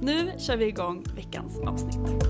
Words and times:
Nu 0.00 0.32
kör 0.38 0.56
vi 0.56 0.66
igång 0.66 1.04
veckans 1.14 1.58
avsnitt. 1.58 2.24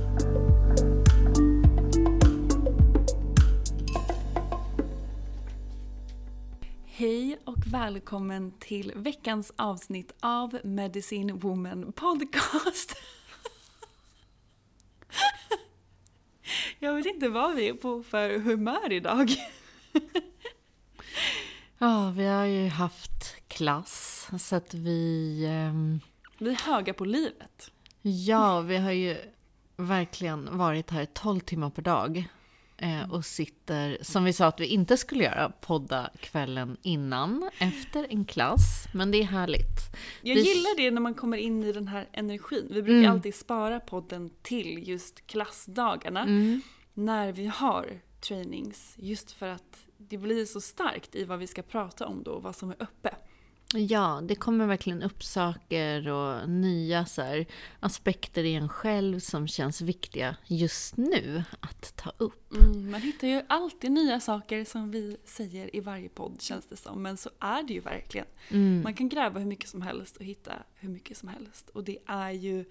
Hej 6.84 7.38
och 7.44 7.66
välkommen 7.66 8.52
till 8.58 8.92
veckans 8.96 9.52
avsnitt 9.56 10.14
av 10.20 10.58
Medicine 10.64 11.32
Woman 11.38 11.92
Podcast. 11.92 12.96
Jag 16.78 16.94
vet 16.94 17.06
inte 17.06 17.28
vad 17.28 17.54
vi 17.54 17.68
är 17.68 17.74
på 17.74 18.02
för 18.02 18.38
humör 18.38 18.92
idag. 18.92 19.30
Ja, 21.78 22.12
vi 22.16 22.26
har 22.26 22.44
ju 22.44 22.68
haft 22.68 23.48
klass 23.48 24.28
så 24.38 24.56
att 24.56 24.74
vi... 24.74 25.44
eh, 25.44 25.72
vi 26.38 26.50
är 26.50 26.54
höga 26.54 26.94
på 26.94 27.04
livet. 27.04 27.70
Ja, 28.02 28.60
vi 28.60 28.76
har 28.76 28.92
ju 28.92 29.16
verkligen 29.76 30.58
varit 30.58 30.90
här 30.90 31.04
12 31.04 31.40
timmar 31.40 31.70
per 31.70 31.82
dag. 31.82 32.24
eh, 32.78 33.12
Och 33.12 33.24
sitter, 33.24 33.98
som 34.02 34.24
vi 34.24 34.32
sa 34.32 34.46
att 34.46 34.60
vi 34.60 34.66
inte 34.66 34.96
skulle 34.96 35.24
göra, 35.24 35.52
podda 35.60 36.10
kvällen 36.20 36.76
innan, 36.82 37.50
efter 37.58 38.06
en 38.10 38.24
klass. 38.24 38.86
Men 38.94 39.10
det 39.10 39.18
är 39.18 39.24
härligt. 39.24 39.78
Jag 40.22 40.36
gillar 40.36 40.76
det 40.76 40.90
när 40.90 41.00
man 41.00 41.14
kommer 41.14 41.36
in 41.36 41.64
i 41.64 41.72
den 41.72 41.88
här 41.88 42.08
energin. 42.12 42.66
Vi 42.70 42.82
brukar 42.82 42.98
Mm. 42.98 43.10
alltid 43.12 43.34
spara 43.34 43.80
podden 43.80 44.30
till 44.42 44.88
just 44.88 45.26
klassdagarna. 45.26 46.22
Mm. 46.22 46.60
När 46.94 47.32
vi 47.32 47.46
har 47.46 48.00
trainings. 48.20 48.94
Just 48.98 49.30
för 49.32 49.48
att 49.48 49.86
det 49.98 50.18
blir 50.18 50.44
så 50.44 50.60
starkt 50.60 51.14
i 51.14 51.24
vad 51.24 51.38
vi 51.38 51.46
ska 51.46 51.62
prata 51.62 52.06
om 52.06 52.22
då 52.22 52.30
och 52.30 52.42
vad 52.42 52.56
som 52.56 52.70
är 52.70 52.76
uppe. 52.82 53.14
Ja, 53.74 54.20
det 54.24 54.34
kommer 54.34 54.66
verkligen 54.66 55.02
upp 55.02 55.24
saker 55.24 56.08
och 56.08 56.48
nya 56.48 57.06
så 57.06 57.22
här, 57.22 57.46
aspekter 57.80 58.44
i 58.44 58.54
en 58.54 58.68
själv 58.68 59.20
som 59.20 59.48
känns 59.48 59.80
viktiga 59.80 60.36
just 60.46 60.96
nu 60.96 61.44
att 61.60 61.96
ta 61.96 62.12
upp. 62.16 62.52
Mm, 62.54 62.90
man 62.90 63.00
hittar 63.00 63.28
ju 63.28 63.42
alltid 63.48 63.92
nya 63.92 64.20
saker 64.20 64.64
som 64.64 64.90
vi 64.90 65.16
säger 65.24 65.76
i 65.76 65.80
varje 65.80 66.08
podd 66.08 66.42
känns 66.42 66.66
det 66.66 66.76
som. 66.76 67.02
Men 67.02 67.16
så 67.16 67.30
är 67.40 67.62
det 67.62 67.72
ju 67.72 67.80
verkligen. 67.80 68.26
Mm. 68.48 68.82
Man 68.82 68.94
kan 68.94 69.08
gräva 69.08 69.38
hur 69.38 69.46
mycket 69.46 69.70
som 69.70 69.82
helst 69.82 70.16
och 70.16 70.24
hitta 70.24 70.52
hur 70.74 70.88
mycket 70.88 71.16
som 71.16 71.28
helst. 71.28 71.70
Och 71.70 71.84
det 71.84 71.98
är 72.06 72.30
ju 72.30 72.64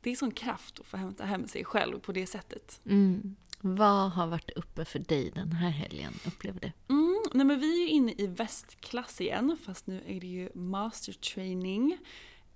det 0.00 0.10
är 0.10 0.16
sån 0.16 0.30
kraft 0.30 0.80
att 0.80 0.86
få 0.86 0.96
hämta 0.96 1.24
hem 1.24 1.48
sig 1.48 1.64
själv 1.64 1.98
på 1.98 2.12
det 2.12 2.26
sättet. 2.26 2.80
Mm. 2.86 3.36
Vad 3.60 4.12
har 4.12 4.26
varit 4.26 4.50
uppe 4.50 4.84
för 4.84 4.98
dig 4.98 5.30
den 5.34 5.52
här 5.52 5.70
helgen, 5.70 6.12
upplever 6.26 6.60
du? 6.60 6.94
Nej 7.34 7.46
men 7.46 7.60
vi 7.60 7.82
är 7.82 7.86
ju 7.86 7.88
inne 7.88 8.14
i 8.18 8.26
västklass 8.26 9.20
igen, 9.20 9.56
fast 9.64 9.86
nu 9.86 10.02
är 10.06 10.20
det 10.20 10.26
ju 10.26 10.48
master 10.54 11.12
training. 11.12 11.98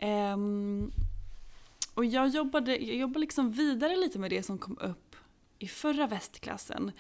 Um, 0.01 0.93
och 1.95 2.05
jag 2.05 2.29
jobbade, 2.29 2.77
jag 2.77 2.97
jobbade 2.97 3.21
liksom 3.21 3.53
vidare 3.53 3.97
lite 3.97 4.19
med 4.19 4.31
det 4.31 4.43
som 4.43 4.59
kom 4.59 4.79
upp 4.79 5.17
i 5.59 5.69
förra 5.69 6.07
västklassen. 6.07 6.93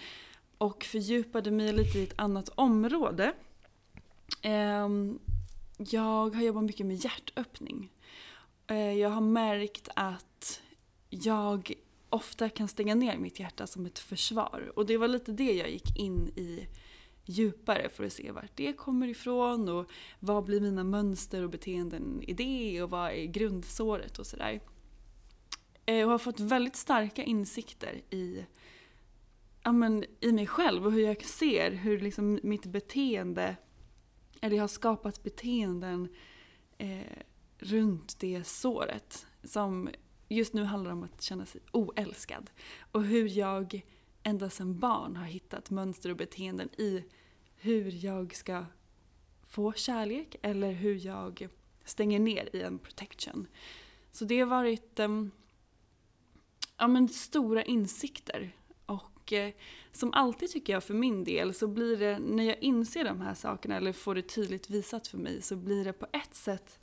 Och 0.59 0.84
fördjupade 0.84 1.50
mig 1.50 1.72
lite 1.72 1.99
i 1.99 2.03
ett 2.03 2.19
annat 2.19 2.49
område. 2.49 3.33
Um, 4.45 5.19
jag 5.78 6.34
har 6.34 6.43
jobbat 6.43 6.65
mycket 6.65 6.87
med 6.87 7.05
hjärtöppning. 7.05 7.93
Uh, 8.71 8.93
jag 8.93 9.10
har 9.10 9.21
märkt 9.21 9.89
att 9.97 10.62
jag 11.10 11.72
ofta 12.10 12.49
kan 12.49 12.69
stänga 12.69 12.95
ner 12.95 13.19
mitt 13.19 13.41
hjärta 13.41 13.66
som 13.66 13.87
ett 13.87 13.99
försvar. 13.99 14.72
Och 14.77 14.87
det 14.87 14.97
var 14.97 15.09
lite 15.09 15.33
det 15.33 15.53
jag 15.53 15.71
gick 15.71 15.99
in 15.99 16.28
i 16.28 16.69
djupare 17.28 17.89
för 17.89 18.05
att 18.05 18.12
se 18.12 18.31
vart 18.31 18.56
det 18.56 18.72
kommer 18.72 19.09
ifrån 19.09 19.69
och 19.69 19.91
vad 20.21 20.44
blir 20.44 20.61
mina 20.61 20.84
mönster 20.84 21.43
och 21.43 21.50
beteenden 21.50 22.22
i 22.22 22.33
det 22.33 22.83
och 22.83 22.91
vad 22.91 23.11
är 23.11 23.25
grundsåret 23.25 24.19
och 24.19 24.27
sådär. 24.27 24.61
Eh, 25.87 26.05
och 26.05 26.11
har 26.11 26.19
fått 26.19 26.41
väldigt 26.41 26.77
starka 26.77 27.22
insikter 27.22 28.00
i, 28.11 28.47
ja, 29.62 29.72
men, 29.72 30.05
i 30.21 30.33
mig 30.33 30.47
själv 30.47 30.87
och 30.87 30.93
hur 30.93 31.05
jag 31.05 31.25
ser 31.25 31.71
hur 31.71 32.00
liksom 32.00 32.41
mitt 32.43 32.66
beteende, 32.66 33.56
eller 34.41 34.56
jag 34.56 34.62
har 34.62 34.69
skapat 34.69 35.22
beteenden 35.22 36.09
eh, 36.78 37.19
runt 37.59 38.21
det 38.21 38.47
såret 38.47 39.27
som 39.45 39.89
just 40.28 40.54
nu 40.54 40.65
handlar 40.65 40.91
om 40.91 41.03
att 41.03 41.22
känna 41.22 41.47
sig 41.47 41.60
oälskad. 41.72 42.51
Och 42.92 43.04
hur 43.04 43.28
jag 43.28 43.83
ända 44.28 44.51
sedan 44.51 44.78
barn 44.78 45.16
har 45.16 45.25
hittat 45.25 45.71
mönster 45.71 46.10
och 46.10 46.16
beteenden 46.16 46.69
i 46.78 47.04
hur 47.57 48.04
jag 48.04 48.34
ska 48.34 48.65
få 49.47 49.72
kärlek 49.72 50.36
eller 50.42 50.72
hur 50.72 51.07
jag 51.07 51.48
stänger 51.84 52.19
ner 52.19 52.57
i 52.57 52.63
en 52.63 52.78
protection. 52.78 53.47
Så 54.13 54.25
det 54.25 54.41
har 54.41 54.47
varit 54.47 54.98
um, 54.98 55.30
ja, 56.77 56.89
men 56.89 57.09
stora 57.09 57.63
insikter. 57.63 58.57
Och 58.86 59.33
eh, 59.33 59.53
som 59.92 60.13
alltid 60.13 60.51
tycker 60.51 60.72
jag 60.72 60.84
för 60.84 60.95
min 60.95 61.25
del 61.25 61.54
så 61.54 61.69
blir 61.69 61.97
det, 61.97 62.19
när 62.19 62.45
jag 62.45 62.59
inser 62.59 63.04
de 63.04 63.21
här 63.21 63.34
sakerna 63.34 63.77
eller 63.77 63.92
får 63.92 64.15
det 64.15 64.22
tydligt 64.22 64.71
visat 64.71 65.07
för 65.07 65.19
mig 65.19 65.42
så 65.42 65.57
blir 65.57 65.84
det 65.84 65.92
på 65.92 66.07
ett 66.13 66.34
sätt 66.34 66.78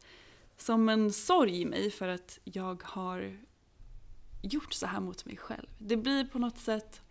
som 0.58 0.90
en 0.90 1.12
sorg 1.12 1.62
i 1.62 1.66
mig 1.66 1.92
för 1.92 2.08
att 2.08 2.40
jag 2.44 2.84
har 2.84 3.38
gjort 4.42 4.74
så 4.74 4.86
här 4.86 5.00
mot 5.00 5.26
mig 5.26 5.38
själv. 5.38 5.68
Det 5.78 5.98
blir 5.98 6.26
på 6.26 6.40
något 6.40 6.58
sätt 6.58 7.02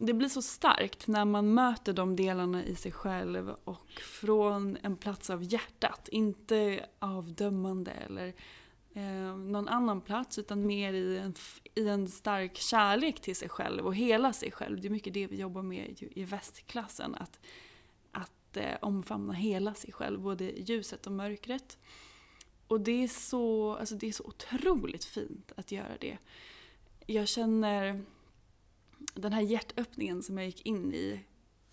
det 0.00 0.12
blir 0.12 0.28
så 0.28 0.42
starkt 0.42 1.06
när 1.06 1.24
man 1.24 1.54
möter 1.54 1.92
de 1.92 2.16
delarna 2.16 2.64
i 2.64 2.74
sig 2.74 2.92
själv 2.92 3.54
och 3.64 3.90
från 3.90 4.78
en 4.82 4.96
plats 4.96 5.30
av 5.30 5.42
hjärtat. 5.42 6.08
Inte 6.08 6.86
av 6.98 7.34
dömande 7.34 7.90
eller 7.90 8.34
eh, 8.94 9.36
någon 9.36 9.68
annan 9.68 10.00
plats 10.00 10.38
utan 10.38 10.66
mer 10.66 10.92
i 10.92 11.18
en, 11.18 11.34
i 11.74 11.88
en 11.88 12.08
stark 12.08 12.56
kärlek 12.56 13.20
till 13.20 13.36
sig 13.36 13.48
själv 13.48 13.86
och 13.86 13.94
hela 13.94 14.32
sig 14.32 14.52
själv. 14.52 14.80
Det 14.80 14.88
är 14.88 14.90
mycket 14.90 15.14
det 15.14 15.26
vi 15.26 15.36
jobbar 15.36 15.62
med 15.62 16.02
i 16.14 16.24
västklassen. 16.24 17.14
Att, 17.14 17.40
att 18.12 18.56
eh, 18.56 18.76
omfamna 18.80 19.32
hela 19.32 19.74
sig 19.74 19.92
själv, 19.92 20.20
både 20.20 20.44
ljuset 20.44 21.06
och 21.06 21.12
mörkret. 21.12 21.78
Och 22.68 22.80
det 22.80 23.04
är, 23.04 23.08
så, 23.08 23.74
alltså 23.74 23.94
det 23.94 24.08
är 24.08 24.12
så 24.12 24.24
otroligt 24.24 25.04
fint 25.04 25.52
att 25.56 25.72
göra 25.72 25.96
det. 26.00 26.18
Jag 27.06 27.28
känner 27.28 28.04
den 29.20 29.32
här 29.32 29.42
hjärtöppningen 29.42 30.22
som 30.22 30.38
jag 30.38 30.46
gick 30.46 30.66
in 30.66 30.94
i 30.94 31.20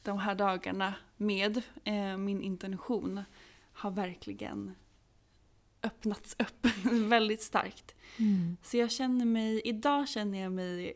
de 0.02 0.18
här 0.18 0.36
dagarna 0.36 0.94
med 1.18 1.62
eh, 1.84 2.18
min 2.18 2.42
intention 2.42 3.24
har 3.74 3.92
verkligen 3.92 4.72
öppnats 5.84 6.36
upp 6.40 6.68
väldigt 6.92 7.42
starkt. 7.42 7.96
Mm. 8.18 8.58
Så 8.64 8.78
jag 8.78 8.92
känner 8.92 9.26
mig, 9.26 9.62
idag 9.66 10.10
känner 10.10 10.42
jag 10.42 10.52
mig 10.52 10.94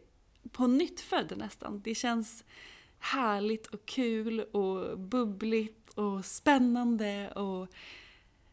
på 0.51 0.67
nytt 0.67 1.01
född 1.01 1.37
nästan. 1.37 1.81
Det 1.81 1.95
känns 1.95 2.43
härligt 2.99 3.67
och 3.67 3.85
kul 3.85 4.39
och 4.39 4.99
bubbligt 4.99 5.89
och 5.93 6.25
spännande 6.25 7.31
och 7.31 7.67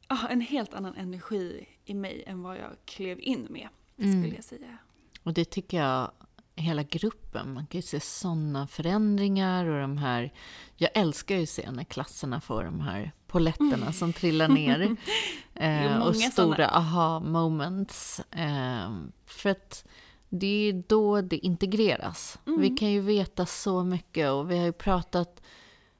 ah, 0.06 0.28
en 0.28 0.40
helt 0.40 0.74
annan 0.74 0.94
energi 0.94 1.68
i 1.84 1.94
mig 1.94 2.24
än 2.26 2.42
vad 2.42 2.56
jag 2.56 2.76
klev 2.84 3.20
in 3.20 3.46
med, 3.50 3.68
mm. 3.98 4.22
skulle 4.22 4.34
jag 4.34 4.44
säga. 4.44 4.78
Och 5.22 5.32
det 5.32 5.44
tycker 5.44 5.76
jag 5.76 6.10
hela 6.56 6.82
gruppen. 6.82 7.54
Man 7.54 7.66
kan 7.66 7.78
ju 7.78 7.82
se 7.82 8.00
sådana 8.00 8.66
förändringar 8.66 9.66
och 9.66 9.80
de 9.80 9.98
här... 9.98 10.32
Jag 10.76 10.90
älskar 10.94 11.36
ju 11.36 11.42
att 11.42 11.48
se 11.48 11.70
när 11.70 11.84
klasserna 11.84 12.40
får 12.40 12.64
de 12.64 12.80
här 12.80 13.12
poletterna 13.26 13.92
som 13.92 14.12
trillar 14.12 14.48
ner. 14.48 14.96
eh, 15.54 15.98
och 16.02 16.16
stora 16.16 16.68
aha-moments. 16.68 18.20
Eh, 18.30 18.96
för 19.26 19.50
att 19.50 19.84
det 20.28 20.68
är 20.68 20.82
då 20.88 21.20
det 21.20 21.38
integreras. 21.38 22.38
Mm. 22.46 22.60
Vi 22.60 22.70
kan 22.70 22.90
ju 22.90 23.00
veta 23.00 23.46
så 23.46 23.84
mycket 23.84 24.30
och 24.30 24.50
vi 24.50 24.58
har 24.58 24.64
ju 24.64 24.72
pratat 24.72 25.42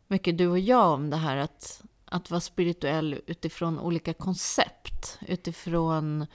mycket, 0.09 0.39
du 0.39 0.49
och 0.49 0.59
jag, 0.59 0.93
om 0.93 1.11
det 1.11 1.17
här 1.17 1.37
att, 1.37 1.83
att 2.05 2.31
vara 2.31 2.41
spirituell 2.41 3.21
utifrån 3.27 3.79
olika 3.79 4.15
koncept. 4.15 5.19
Utifrån 5.27 6.27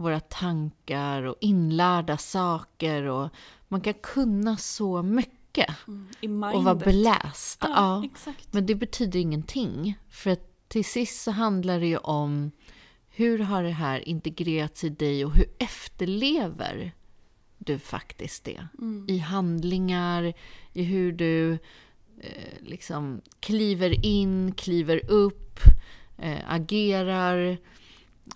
våra 0.00 0.20
tankar 0.20 1.22
och 1.22 1.36
inlärda 1.40 2.16
saker. 2.16 3.02
Och 3.02 3.28
man 3.68 3.80
kan 3.80 3.94
kunna 3.94 4.56
så 4.56 5.02
mycket. 5.02 5.70
Mm, 6.22 6.42
och 6.42 6.64
vara 6.64 6.74
beläst. 6.74 7.58
Ja, 7.60 8.08
ja. 8.26 8.32
Men 8.50 8.66
det 8.66 8.74
betyder 8.74 9.20
ingenting. 9.20 9.98
För 10.10 10.30
att 10.30 10.68
till 10.68 10.84
sist 10.84 11.22
så 11.22 11.30
handlar 11.30 11.80
det 11.80 11.86
ju 11.86 11.96
om 11.96 12.50
hur 13.08 13.38
har 13.38 13.62
det 13.62 13.70
här 13.70 14.08
integrerats 14.08 14.84
i 14.84 14.88
dig 14.88 15.24
och 15.24 15.34
hur 15.34 15.46
efterlever 15.58 16.92
du 17.58 17.78
faktiskt 17.78 18.44
det? 18.44 18.66
Mm. 18.78 19.06
I 19.08 19.18
handlingar, 19.18 20.32
i 20.72 20.82
hur 20.82 21.12
du 21.12 21.52
eh, 22.20 22.60
liksom 22.60 23.20
kliver 23.40 24.06
in, 24.06 24.52
kliver 24.52 25.10
upp, 25.10 25.60
eh, 26.18 26.38
agerar 26.46 27.58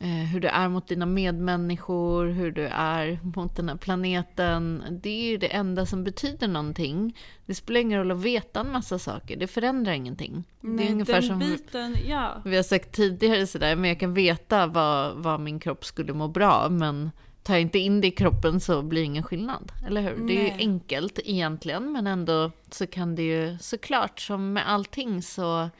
hur 0.00 0.40
du 0.40 0.48
är 0.48 0.68
mot 0.68 0.88
dina 0.88 1.06
medmänniskor, 1.06 2.26
hur 2.26 2.52
du 2.52 2.66
är 2.66 3.18
mot 3.22 3.56
den 3.56 3.68
här 3.68 3.76
planeten. 3.76 4.84
Det 4.90 5.10
är 5.10 5.30
ju 5.30 5.36
det 5.36 5.54
enda 5.54 5.86
som 5.86 6.04
betyder 6.04 6.48
någonting. 6.48 7.16
Det 7.46 7.54
spelar 7.54 7.80
ingen 7.80 7.98
roll 7.98 8.10
att 8.10 8.22
veta 8.22 8.60
en 8.60 8.72
massa 8.72 8.98
saker, 8.98 9.36
det 9.36 9.46
förändrar 9.46 9.92
ingenting. 9.92 10.44
Nej, 10.60 10.76
det 10.76 10.90
är 10.90 10.92
ungefär 10.92 11.20
som 11.20 11.38
biten, 11.38 11.96
ja. 12.06 12.42
vi 12.44 12.56
har 12.56 12.62
sagt 12.62 12.92
tidigare, 12.92 13.46
sådär, 13.46 13.76
men 13.76 13.88
jag 13.88 14.00
kan 14.00 14.14
veta 14.14 14.66
vad, 14.66 15.16
vad 15.16 15.40
min 15.40 15.60
kropp 15.60 15.84
skulle 15.84 16.12
må 16.12 16.28
bra, 16.28 16.68
men 16.68 17.10
tar 17.42 17.54
jag 17.54 17.60
inte 17.60 17.78
in 17.78 18.00
det 18.00 18.06
i 18.06 18.10
kroppen 18.10 18.60
så 18.60 18.82
blir 18.82 19.00
det 19.00 19.06
ingen 19.06 19.22
skillnad. 19.22 19.72
Eller 19.86 20.00
hur? 20.00 20.16
Nej. 20.16 20.26
Det 20.26 20.40
är 20.40 20.44
ju 20.44 20.58
enkelt 20.58 21.18
egentligen, 21.24 21.92
men 21.92 22.06
ändå 22.06 22.50
så 22.70 22.86
kan 22.86 23.14
det 23.14 23.22
ju 23.22 23.58
såklart, 23.60 24.20
som 24.20 24.52
med 24.52 24.68
allting 24.70 25.22
så 25.22 25.70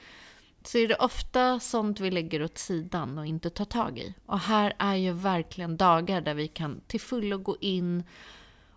så 0.67 0.79
är 0.79 0.89
det 0.89 0.97
ofta 0.97 1.61
sånt 1.61 2.01
vi 2.01 2.11
lägger 2.11 2.43
åt 2.43 2.59
sidan 2.59 3.19
och 3.19 3.27
inte 3.27 3.51
tar 3.51 3.65
tag 3.65 3.99
i. 3.99 4.15
Och 4.27 4.39
här 4.39 4.75
är 4.79 4.95
ju 4.95 5.13
verkligen 5.13 5.77
dagar 5.77 6.21
där 6.21 6.35
vi 6.35 6.49
kan 6.49 6.81
till 6.87 7.01
fullo 7.01 7.39
gå 7.39 7.57
in 7.61 8.05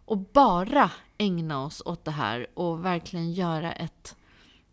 och 0.05 0.17
bara 0.17 0.91
ägna 1.17 1.63
oss 1.63 1.81
åt 1.85 2.05
det 2.05 2.11
här 2.11 2.47
och 2.53 2.85
verkligen 2.85 3.33
göra 3.33 3.73
ett 3.73 4.15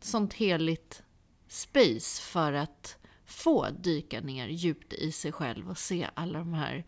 sånt 0.01 0.35
heligt 0.35 1.03
space 1.49 2.23
för 2.23 2.53
att 2.53 2.97
få 3.25 3.67
dyka 3.71 4.21
ner 4.21 4.49
djupt 4.49 4.93
i 4.93 5.13
sig 5.13 5.33
själv 5.33 5.71
och 5.71 5.79
se 5.79 6.09
alla 6.15 6.39
de 6.39 6.55
här 6.55 6.85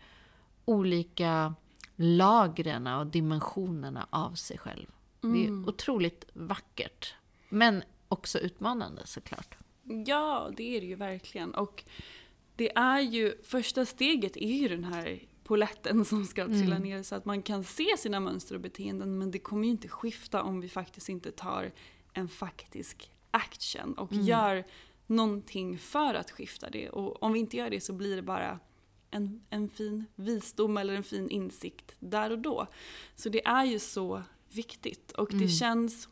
olika 0.64 1.54
lagren 1.96 2.86
och 2.86 3.06
dimensionerna 3.06 4.06
av 4.10 4.34
sig 4.34 4.58
själv. 4.58 4.86
Mm. 5.22 5.36
Det 5.36 5.44
är 5.44 5.48
mm. 5.48 5.68
otroligt 5.68 6.24
vackert, 6.32 7.14
men 7.48 7.82
också 8.08 8.38
utmanande 8.38 9.02
såklart. 9.04 9.56
Ja, 10.06 10.50
det 10.56 10.76
är 10.76 10.80
det 10.80 10.86
ju 10.86 10.94
verkligen. 10.94 11.54
Och 11.54 11.84
det 12.56 12.76
är 12.76 13.00
ju, 13.00 13.42
första 13.42 13.86
steget 13.86 14.36
är 14.36 14.52
ju 14.52 14.68
den 14.68 14.84
här 14.84 15.22
poletten 15.44 16.04
som 16.04 16.24
ska 16.24 16.46
trilla 16.46 16.76
mm. 16.76 16.82
ner 16.82 17.02
så 17.02 17.14
att 17.14 17.24
man 17.24 17.42
kan 17.42 17.64
se 17.64 17.96
sina 17.98 18.20
mönster 18.20 18.54
och 18.54 18.60
beteenden 18.60 19.18
men 19.18 19.30
det 19.30 19.38
kommer 19.38 19.64
ju 19.64 19.70
inte 19.70 19.88
skifta 19.88 20.42
om 20.42 20.60
vi 20.60 20.68
faktiskt 20.68 21.08
inte 21.08 21.32
tar 21.32 21.72
en 22.12 22.28
faktisk 22.28 23.10
action 23.30 23.94
och 23.94 24.12
mm. 24.12 24.24
gör 24.24 24.64
någonting 25.06 25.78
för 25.78 26.14
att 26.14 26.30
skifta 26.30 26.70
det. 26.70 26.90
Och 26.90 27.22
om 27.22 27.32
vi 27.32 27.38
inte 27.38 27.56
gör 27.56 27.70
det 27.70 27.80
så 27.80 27.92
blir 27.92 28.16
det 28.16 28.22
bara 28.22 28.60
en, 29.10 29.44
en 29.50 29.68
fin 29.68 30.04
visdom 30.14 30.76
eller 30.76 30.94
en 30.94 31.02
fin 31.02 31.30
insikt 31.30 31.96
där 31.98 32.30
och 32.30 32.38
då. 32.38 32.66
Så 33.16 33.28
det 33.28 33.46
är 33.46 33.64
ju 33.64 33.78
så 33.78 34.22
viktigt 34.52 35.12
och 35.12 35.28
det 35.30 35.36
mm. 35.36 35.48
känns 35.48 36.08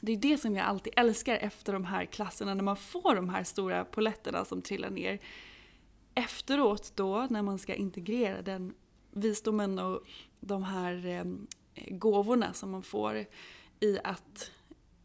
det 0.00 0.12
är 0.12 0.16
det 0.16 0.38
som 0.38 0.56
jag 0.56 0.66
alltid 0.66 0.92
älskar 0.96 1.36
efter 1.36 1.72
de 1.72 1.84
här 1.84 2.04
klasserna, 2.04 2.54
när 2.54 2.62
man 2.62 2.76
får 2.76 3.14
de 3.14 3.28
här 3.28 3.44
stora 3.44 3.84
poletterna 3.84 4.44
som 4.44 4.62
trillar 4.62 4.90
ner. 4.90 5.18
Efteråt 6.14 6.92
då, 6.94 7.26
när 7.30 7.42
man 7.42 7.58
ska 7.58 7.74
integrera 7.74 8.42
den 8.42 8.74
visdomen 9.10 9.78
och 9.78 10.02
de 10.40 10.62
här 10.62 11.06
eh, 11.06 11.24
gåvorna 11.88 12.52
som 12.52 12.70
man 12.70 12.82
får 12.82 13.26
i 13.80 13.98
att 14.04 14.50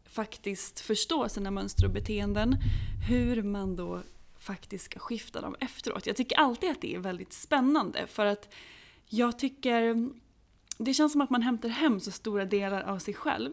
faktiskt 0.04 0.80
förstå 0.80 1.28
sina 1.28 1.50
mönster 1.50 1.84
och 1.84 1.92
beteenden, 1.92 2.56
hur 3.08 3.42
man 3.42 3.76
då 3.76 4.02
faktiskt 4.38 4.84
ska 4.84 4.98
skifta 4.98 5.40
dem 5.40 5.56
efteråt. 5.60 6.06
Jag 6.06 6.16
tycker 6.16 6.36
alltid 6.36 6.70
att 6.70 6.80
det 6.80 6.94
är 6.94 6.98
väldigt 6.98 7.32
spännande 7.32 8.06
för 8.06 8.26
att 8.26 8.54
jag 9.06 9.38
tycker 9.38 10.10
det 10.78 10.94
känns 10.94 11.12
som 11.12 11.20
att 11.20 11.30
man 11.30 11.42
hämtar 11.42 11.68
hem 11.68 12.00
så 12.00 12.10
stora 12.10 12.44
delar 12.44 12.82
av 12.82 12.98
sig 12.98 13.14
själv 13.14 13.52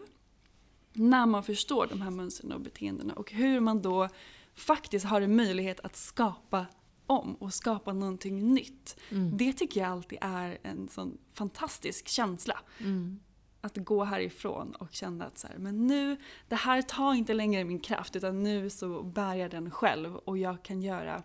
när 0.94 1.26
man 1.26 1.44
förstår 1.44 1.88
de 1.88 2.02
här 2.02 2.12
mönstren 2.12 2.52
och 2.52 2.62
beteendena 2.62 3.14
och 3.14 3.32
hur 3.32 3.60
man 3.60 3.82
då 3.82 4.10
faktiskt 4.56 5.06
har 5.06 5.22
en 5.22 5.36
möjlighet 5.36 5.80
att 5.80 5.96
skapa 5.96 6.66
om 7.08 7.36
och 7.36 7.54
skapa 7.54 7.94
någonting 7.94 8.54
nytt. 8.54 9.00
Mm. 9.10 9.38
Det 9.38 9.54
tycker 9.54 9.82
jag 9.82 9.90
alltid 9.90 10.18
är 10.22 10.58
en 10.64 10.88
sån 10.88 11.18
fantastisk 11.34 12.08
känsla. 12.08 12.60
Mm. 12.80 13.20
Att 13.62 13.78
gå 13.78 14.04
härifrån 14.04 14.72
och 14.72 14.94
känna 14.94 15.26
att 15.26 15.38
så 15.38 15.48
här, 15.48 15.58
men 15.58 15.88
nu, 15.88 16.18
det 16.48 16.56
här 16.56 16.82
tar 16.82 17.14
inte 17.14 17.34
längre 17.34 17.64
min 17.64 17.80
kraft 17.80 18.16
utan 18.16 18.44
nu 18.44 18.70
så 18.70 19.04
bär 19.04 19.36
jag 19.36 19.52
den 19.52 19.72
själv 19.72 20.16
och 20.16 20.38
jag 20.38 20.64
kan 20.64 20.82
göra 20.82 21.24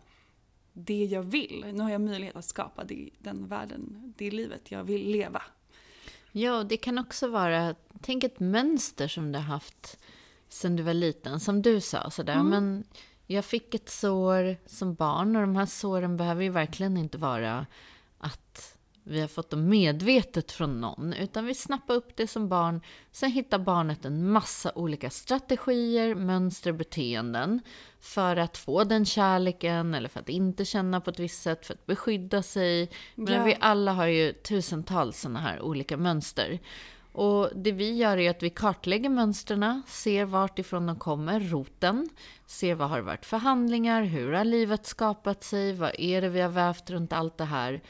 det 0.73 1.05
jag 1.05 1.23
vill. 1.23 1.65
Nu 1.73 1.83
har 1.83 1.91
jag 1.91 2.01
möjlighet 2.01 2.37
att 2.37 2.45
skapa 2.45 2.85
det, 2.85 3.11
den 3.19 3.47
världen, 3.47 4.15
det 4.17 4.31
livet 4.31 4.71
jag 4.71 4.85
vill 4.85 5.11
leva. 5.11 5.43
Ja, 6.33 6.65
det 6.65 6.77
kan 6.77 6.99
också 6.99 7.29
vara, 7.29 7.75
tänk 8.01 8.25
ett 8.25 8.41
mönster 8.41 9.09
som 9.09 9.33
du 9.33 9.39
har 9.39 9.45
haft 9.45 9.99
sen 10.49 10.77
du 10.77 10.83
var 10.83 10.95
liten. 10.95 11.41
Som 11.41 11.63
du 11.63 11.81
sa, 11.81 12.11
sådär, 12.11 12.35
mm. 12.35 12.49
men 12.49 12.85
jag 13.27 13.45
fick 13.45 13.75
ett 13.75 13.91
sår 13.91 14.57
som 14.67 14.95
barn 14.95 15.37
och 15.37 15.43
de 15.43 15.57
här 15.57 15.67
såren 15.67 16.17
behöver 16.17 16.43
ju 16.43 16.51
verkligen 16.51 16.97
inte 16.97 17.19
vara 17.19 17.67
att 18.19 18.78
vi 19.09 19.21
har 19.21 19.29
fått 19.29 19.51
dem 19.51 19.69
medvetet 19.69 20.53
från 20.53 20.81
någon, 20.81 21.13
utan 21.13 21.47
vi 21.47 21.55
snappar 21.55 21.95
upp 21.95 22.17
det 22.17 22.27
som 22.27 22.49
barn. 22.49 22.81
Sen 23.13 23.31
hittar 23.31 23.59
barnet 23.59 24.05
en 24.05 24.31
massa 24.31 24.73
olika 24.75 25.11
strategier, 25.11 26.15
mönster, 26.15 26.73
beteenden 26.73 27.61
för 28.01 28.37
att 28.37 28.59
få 28.59 28.85
den 28.85 29.05
kärleken 29.05 29.95
eller 29.95 30.09
för 30.09 30.21
att 30.21 30.29
inte 30.29 30.65
känna 30.65 31.01
på 31.01 31.11
ett 31.11 31.19
visst 31.19 31.43
sätt, 31.43 31.67
för 31.67 31.75
att 31.75 31.87
beskydda 31.87 32.43
sig. 32.43 32.91
Men 33.15 33.35
ja. 33.35 33.45
vi 33.45 33.57
alla 33.61 33.93
har 33.93 34.07
ju 34.07 34.33
tusentals 34.33 35.21
sådana 35.21 35.41
här 35.41 35.63
olika 35.63 35.97
mönster. 35.97 36.61
Och 37.13 37.51
det 37.55 37.73
vi 37.73 37.97
gör 37.97 38.17
är 38.17 38.31
att 38.31 38.43
vi 38.43 38.51
kartlägger 38.51 39.09
mönstren, 39.09 39.83
ser 39.87 40.25
vart 40.25 40.59
ifrån 40.59 40.87
de 40.87 40.99
kommer, 40.99 41.41
roten, 41.41 42.09
ser 42.47 42.75
vad 42.75 42.89
har 42.89 43.01
varit 43.01 43.27
för 43.27 43.37
handlingar, 43.37 44.03
hur 44.03 44.33
har 44.33 44.45
livet 44.45 44.87
skapat 44.87 45.45
sig, 45.45 45.73
vad 45.73 45.93
är 45.99 46.21
det 46.21 46.29
vi 46.29 46.41
har 46.41 46.49
vävt 46.49 46.91
runt 46.91 47.13
allt 47.13 47.39
det 47.39 47.45
här. 47.45 47.81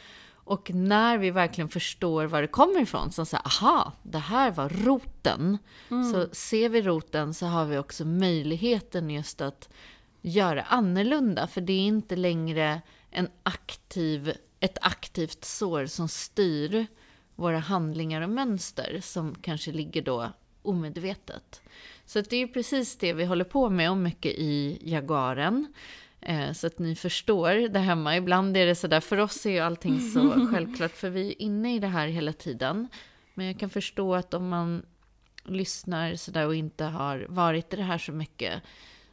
Och 0.49 0.71
när 0.75 1.19
vi 1.19 1.31
verkligen 1.31 1.69
förstår 1.69 2.25
var 2.25 2.43
det 2.43 2.49
kommer 2.49 2.81
ifrån, 2.81 3.13
så 3.13 3.25
säger 3.25 3.47
aha, 3.47 3.93
det 4.03 4.19
här 4.19 4.51
var 4.51 4.69
roten. 4.69 5.59
Så 6.13 6.29
ser 6.35 6.69
vi 6.69 6.83
roten 6.83 7.35
så 7.35 7.47
har 7.47 7.65
vi 7.65 7.79
också 7.79 8.05
möjligheten 8.05 9.11
just 9.11 9.41
att 9.41 9.69
göra 10.23 10.63
annorlunda. 10.63 11.47
För 11.47 11.61
det 11.61 11.73
är 11.73 11.87
inte 11.87 12.17
längre 12.17 12.83
en 13.11 13.29
aktiv, 13.43 14.33
ett 14.61 14.79
aktivt 14.81 15.45
sår 15.45 15.87
som 15.87 16.09
styr 16.09 16.87
våra 17.35 17.59
handlingar 17.59 18.23
och 18.23 18.31
mönster 18.31 19.01
som 19.03 19.35
kanske 19.35 19.73
ligger 19.73 20.03
då 20.03 20.33
omedvetet. 20.63 21.63
Så 22.07 22.21
det 22.21 22.37
är 22.37 22.41
ju 22.41 22.49
precis 22.49 22.97
det 22.97 23.13
vi 23.13 23.25
håller 23.25 23.45
på 23.45 23.71
med 23.71 23.91
och 23.91 23.97
mycket 23.97 24.33
i 24.33 24.79
Jaguaren. 24.81 25.75
Eh, 26.29 26.53
Så 26.53 26.67
att 26.67 26.79
ni 26.79 26.95
förstår 26.95 27.69
det 27.69 27.79
hemma. 27.79 28.17
Ibland 28.17 28.57
är 28.57 28.67
det 28.67 28.75
sådär, 28.75 29.01
för 29.01 29.17
oss 29.19 29.47
är 29.47 29.51
ju 29.51 29.59
allting 29.59 30.01
så 30.01 30.49
självklart, 30.53 30.97
för 30.97 31.11
vi 31.11 31.29
är 31.29 31.43
inne 31.43 31.75
i 31.75 31.79
det 31.79 31.87
här 31.87 32.07
hela 32.09 32.33
tiden. 32.33 32.89
Men 33.35 33.47
jag 33.47 33.59
kan 33.59 33.71
förstå 33.71 34.15
att 34.15 34.35
om 34.35 34.49
man 34.49 34.87
lyssnar 35.45 36.17
sådär 36.17 36.47
och 36.47 36.55
inte 36.55 36.85
har 36.85 37.27
varit 37.29 37.73
i 37.73 37.77
det 37.77 37.83
här 37.83 37.99
så 37.99 38.13
mycket, 38.13 38.63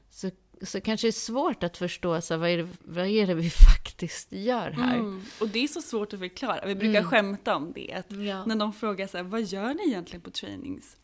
så, 0.09 0.31
så 0.61 0.81
kanske 0.81 1.07
det 1.07 1.09
är 1.09 1.11
svårt 1.11 1.63
att 1.63 1.77
förstå 1.77 2.21
så 2.21 2.37
vad, 2.37 2.49
är 2.49 2.57
det, 2.57 2.67
vad 2.79 3.07
är 3.07 3.27
det 3.27 3.33
vi 3.33 3.49
faktiskt 3.75 4.31
gör 4.31 4.71
här. 4.71 4.95
Mm. 4.95 5.21
Och 5.41 5.49
det 5.49 5.63
är 5.63 5.67
så 5.67 5.81
svårt 5.81 6.13
att 6.13 6.19
förklara. 6.19 6.65
Vi 6.65 6.75
brukar 6.75 7.03
skämta 7.03 7.55
om 7.55 7.73
det. 7.73 8.03
Ja. 8.07 8.45
När 8.45 8.55
de 8.55 8.73
frågar 8.73 9.07
så 9.07 9.17
här, 9.17 9.23
vad 9.23 9.43
gör 9.43 9.73
ni 9.73 9.83
egentligen 9.87 10.21
på 10.21 10.31
trainings? 10.31 10.97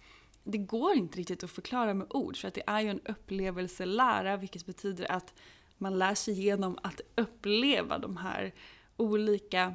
Det 0.43 0.57
går 0.57 0.93
inte 0.93 1.19
riktigt 1.19 1.43
att 1.43 1.51
förklara 1.51 1.93
med 1.93 2.07
ord 2.09 2.37
för 2.37 2.47
att 2.47 2.53
det 2.53 2.63
är 2.67 2.81
ju 2.81 2.89
en 2.89 3.01
upplevelselära 3.05 4.37
vilket 4.37 4.65
betyder 4.65 5.11
att 5.11 5.33
man 5.81 5.99
lär 5.99 6.15
sig 6.15 6.33
genom 6.41 6.77
att 6.83 7.01
uppleva 7.15 7.97
de 7.97 8.17
här 8.17 8.53
olika 8.97 9.73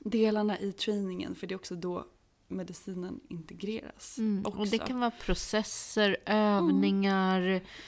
delarna 0.00 0.58
i 0.58 0.72
träningen 0.72 1.34
för 1.34 1.46
det 1.46 1.54
är 1.54 1.56
också 1.56 1.74
då 1.74 2.06
medicinen 2.48 3.20
integreras. 3.28 4.18
Mm. 4.18 4.46
också. 4.46 4.60
Och 4.60 4.66
det 4.68 4.78
kan 4.78 5.00
vara 5.00 5.10
processer, 5.10 6.16
övningar, 6.26 7.40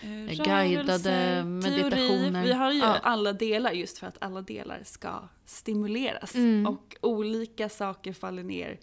Eh, 0.03 0.45
guidade 0.45 1.11
rörelse, 1.11 1.45
meditationer. 1.45 2.31
Teori. 2.33 2.47
Vi 2.47 2.53
har 2.53 2.73
ju 2.73 2.79
Ja. 2.79 2.99
alla 3.03 3.33
delar 3.33 3.73
just 3.73 3.99
för 3.99 4.07
att 4.07 4.17
alla 4.21 4.43
delar 4.43 4.83
ska 4.85 5.29
stimuleras. 5.45 6.35
Mm. 6.35 6.67
Och 6.67 6.97
olika 7.01 7.69
saker 7.69 8.13
faller 8.13 8.43
ner 8.43 8.81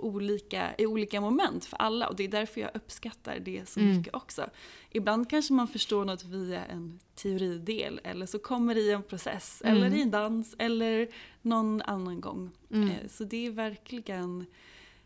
på 0.00 0.06
olika, 0.06 0.74
i 0.78 0.86
olika 0.86 1.20
moment 1.20 1.64
för 1.64 1.76
alla. 1.76 2.08
Och 2.08 2.16
det 2.16 2.24
är 2.24 2.28
därför 2.28 2.60
jag 2.60 2.70
uppskattar 2.74 3.38
det 3.38 3.68
så 3.68 3.80
Mm. 3.80 3.96
mycket 3.96 4.14
också. 4.14 4.50
Ibland 4.90 5.30
kanske 5.30 5.52
man 5.52 5.68
förstår 5.68 6.04
något 6.04 6.24
via 6.24 6.64
en 6.64 6.98
teoridel 7.14 8.00
eller 8.04 8.26
så 8.26 8.38
kommer 8.38 8.74
det 8.74 8.80
i 8.80 8.90
en 8.92 9.02
process 9.02 9.62
Mm. 9.64 9.76
eller 9.76 9.96
i 9.96 10.02
en 10.02 10.10
dans 10.10 10.54
eller 10.58 11.08
någon 11.42 11.82
annan 11.82 12.20
gång. 12.20 12.50
Mm. 12.70 12.88
Eh, 12.88 12.96
Så 13.08 13.24
det 13.24 13.46
är 13.46 13.50
verkligen 13.50 14.46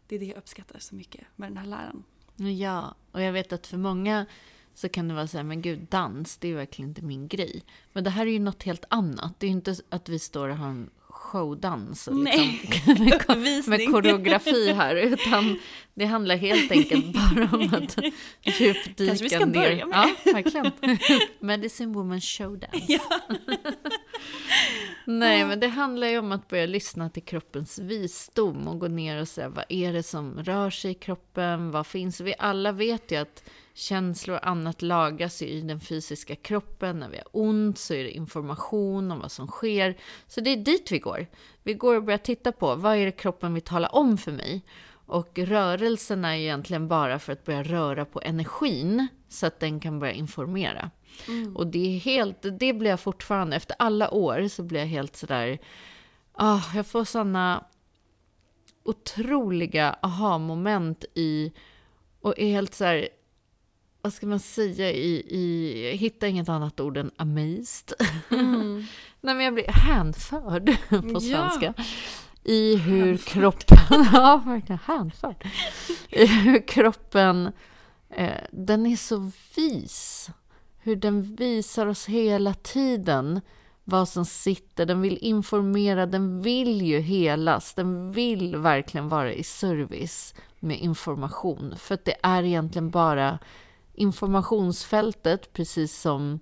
det 0.06 0.14
är 0.16 0.18
det 0.20 0.26
jag 0.26 0.38
uppskattar 0.38 0.78
så 0.78 0.94
mycket 0.94 1.24
med 1.36 1.50
den 1.50 1.56
här 1.56 1.66
läran. 1.66 2.04
Ja, 2.58 2.94
och 3.12 3.22
jag 3.22 3.32
vet 3.32 3.52
att 3.52 3.66
för 3.66 3.76
många 3.78 4.26
så 4.74 4.88
kan 4.88 5.08
det 5.08 5.14
vara 5.14 5.26
så 5.26 5.36
här, 5.36 5.44
men 5.44 5.62
gud, 5.62 5.86
dans, 5.90 6.36
det 6.38 6.48
är 6.48 6.54
verkligen 6.54 6.88
inte 6.88 7.02
min 7.02 7.28
grej. 7.28 7.62
Men 7.92 8.04
det 8.04 8.10
här 8.10 8.26
är 8.26 8.30
ju 8.30 8.38
något 8.38 8.62
helt 8.62 8.84
annat. 8.88 9.40
Det 9.40 9.46
är 9.46 9.48
ju 9.50 9.56
inte 9.56 9.76
att 9.88 10.08
vi 10.08 10.18
står 10.18 10.48
och 10.48 10.56
har 10.56 10.68
en 10.68 10.90
showdans 11.32 12.08
liksom, 12.12 12.22
med, 13.42 13.68
med 13.68 13.90
koreografi 13.90 14.72
här, 14.72 14.94
utan 14.96 15.58
det 15.94 16.04
handlar 16.06 16.36
helt 16.36 16.72
enkelt 16.72 17.06
bara 17.06 17.44
om 17.52 17.74
att 17.74 17.96
djupdyka 18.60 19.06
Kanske 19.06 19.24
vi 19.24 19.30
ska 19.30 19.46
ner. 19.46 19.52
börja 19.54 19.86
med 19.86 19.96
Ja, 20.24 20.32
verkligen. 20.32 20.70
Medicine 21.40 21.92
Woman 21.92 22.20
Showdance. 22.20 22.98
Nej, 25.06 25.44
men 25.44 25.60
det 25.60 25.68
handlar 25.68 26.06
ju 26.06 26.18
om 26.18 26.32
att 26.32 26.48
börja 26.48 26.66
lyssna 26.66 27.10
till 27.10 27.22
kroppens 27.22 27.78
visdom 27.78 28.68
och 28.68 28.78
gå 28.80 28.88
ner 28.88 29.20
och 29.20 29.28
säga 29.28 29.48
vad 29.48 29.64
är 29.68 29.92
det 29.92 30.02
som 30.02 30.44
rör 30.44 30.70
sig 30.70 30.90
i 30.90 30.94
kroppen, 30.94 31.70
vad 31.70 31.86
finns? 31.86 32.20
Vi 32.20 32.34
alla 32.38 32.72
vet 32.72 33.10
ju 33.12 33.16
att 33.16 33.44
känslor 33.74 34.36
och 34.36 34.46
annat 34.46 34.82
lagras 34.82 35.42
ju 35.42 35.46
i 35.46 35.60
den 35.60 35.80
fysiska 35.80 36.36
kroppen. 36.36 36.98
När 36.98 37.08
vi 37.08 37.16
har 37.16 37.28
ont 37.32 37.78
så 37.78 37.94
är 37.94 38.04
det 38.04 38.10
information 38.10 39.10
om 39.10 39.18
vad 39.18 39.32
som 39.32 39.46
sker. 39.46 39.96
Så 40.26 40.40
det 40.40 40.50
är 40.50 40.56
dit 40.56 40.92
vi 40.92 40.98
går. 40.98 41.26
Vi 41.62 41.74
går 41.74 41.96
och 41.96 42.04
börjar 42.04 42.18
titta 42.18 42.52
på 42.52 42.74
vad 42.74 42.96
är 42.96 43.04
det 43.04 43.12
kroppen 43.12 43.54
vill 43.54 43.62
tala 43.62 43.88
om 43.88 44.18
för 44.18 44.32
mig. 44.32 44.62
Och 45.06 45.38
rörelserna 45.38 46.36
är 46.36 46.40
egentligen 46.40 46.88
bara 46.88 47.18
för 47.18 47.32
att 47.32 47.44
börja 47.44 47.62
röra 47.62 48.04
på 48.04 48.20
energin 48.20 49.08
så 49.28 49.46
att 49.46 49.60
den 49.60 49.80
kan 49.80 49.98
börja 49.98 50.12
informera. 50.12 50.90
Och 51.54 51.66
det 51.66 51.96
är 51.96 51.98
helt, 51.98 52.38
det 52.58 52.72
blir 52.72 52.90
jag 52.90 53.00
fortfarande, 53.00 53.56
efter 53.56 53.76
alla 53.78 54.10
år 54.10 54.48
så 54.48 54.62
blir 54.62 54.80
jag 54.80 54.86
helt 54.86 55.16
sådär, 55.16 55.58
ah, 56.32 56.62
jag 56.74 56.86
får 56.86 57.04
sådana 57.04 57.64
otroliga 58.84 59.96
aha-moment 60.02 61.04
i, 61.14 61.52
och 62.20 62.38
är 62.38 62.50
helt 62.50 62.74
så 62.74 62.84
här, 62.84 63.08
vad 64.02 64.12
ska 64.12 64.26
man 64.26 64.40
säga, 64.40 64.90
i, 64.92 65.24
i 65.28 65.96
hittar 65.96 66.26
inget 66.26 66.48
annat 66.48 66.80
ord 66.80 66.96
än 66.96 67.10
amazed. 67.16 67.92
Nej 69.20 69.34
men 69.34 69.40
jag 69.40 69.54
blir 69.54 69.68
hänförd 69.72 70.66
på 70.88 70.96
Ja. 71.12 71.20
svenska. 71.20 71.74
I 72.44 72.76
hur 72.76 73.16
kroppen, 73.16 73.78
ja 74.12 74.42
verkligen 74.46 74.78
hänförd. 74.86 75.46
I 76.08 76.26
hur 76.26 76.66
kroppen, 76.68 77.52
eh, 78.10 78.40
den 78.52 78.86
är 78.86 78.96
så 78.96 79.30
vis. 79.56 80.30
Hur 80.78 80.96
den 80.96 81.22
visar 81.36 81.86
oss 81.86 82.06
hela 82.06 82.54
tiden 82.54 83.40
vad 83.84 84.08
som 84.08 84.24
sitter. 84.24 84.86
Den 84.86 85.00
vill 85.00 85.18
informera, 85.20 86.06
den 86.06 86.42
vill 86.42 86.82
ju 86.82 87.00
helas. 87.00 87.74
Den 87.74 88.12
vill 88.12 88.56
verkligen 88.56 89.08
vara 89.08 89.32
i 89.32 89.42
service 89.44 90.34
med 90.60 90.78
information. 90.80 91.74
För 91.78 91.94
att 91.94 92.04
det 92.04 92.14
är 92.22 92.42
egentligen 92.42 92.90
bara 92.90 93.38
informationsfältet, 94.02 95.52
precis 95.52 96.00
som 96.00 96.40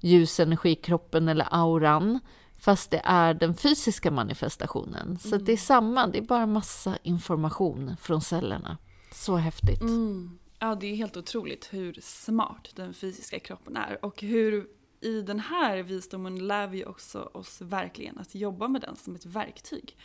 ljusenergikroppen 0.00 1.28
eller 1.28 1.46
auran. 1.50 2.20
Fast 2.58 2.90
det 2.90 3.00
är 3.04 3.34
den 3.34 3.54
fysiska 3.54 4.10
manifestationen. 4.10 5.18
Så 5.18 5.36
det 5.36 5.52
är 5.52 5.56
samma, 5.56 6.06
det 6.06 6.18
är 6.18 6.22
bara 6.22 6.46
massa 6.46 6.98
information 7.02 7.96
från 8.00 8.20
cellerna. 8.20 8.78
Så 9.12 9.36
häftigt. 9.36 9.80
Mm. 9.80 10.38
Ja, 10.58 10.74
det 10.74 10.86
är 10.86 10.96
helt 10.96 11.16
otroligt 11.16 11.68
hur 11.70 11.98
smart 12.02 12.68
den 12.74 12.94
fysiska 12.94 13.38
kroppen 13.38 13.76
är 13.76 14.04
och 14.04 14.22
hur 14.22 14.66
i 15.00 15.22
den 15.22 15.40
här 15.40 15.82
visdomen 15.82 16.46
lär 16.46 16.66
vi 16.66 16.84
också 16.84 17.30
oss 17.34 17.60
verkligen 17.60 18.18
att 18.18 18.34
jobba 18.34 18.68
med 18.68 18.80
den 18.80 18.96
som 18.96 19.14
ett 19.14 19.26
verktyg. 19.26 19.96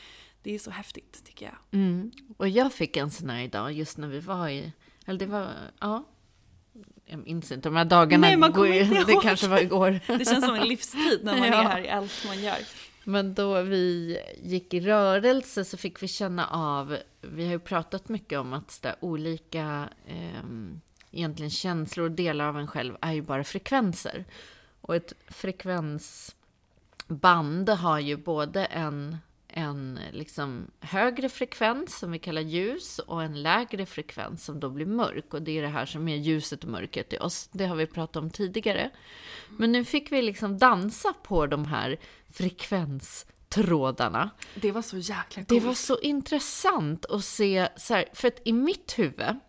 Det 0.44 0.56
är 0.56 0.60
så 0.60 0.72
häftigt 0.72 1.26
tycker 1.26 1.46
jag. 1.46 1.80
Mm. 1.80 2.12
Och 2.38 2.50
jag 2.50 2.74
fick 2.74 2.98
en 2.98 3.12
sån 3.12 3.30
här 3.30 3.42
idag, 3.42 3.72
just 3.72 3.98
när 3.98 4.08
vi 4.08 4.20
var 4.20 4.50
i... 4.50 4.74
Eller 5.06 5.20
det 5.20 5.26
var... 5.26 5.48
Ja. 5.80 6.04
Jag 7.10 7.20
minns 7.20 7.52
inte, 7.52 7.70
de 7.70 7.76
här 7.76 7.86
dagarna... 7.86 8.28
Nej, 8.28 8.38
man 8.38 8.52
går 8.52 8.66
kommer 8.66 8.82
inte 8.82 9.04
Det 9.08 9.20
kanske 9.22 9.48
var 9.48 9.60
igår. 9.60 10.00
Det 10.08 10.26
känns 10.26 10.46
som 10.46 10.56
en 10.56 10.68
livstid 10.68 11.20
när 11.24 11.38
man 11.38 11.44
Ja. 11.48 11.64
är 11.64 11.66
här 11.70 11.82
i 11.82 11.90
allt 11.90 12.26
man 12.28 12.44
gör. 12.44 12.58
Men 13.04 13.34
då 13.34 13.62
vi 13.62 14.18
gick 14.44 14.74
i 14.74 14.80
rörelse 14.80 15.66
så 15.66 15.78
fick 15.78 16.04
vi 16.04 16.08
känna 16.08 16.48
av, 16.48 16.98
vi 17.22 17.46
har 17.46 17.52
ju 17.52 17.60
pratat 17.60 18.10
mycket 18.10 18.40
om 18.40 18.54
att 18.54 18.80
där, 18.82 18.96
olika 19.00 19.90
ehm, 20.08 20.82
egentligen 21.12 21.50
känslor 21.50 22.06
och 22.06 22.12
delar 22.12 22.46
av 22.46 22.60
en 22.60 22.68
själv 22.68 22.98
är 23.02 23.14
ju 23.14 23.22
bara 23.22 23.44
frekvenser. 23.44 24.26
Och 24.82 24.96
ett 24.96 25.14
frekvensband 25.28 27.70
har 27.70 28.00
ju 28.00 28.18
både 28.18 28.66
en, 28.66 29.18
en 29.50 30.00
liksom 30.12 30.72
högre 30.80 31.30
frekvens 31.30 32.00
som 32.00 32.12
vi 32.12 32.20
kallar 32.20 32.42
ljus 32.42 33.00
och 33.00 33.24
en 33.24 33.42
lägre 33.44 33.86
frekvens 33.86 34.46
som 34.46 34.60
då 34.60 34.70
blir 34.70 34.86
mörk. 34.86 35.34
Och 35.34 35.42
det 35.42 35.58
är 35.58 35.62
det 35.62 35.68
här 35.68 35.86
som 35.86 36.08
är 36.08 36.16
ljuset 36.18 36.64
och 36.64 36.70
mörkret 36.70 37.14
i 37.14 37.18
oss. 37.18 37.50
Det 37.52 37.66
har 37.66 37.76
vi 37.76 37.86
pratat 37.86 38.16
om 38.16 38.30
tidigare. 38.30 38.90
Men 39.50 39.72
nu 39.72 39.86
fick 39.86 40.12
vi 40.12 40.22
liksom 40.22 40.58
dansa 40.58 41.14
på 41.24 41.46
de 41.48 41.66
här 41.66 42.00
frekvenstrådarna. 42.34 44.30
Det 44.56 44.72
var 44.72 44.82
så 44.82 44.98
jäkla 44.98 45.42
Det 45.42 45.46
coolt. 45.46 45.64
var 45.64 45.74
så 45.74 46.00
intressant 46.00 47.06
att 47.06 47.26
se, 47.26 47.70
så 47.78 47.94
här, 47.94 48.06
för 48.14 48.28
att 48.28 48.42
i 48.46 48.54
mitt 48.54 49.00
huvud 49.00 49.40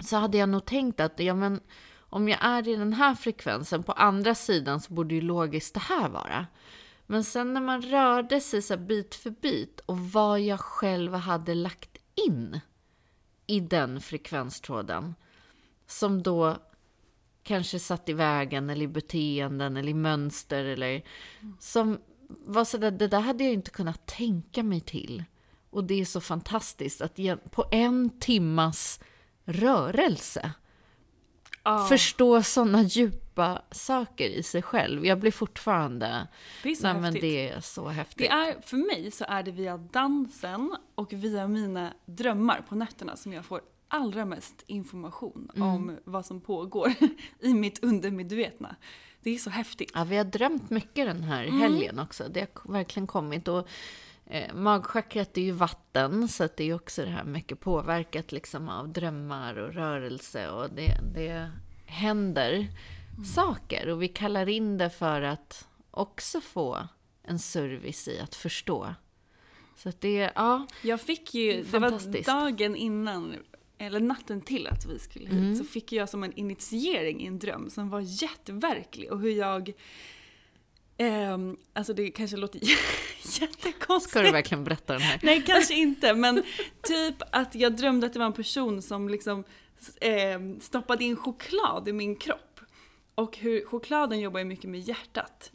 så 0.00 0.16
hade 0.16 0.38
jag 0.38 0.48
nog 0.48 0.64
tänkt 0.64 1.00
att 1.00 1.20
ja, 1.20 1.34
men, 1.34 1.60
om 1.98 2.28
jag 2.28 2.38
är 2.44 2.68
i 2.68 2.76
den 2.76 2.92
här 2.92 3.14
frekvensen, 3.14 3.82
på 3.82 3.92
andra 3.92 4.34
sidan 4.34 4.80
så 4.80 4.92
borde 4.92 5.14
ju 5.14 5.20
logiskt 5.20 5.74
det 5.74 5.80
här 5.80 6.08
vara. 6.08 6.46
Men 7.06 7.24
sen 7.24 7.54
när 7.54 7.60
man 7.60 7.82
rörde 7.82 8.40
sig 8.40 8.62
så 8.62 8.76
bit 8.76 9.14
för 9.14 9.30
bit 9.30 9.80
och 9.80 9.98
vad 9.98 10.40
jag 10.40 10.60
själv 10.60 11.14
hade 11.14 11.54
lagt 11.54 11.98
in 12.26 12.60
i 13.46 13.60
den 13.60 14.00
frekvenstråden 14.00 15.14
som 15.86 16.22
då 16.22 16.56
kanske 17.42 17.78
satt 17.78 18.08
i 18.08 18.12
vägen 18.12 18.70
eller 18.70 18.84
i 18.84 18.88
beteenden 18.88 19.76
eller 19.76 19.90
i 19.90 19.94
mönster 19.94 20.64
eller 20.64 21.04
som 21.58 21.98
var 22.28 22.64
sådär, 22.64 22.90
det 22.90 23.08
där 23.08 23.20
hade 23.20 23.44
jag 23.44 23.52
inte 23.52 23.70
kunnat 23.70 24.06
tänka 24.06 24.62
mig 24.62 24.80
till. 24.80 25.24
Och 25.70 25.84
det 25.84 26.00
är 26.00 26.04
så 26.04 26.20
fantastiskt 26.20 27.00
att 27.00 27.16
på 27.50 27.64
en 27.70 28.20
timmas 28.20 29.00
rörelse 29.44 30.52
Ja. 31.64 31.86
förstå 31.88 32.42
sådana 32.42 32.82
djupa 32.82 33.23
djupa 33.34 33.62
saker 33.70 34.28
i 34.28 34.42
sig 34.42 34.62
själv. 34.62 35.06
Jag 35.06 35.18
blir 35.20 35.30
fortfarande... 35.32 36.26
Det 36.62 36.70
är 36.70 36.74
så 36.74 36.82
nej, 36.82 36.94
men 36.94 37.04
häftigt. 37.04 37.22
det 37.22 37.48
är 37.48 37.60
så 37.60 37.88
häftigt. 37.88 38.18
Det 38.18 38.28
är, 38.28 38.60
för 38.60 38.76
mig 38.76 39.10
så 39.10 39.24
är 39.28 39.42
det 39.42 39.50
via 39.50 39.76
dansen 39.76 40.76
och 40.94 41.12
via 41.12 41.48
mina 41.48 41.92
drömmar 42.06 42.62
på 42.68 42.74
nätterna 42.74 43.16
som 43.16 43.32
jag 43.32 43.44
får 43.44 43.60
allra 43.88 44.24
mest 44.24 44.64
information 44.66 45.50
Mm. 45.56 45.68
om 45.68 45.96
vad 46.04 46.26
som 46.26 46.40
pågår 46.40 46.92
i 47.40 47.54
mitt 47.54 47.84
undermedvetna. 47.84 48.76
Det 49.20 49.30
är 49.30 49.38
så 49.38 49.50
häftigt. 49.50 49.90
Ja, 49.94 50.04
vi 50.04 50.16
har 50.16 50.24
drömt 50.24 50.70
mycket 50.70 51.06
den 51.06 51.22
här 51.22 51.44
helgen 51.44 51.98
också. 51.98 52.24
Det 52.30 52.40
har 52.54 52.72
verkligen 52.72 53.06
kommit. 53.06 53.48
Och, 53.48 53.68
eh, 54.26 54.54
magchakrat 54.54 55.38
är 55.38 55.42
ju 55.42 55.50
vatten, 55.52 56.28
så 56.28 56.48
det 56.56 56.64
är 56.64 56.74
också 56.74 57.02
det 57.02 57.10
här 57.10 57.24
mycket 57.24 57.60
påverkat 57.60 58.32
liksom 58.32 58.68
av 58.68 58.88
drömmar 58.88 59.58
och 59.58 59.74
rörelse. 59.74 60.48
Och 60.50 60.70
det, 60.70 60.98
det 61.14 61.50
händer 61.86 62.66
saker. 63.34 63.88
Och 63.88 64.02
vi 64.02 64.08
kallar 64.08 64.48
in 64.48 64.78
det 64.78 64.90
för 64.90 65.22
att 65.22 65.68
också 65.90 66.40
få 66.40 66.88
en 67.22 67.38
service 67.38 68.08
i 68.08 68.20
att 68.20 68.34
förstå. 68.34 68.94
Så 69.76 69.88
att 69.88 70.00
det, 70.00 70.30
ja. 70.34 70.66
Jag 70.82 71.00
fick 71.00 71.34
ju, 71.34 71.62
det 71.62 71.78
var 71.78 72.22
dagen 72.24 72.76
innan, 72.76 73.34
eller 73.78 74.00
natten 74.00 74.40
till 74.40 74.66
att 74.66 74.86
vi 74.86 74.98
skulle 74.98 75.24
hit, 75.24 75.32
Mm. 75.38 75.56
så 75.56 75.64
fick 75.64 75.92
jag 75.92 76.08
som 76.08 76.24
en 76.24 76.32
initiering 76.32 77.20
i 77.22 77.26
en 77.26 77.38
dröm 77.38 77.70
som 77.70 77.90
var 77.90 78.00
jätteverklig 78.00 79.12
och 79.12 79.20
hur 79.20 79.30
jag 79.30 79.72
ehm, 80.96 81.56
alltså 81.72 81.94
det 81.94 82.10
kanske 82.10 82.36
låter 82.36 82.60
jättekonstigt. 83.40 84.10
Ska 84.10 84.22
du 84.22 84.30
verkligen 84.32 84.64
berätta 84.64 84.92
den 84.92 85.02
här? 85.02 85.20
Nej, 85.22 85.42
kanske 85.46 85.74
inte, 85.78 86.14
men 86.14 86.42
typ 86.82 87.16
att 87.32 87.54
jag 87.54 87.76
drömde 87.76 88.06
att 88.06 88.12
det 88.12 88.18
var 88.18 88.26
en 88.26 88.32
person 88.32 88.82
som 88.82 89.08
liksom 89.08 89.44
eh, 90.00 90.40
stoppade 90.60 91.04
in 91.04 91.16
choklad 91.16 91.88
i 91.88 91.92
min 91.92 92.16
kropp. 92.16 92.53
Och 93.14 93.36
hur 93.36 93.66
chokladen 93.66 94.20
jobbar 94.20 94.38
ju 94.38 94.44
mycket 94.44 94.70
med 94.70 94.80
hjärtat. 94.80 95.50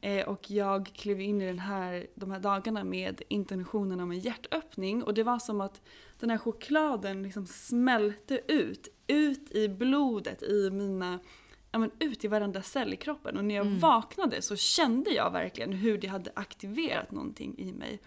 Eh, 0.00 0.28
och 0.28 0.50
jag 0.50 0.86
klev 0.94 1.20
in 1.20 1.40
i 1.40 1.46
den 1.46 1.58
här, 1.58 2.06
de 2.14 2.30
här 2.30 2.40
dagarna 2.40 2.84
med 2.84 3.22
intentionen 3.28 4.00
om 4.00 4.10
en 4.10 4.18
hjärtöppning. 4.18 5.02
Och 5.02 5.14
det 5.14 5.22
var 5.22 5.38
som 5.38 5.60
att 5.60 5.82
den 6.20 6.30
här 6.30 6.38
chokladen 6.38 7.22
liksom 7.22 7.46
smälte 7.46 8.40
ut, 8.48 8.88
ut 9.06 9.50
i 9.52 9.68
blodet, 9.68 10.42
i 10.42 10.70
mina, 10.70 11.18
ja 11.70 11.78
men 11.78 11.90
ut 11.98 12.24
i 12.24 12.28
varenda 12.28 12.62
cell 12.62 12.92
i 12.94 12.96
kroppen. 12.96 13.36
Och 13.36 13.44
när 13.44 13.54
jag 13.54 13.64
vaknade 13.64 14.42
så 14.42 14.56
kände 14.56 15.10
jag 15.10 15.30
verkligen 15.30 15.72
hur 15.72 15.98
det 15.98 16.06
hade 16.06 16.32
aktiverat 16.36 17.10
någonting 17.10 17.54
i 17.58 17.72
mig. 17.72 18.00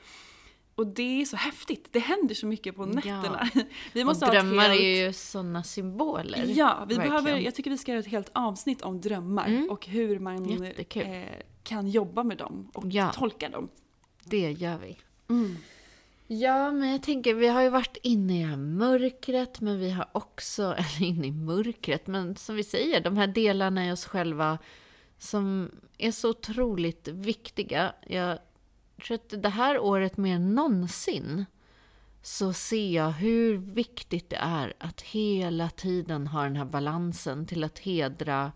Och 0.78 0.88
det 0.88 1.22
är 1.22 1.26
så 1.26 1.38
häftigt. 1.38 1.88
Det 1.92 2.00
händer 2.00 2.36
så 2.36 2.48
mycket 2.48 2.76
på 2.76 2.86
nätterna. 2.86 3.50
Vi 3.94 4.02
Och 4.04 4.06
måste 4.08 4.26
ett 4.26 4.32
drömmar 4.32 4.70
helt... 4.70 4.82
är 4.82 5.06
ju 5.06 5.14
sådana 5.14 5.64
symboler. 5.64 6.44
Ja, 6.48 6.86
vi 6.88 6.96
verkligen. 6.96 7.24
behöver, 7.24 7.42
jag 7.42 7.56
tycker 7.56 7.72
vi 7.72 7.78
ska 7.78 7.92
göra 7.92 8.00
ett 8.00 8.08
helt 8.08 8.30
avsnitt 8.34 8.82
om 8.82 9.02
drömmar 9.02 9.68
och 9.70 9.86
hur 9.88 10.20
man 10.20 10.64
eh, 10.96 11.24
kan 11.64 11.88
jobba 11.88 12.24
med 12.24 12.38
dem 12.38 12.72
och 12.74 12.84
Ja. 12.88 13.12
tolka 13.12 13.50
dem. 13.50 13.70
Det 14.24 14.52
gör 14.52 14.78
vi. 14.78 14.98
Mm. 15.30 15.58
Ja, 16.28 16.72
men 16.72 16.90
jag 16.92 17.04
tänker, 17.04 17.34
vi 17.34 17.48
har 17.48 17.62
ju 17.62 17.70
varit 17.70 17.98
inne 18.04 18.40
i 18.40 18.42
det 18.44 18.50
här 18.50 18.58
mörkret, 18.58 19.62
men 19.62 19.80
vi 19.80 19.90
har 19.90 20.08
också, 20.12 20.64
eller 20.78 21.04
inne 21.08 21.28
i 21.28 21.32
mörkret, 21.32 22.08
men 22.08 22.36
som 22.36 22.56
vi 22.56 22.64
säger, 22.64 23.02
de 23.02 23.18
här 23.18 23.28
delarna 23.28 23.88
i 23.88 23.92
oss 23.92 24.06
själva 24.06 24.58
som 25.20 25.72
är 25.98 26.12
så 26.12 26.30
otroligt 26.30 27.08
viktiga. 27.08 27.94
Jag 28.08 28.40
tror 29.06 29.16
att 29.16 29.44
det 29.44 29.50
här 29.50 29.80
året 29.80 30.18
mer 30.18 30.36
än 30.36 30.56
någonsin 30.56 31.46
så 32.22 32.54
ser 32.54 32.90
jag 32.90 33.12
hur 33.12 33.58
viktigt 33.58 34.30
det 34.30 34.36
är 34.36 34.74
att 34.80 35.02
hela 35.02 35.70
tiden 35.70 36.28
ha 36.28 36.44
den 36.44 36.56
här 36.56 36.66
balansen 36.66 37.46
till 37.46 37.64
att 37.64 37.80
hedra 37.80 38.52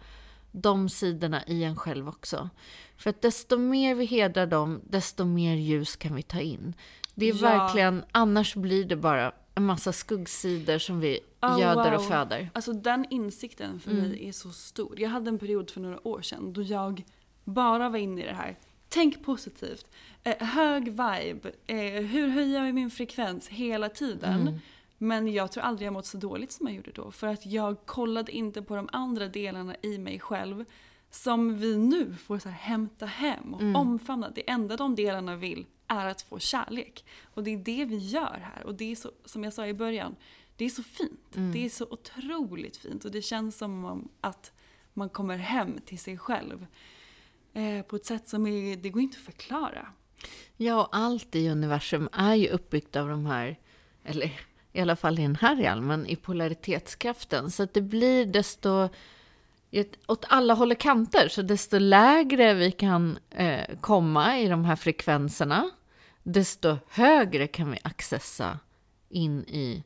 de 0.52 0.90
sidorna 0.90 1.44
i 1.48 1.64
en 1.64 1.76
själv 1.76 2.08
också. 2.10 2.50
För 2.98 3.10
att 3.10 3.22
desto 3.22 3.58
mer 3.58 3.96
vi 3.96 4.06
hedrar 4.06 4.46
dem, 4.48 4.82
desto 4.90 5.26
mer 5.26 5.56
ljus 5.56 5.96
kan 5.96 6.16
vi 6.16 6.22
ta 6.24 6.40
in. 6.40 6.74
Det 7.16 7.26
är 7.30 7.34
Ja. 7.36 7.42
verkligen, 7.42 8.04
annars 8.12 8.56
blir 8.56 8.86
det 8.86 8.96
bara 8.96 9.32
en 9.56 9.66
massa 9.66 9.94
skuggsidor 9.94 10.78
som 10.78 11.00
vi 11.00 11.20
Oh, 11.42 11.60
göder 11.60 11.94
och 11.94 12.02
wow. 12.02 12.10
föder. 12.10 12.50
Alltså 12.54 12.74
den 12.74 13.06
insikten 13.10 13.80
för 13.80 13.92
Mm. 13.92 14.04
mig 14.10 14.28
är 14.28 14.32
så 14.32 14.50
stor. 14.50 15.00
Jag 15.00 15.10
hade 15.10 15.30
en 15.30 15.40
period 15.40 15.70
för 15.70 15.82
några 15.82 16.08
år 16.08 16.22
sedan 16.22 16.54
då 16.54 16.62
jag 16.62 17.04
bara 17.44 17.90
var 17.90 17.98
inne 17.98 18.22
i 18.24 18.26
det 18.26 18.34
här. 18.34 18.58
Tänk 18.94 19.24
positivt. 19.24 19.86
Eh, 20.24 20.48
hög 20.48 20.84
vibe. 20.86 21.52
Eh, 21.68 21.78
hur 22.04 22.28
höjer 22.28 22.66
jag 22.66 22.76
min 22.76 22.92
frekvens 22.92 23.48
hela 23.48 23.90
tiden? 23.90 24.42
Mm. 24.42 24.60
Men 24.98 25.34
jag 25.34 25.52
tror 25.52 25.64
aldrig 25.64 25.86
jag 25.88 25.94
mått 25.94 26.06
så 26.06 26.18
dåligt 26.18 26.52
som 26.52 26.68
jag 26.68 26.76
gjorde 26.76 26.92
då. 26.92 27.12
För 27.12 27.28
att 27.28 27.46
jag 27.46 27.86
kollade 27.86 28.32
inte 28.32 28.62
på 28.62 28.76
de 28.76 28.90
andra 28.92 29.28
delarna 29.28 29.76
i 29.82 29.98
mig 29.98 30.20
själv. 30.20 30.66
Som 31.12 31.58
vi 31.58 31.78
nu 31.78 32.16
får 32.16 32.40
så 32.40 32.50
här 32.50 32.56
hämta 32.56 33.06
hem 33.06 33.54
och 33.54 33.62
Mm. 33.62 33.76
omfamna. 33.76 34.30
Det 34.30 34.50
enda 34.50 34.78
de 34.78 34.96
delarna 34.96 35.36
vill 35.36 35.66
är 35.88 36.06
att 36.06 36.22
få 36.22 36.40
kärlek. 36.40 37.06
Och 37.34 37.44
det 37.44 37.52
är 37.54 37.58
det 37.58 37.86
vi 37.86 37.98
gör 37.98 38.40
här. 38.56 38.64
Och 38.66 38.76
det 38.76 38.92
är 38.92 38.96
så, 38.96 39.12
som 39.26 39.44
jag 39.44 39.54
sa 39.54 39.68
i 39.68 39.74
början, 39.74 40.16
det 40.56 40.66
är 40.66 40.70
så 40.70 40.84
fint. 40.84 41.36
Mm. 41.36 41.52
Det 41.52 41.66
är 41.66 41.70
så 41.70 41.86
otroligt 41.90 42.78
fint. 42.78 43.06
Och 43.06 43.12
det 43.12 43.22
känns 43.22 43.58
som 43.58 43.86
om 43.86 44.10
att 44.22 44.52
man 44.94 45.10
kommer 45.10 45.38
hem 45.38 45.80
till 45.86 46.00
sig 46.00 46.18
själv. 46.18 46.66
Eh, 47.54 47.82
på 47.82 47.96
ett 47.96 48.06
sätt 48.06 48.30
som 48.30 48.48
är, 48.48 48.76
det 48.76 48.90
går 48.90 49.02
inte 49.02 49.18
att 49.18 49.36
förklara. 49.36 49.88
Ja, 50.58 50.82
och 50.82 50.90
allt 50.92 51.36
i 51.36 51.50
universum 51.50 52.10
är 52.14 52.36
ju 52.36 52.48
uppbyggt 52.48 52.96
av 52.96 53.10
de 53.10 53.26
här, 53.26 53.60
eller 54.04 54.40
i 54.74 54.82
alla 54.82 54.96
fall 54.96 55.20
i 55.20 55.22
den 55.22 55.36
här 55.36 55.56
realmen, 55.56 56.06
i 56.06 56.16
polaritetskraften. 56.16 57.52
Så 57.52 57.64
att 57.64 57.74
det 57.74 57.82
blir 57.82 58.26
desto, 58.26 58.90
åt 60.08 60.26
alla 60.28 60.54
håll 60.54 60.72
och 60.72 60.80
kanter, 60.80 61.28
så 61.28 61.42
desto 61.42 61.80
lägre 61.80 62.54
vi 62.54 62.72
kan 62.72 63.18
eh, 63.30 63.78
komma 63.82 64.40
i 64.40 64.48
de 64.48 64.66
här 64.66 64.76
frekvenserna, 64.76 65.70
desto 66.24 66.78
högre 66.90 67.48
kan 67.48 67.72
vi 67.72 67.80
accessa 67.84 68.60
in 69.10 69.40
i 69.40 69.84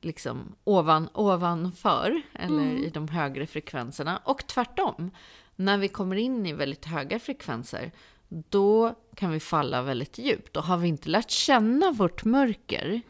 liksom 0.00 0.54
ovan, 0.64 1.08
ovanför, 1.14 2.22
eller 2.34 2.64
i 2.64 2.90
de 2.90 3.08
högre 3.08 3.46
frekvenserna. 3.46 4.20
Och 4.24 4.46
tvärtom, 4.46 5.10
när 5.56 5.78
vi 5.78 5.88
kommer 5.88 6.16
in 6.16 6.46
i 6.46 6.52
väldigt 6.52 6.84
höga 6.84 7.18
frekvenser, 7.18 7.92
då 8.28 8.94
kan 9.14 9.30
vi 9.30 9.40
falla 9.40 9.82
väldigt 9.82 10.18
djupt. 10.18 10.56
Och 10.56 10.62
har 10.62 10.76
vi 10.76 10.88
inte 10.88 11.08
lärt 11.08 11.30
känna 11.30 11.90
vårt 11.90 12.24
mörker, 12.24 13.00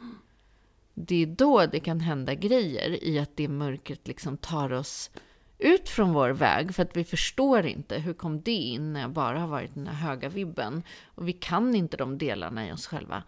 det 0.95 1.23
är 1.23 1.27
då 1.27 1.67
det 1.67 1.81
kan 1.81 2.01
hända 2.01 2.35
grejer 2.35 3.05
i 3.05 3.19
att 3.19 3.37
det 3.37 3.49
mörkret 3.49 4.09
liksom 4.09 4.37
tar 4.37 4.73
oss 4.73 5.11
ut 5.59 5.89
från 5.89 6.13
vår 6.13 6.31
väg. 6.31 6.75
För 6.75 6.83
att 6.83 6.97
vi 6.97 7.05
förstår 7.05 7.67
inte, 7.67 7.99
hur 7.99 8.15
kom 8.15 8.41
det 8.41 8.53
in 8.53 8.93
när 8.93 9.01
jag 9.01 9.11
bara 9.11 9.41
har 9.41 9.49
varit 9.49 9.75
den 9.75 9.87
här 9.87 10.09
höga 10.09 10.29
vibben? 10.29 10.83
Och 11.05 11.29
vi 11.29 11.33
kan 11.33 11.75
inte 11.75 11.97
de 11.97 12.19
delarna 12.19 12.69
i 12.69 12.73
oss 12.73 12.87
själva. 12.87 13.23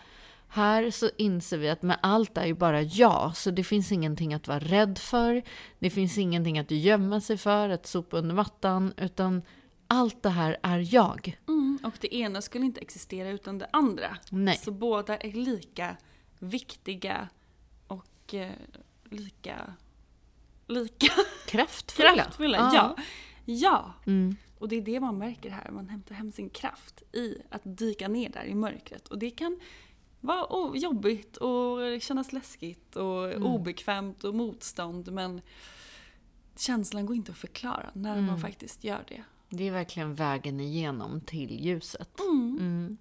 Här 0.48 0.90
så 0.90 1.10
inser 1.16 1.58
vi 1.58 1.68
att 1.68 1.82
med 1.82 1.98
allt 2.02 2.38
är 2.38 2.46
ju 2.46 2.54
bara 2.54 2.82
jag, 2.82 3.36
så 3.36 3.50
det 3.50 3.64
finns 3.64 3.92
ingenting 3.92 4.34
att 4.34 4.48
vara 4.48 4.58
rädd 4.58 4.98
för. 4.98 5.42
Det 5.78 5.90
finns 5.90 6.18
ingenting 6.18 6.58
att 6.58 6.70
gömma 6.70 7.20
sig 7.20 7.36
för, 7.36 7.68
att 7.68 7.86
sopa 7.86 8.18
under 8.18 8.34
mattan, 8.34 8.92
utan 8.96 9.42
allt 9.86 10.22
det 10.22 10.30
här 10.30 10.56
är 10.62 10.94
jag. 10.94 11.38
Och 11.82 11.94
det 12.00 12.14
ena 12.14 12.42
skulle 12.42 12.64
inte 12.64 12.80
existera 12.80 13.30
utan 13.30 13.58
det 13.58 13.68
andra. 13.72 14.16
Nej. 14.30 14.56
Så 14.56 14.70
båda 14.70 15.16
är 15.16 15.32
lika 15.32 15.96
viktiga 16.38 17.28
och 17.86 18.34
eh, 18.34 18.52
lika... 19.10 19.74
Lika 20.66 21.12
Kraftfulla. 21.46 22.14
kraftfulla. 22.14 22.70
Ja. 22.74 22.96
ja. 23.44 23.94
Mm. 24.06 24.36
Och 24.58 24.68
det 24.68 24.76
är 24.76 24.82
det 24.82 25.00
man 25.00 25.18
märker 25.18 25.50
här. 25.50 25.70
Man 25.70 25.88
hämtar 25.88 26.14
hem 26.14 26.32
sin 26.32 26.50
kraft 26.50 27.02
i 27.12 27.38
att 27.50 27.60
dyka 27.64 28.08
ner 28.08 28.28
där 28.30 28.44
i 28.44 28.54
mörkret. 28.54 29.08
Och 29.08 29.18
det 29.18 29.30
kan 29.30 29.60
vara 30.20 30.52
o- 30.52 30.76
jobbigt 30.76 31.36
och 31.36 31.78
kännas 32.00 32.32
läskigt 32.32 32.96
och 32.96 33.30
Mm. 33.32 33.42
obekvämt 33.46 34.24
och 34.24 34.34
motstånd. 34.34 35.12
Men 35.12 35.40
känslan 36.56 37.06
går 37.06 37.16
inte 37.16 37.32
att 37.32 37.38
förklara 37.38 37.90
när 37.92 38.12
Mm. 38.12 38.24
man 38.24 38.40
faktiskt 38.40 38.84
gör 38.84 39.04
det. 39.08 39.22
Det 39.48 39.68
är 39.68 39.72
verkligen 39.72 40.14
vägen 40.14 40.60
igenom 40.60 41.20
till 41.20 41.60
ljuset. 41.66 42.20
Mm. 42.20 42.96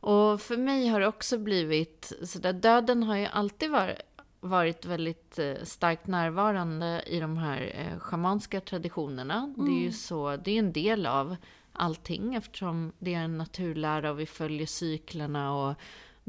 Och 0.00 0.40
för 0.40 0.56
mig 0.56 0.88
har 0.88 1.00
det 1.00 1.06
också 1.06 1.38
blivit 1.38 2.12
sådär, 2.24 2.52
döden 2.52 3.02
har 3.02 3.16
ju 3.16 3.26
alltid 3.26 3.70
varit, 3.70 3.98
varit 4.40 4.84
väldigt 4.84 5.38
eh, 5.38 5.54
starkt 5.64 6.06
närvarande 6.06 7.02
i 7.06 7.20
de 7.20 7.36
här 7.36 7.72
eh, 7.74 7.98
schamanska 7.98 8.60
traditionerna. 8.60 9.54
Det 9.56 9.70
är 9.72 9.80
ju 9.82 9.92
så, 9.92 10.36
det 10.36 10.50
är 10.50 10.58
en 10.58 10.72
del 10.72 11.06
av 11.06 11.36
allting 11.72 12.34
eftersom 12.34 12.92
det 12.98 13.14
är 13.14 13.18
en 13.20 13.38
naturlära 13.38 14.10
och 14.10 14.20
vi 14.20 14.26
följer 14.26 14.66
cyklerna 14.66 15.54
och 15.54 15.74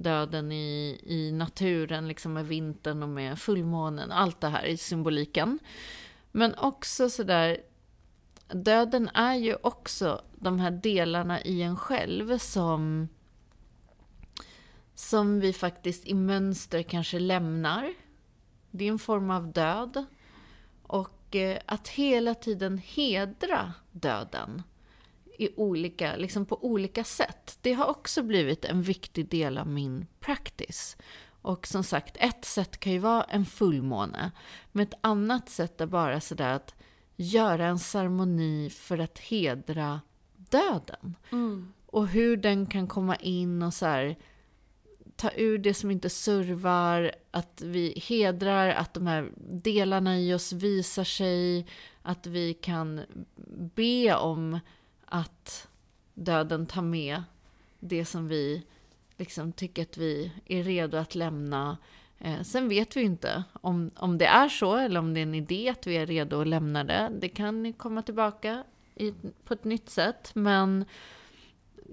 döden 0.04 0.52
i, 0.52 1.02
i 1.04 1.32
naturen, 1.32 2.08
liksom 2.08 2.34
med 2.34 2.48
vintern 2.48 3.04
och 3.04 3.10
med 3.10 3.40
fullmånen, 3.40 4.12
allt 4.12 4.42
det 4.42 4.48
här 4.48 4.66
i 4.66 4.78
symboliken. 4.78 5.60
Men 6.32 6.56
också 6.56 7.10
sådär, 7.10 7.58
döden 8.48 9.10
är 9.14 9.36
ju 9.36 9.56
också 9.62 10.22
de 10.36 10.60
här 10.60 10.72
delarna 10.72 11.42
i 11.42 11.62
en 11.62 11.78
själv 11.78 12.38
som 12.38 13.08
som 15.00 15.40
vi 15.40 15.54
faktiskt 15.54 16.08
i 16.08 16.14
mönster 16.14 16.84
kanske 16.84 17.20
lämnar. 17.20 17.94
Det 18.72 18.86
är 18.86 18.92
en 18.92 19.00
form 19.00 19.32
av 19.32 19.52
död. 19.52 20.06
Och 20.84 21.36
eh, 21.36 21.60
att 21.66 21.88
hela 21.88 22.36
tiden 22.36 22.78
hedra 22.78 23.74
döden 23.92 24.64
i 25.40 25.50
olika, 25.56 26.16
liksom 26.16 26.46
på 26.46 26.66
olika 26.66 27.04
sätt. 27.04 27.58
Det 27.62 27.74
har 27.74 27.86
också 27.86 28.24
blivit 28.24 28.66
en 28.66 28.82
viktig 28.82 29.30
del 29.30 29.58
av 29.58 29.68
min 29.68 30.06
practice. 30.20 30.98
Och 31.42 31.68
som 31.68 31.84
sagt, 31.84 32.18
ett 32.20 32.46
sätt 32.46 32.80
kan 32.80 32.94
ju 32.94 33.00
vara 33.00 33.24
en 33.24 33.46
fullmåne. 33.46 34.32
Men 34.72 34.84
ett 34.84 34.98
annat 35.02 35.50
sätt 35.50 35.82
är 35.82 35.86
bara 35.86 36.22
sådär 36.22 36.54
att 36.54 36.76
göra 37.16 37.66
en 37.66 37.80
ceremoni 37.80 38.70
för 38.70 38.98
att 38.98 39.20
hedra 39.20 40.02
döden. 40.36 41.16
Mm. 41.32 41.74
Och 41.86 42.08
hur 42.08 42.38
den 42.38 42.66
kan 42.66 42.88
komma 42.88 43.16
in 43.16 43.64
och 43.64 43.74
så 43.74 43.86
här, 43.86 44.18
ta 45.16 45.32
ur 45.36 45.58
det 45.58 45.74
som 45.74 45.92
inte 45.92 46.10
servar, 46.10 47.12
att 47.32 47.62
vi 47.62 48.04
hedrar 48.08 48.70
att 48.70 48.94
de 48.94 49.08
här 49.08 49.32
delarna 49.38 50.20
i 50.20 50.34
oss 50.34 50.54
visar 50.54 51.04
sig, 51.04 51.66
att 52.02 52.28
vi 52.28 52.54
kan 52.54 53.02
be 53.76 54.16
om 54.16 54.60
att 55.10 55.68
döden 56.14 56.66
tar 56.66 56.82
med 56.82 57.24
det 57.80 58.06
som 58.06 58.28
vi 58.28 58.64
liksom 59.18 59.52
tycker 59.52 59.82
att 59.82 59.98
vi 59.98 60.32
är 60.46 60.64
redo 60.64 60.98
att 60.98 61.16
lämna. 61.16 61.78
Eh, 62.20 62.42
sen 62.42 62.70
vet 62.70 62.96
vi 62.96 63.00
ju 63.00 63.06
inte 63.06 63.44
om, 63.54 63.92
om 63.96 64.18
det 64.18 64.26
är 64.26 64.50
så 64.50 64.76
eller 64.76 65.00
om 65.00 65.14
det 65.14 65.20
är 65.20 65.24
en 65.24 65.36
idé 65.36 65.70
att 65.70 65.88
vi 65.88 65.98
är 65.98 66.06
redo 66.06 66.42
att 66.42 66.48
lämna 66.48 66.84
det. 66.84 67.12
Det 67.20 67.30
kan 67.30 67.74
komma 67.74 68.02
tillbaka 68.02 68.64
i, 68.96 69.14
på 69.44 69.54
ett 69.54 69.64
nytt 69.64 69.90
sätt, 69.90 70.32
men 70.34 70.86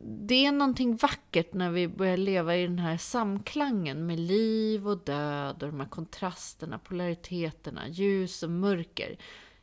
det 0.03 0.47
är 0.47 0.53
någonting 0.53 0.97
vackert 0.97 1.55
när 1.55 1.71
vi 1.71 1.89
börjar 1.89 2.17
leva 2.17 2.57
i 2.57 2.63
den 2.63 2.79
här 2.79 2.97
samklangen 2.97 4.07
med 4.07 4.19
liv 4.19 4.89
och 4.89 4.99
död 4.99 5.63
och 5.63 5.69
de 5.69 5.81
här 5.81 5.89
kontrasterna, 5.89 6.79
polariteterna, 6.79 7.89
ljus 7.89 8.43
och 8.43 8.51
mörker. 8.51 9.19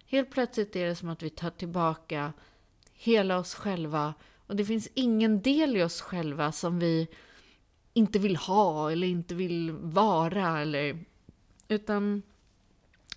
Helt 0.05 0.31
plötsligt 0.31 0.75
är 0.75 0.85
det 0.85 0.95
som 0.95 1.09
att 1.09 1.23
vi 1.23 1.29
tar 1.29 1.49
tillbaka 1.49 2.33
hela 3.03 3.39
oss 3.39 3.55
själva 3.55 4.13
och 4.47 4.55
det 4.55 4.65
finns 4.65 4.89
ingen 4.93 5.41
del 5.41 5.77
i 5.77 5.83
oss 5.83 6.01
själva 6.01 6.51
som 6.51 6.79
vi 6.79 7.07
inte 7.93 8.19
vill 8.19 8.35
ha 8.35 8.91
eller 8.91 9.07
inte 9.07 9.35
vill 9.35 9.71
vara 9.71 10.59
eller 10.59 11.05
utan 11.67 12.21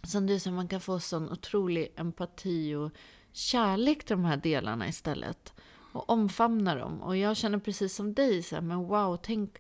som 0.03 0.27
du 0.27 0.39
säger, 0.39 0.55
man 0.57 0.69
kan 0.69 0.81
få 0.81 1.01
sån 1.01 1.31
otrolig 1.31 1.93
empati 1.97 2.75
och 2.75 2.91
kärlek 3.33 4.05
till 4.05 4.17
de 4.17 4.25
här 4.25 4.37
delarna 4.37 4.89
istället 4.89 5.53
och 5.93 6.11
omfamna 6.11 6.75
dem. 6.75 7.03
Och 7.03 7.17
jag 7.17 7.37
känner 7.37 7.59
precis 7.59 7.95
som 7.95 8.15
dig, 8.15 8.43
så 8.43 8.55
här, 8.55 8.63
men 8.63 8.79
wow, 8.79 9.17
tänk 9.23 9.57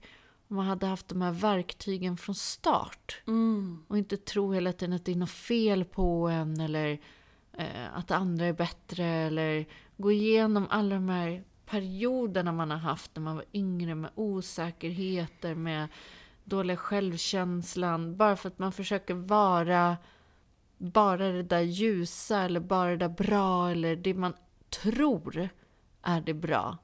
om 0.49 0.57
man 0.57 0.67
hade 0.67 0.87
haft 0.87 1.09
de 1.09 1.23
här 1.23 1.33
verktygen 1.33 2.17
från 2.17 2.35
start. 2.35 3.23
Mm. 3.27 3.85
Och 3.89 3.99
inte 3.99 4.17
tro 4.17 4.53
hela 4.53 4.73
tiden 4.73 4.93
att 4.93 5.05
det 5.05 5.12
är 5.12 5.17
något 5.17 5.31
fel 5.31 5.85
på 5.85 6.29
en 6.29 6.61
eller 6.61 6.99
eh, 7.53 7.95
att 7.97 8.11
andra 8.11 8.47
är 8.47 8.53
bättre 8.53 9.05
eller 9.05 9.67
gå 9.96 10.12
igenom 10.12 10.66
alla 10.70 10.94
de 10.94 11.09
här 11.09 11.44
perioderna 11.66 12.52
man 12.52 12.70
har 12.70 12.78
haft 12.78 13.11
när 13.14 13.22
man 13.22 13.37
var 13.37 13.44
yngre 13.52 13.94
med 13.94 14.11
osäkerheter, 14.14 15.54
med 15.54 15.88
dåliga 16.44 16.76
självkänslan. 16.76 18.16
Bara 18.16 18.37
för 18.37 18.48
att 18.48 18.59
man 18.59 18.72
försöker 18.72 19.14
vara 19.14 19.96
bara 20.78 21.28
det 21.28 21.42
där 21.42 21.61
ljusa 21.61 22.40
eller 22.40 22.61
bara 22.61 22.90
det 22.90 22.96
där 22.96 23.09
bra 23.09 23.70
eller 23.70 23.96
det 23.96 24.14
man 24.14 24.35
tror 24.70 25.48
är 26.02 26.20
det 26.20 26.35
bra. 26.35 26.78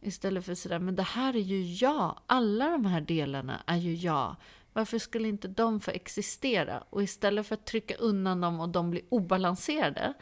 Istället 0.00 0.44
för 0.44 0.54
sådär, 0.54 0.78
men 0.78 0.96
det 0.96 1.02
här 1.02 1.36
är 1.36 1.40
ju 1.40 1.62
jag. 1.62 2.18
Alla 2.26 2.70
de 2.70 2.84
här 2.84 3.00
delarna 3.00 3.62
är 3.66 3.76
ju 3.76 3.94
jag. 3.94 4.36
Varför 4.72 4.98
skulle 4.98 5.28
inte 5.28 5.48
de 5.48 5.80
få 5.80 5.90
existera? 5.90 6.84
Och 6.90 7.02
istället 7.02 7.46
för 7.46 7.54
att 7.54 7.66
trycka 7.66 7.94
undan 7.94 8.40
dem 8.40 8.60
och 8.60 8.68
de 8.68 8.90
blir 8.90 9.02
obalanserade 9.08 10.14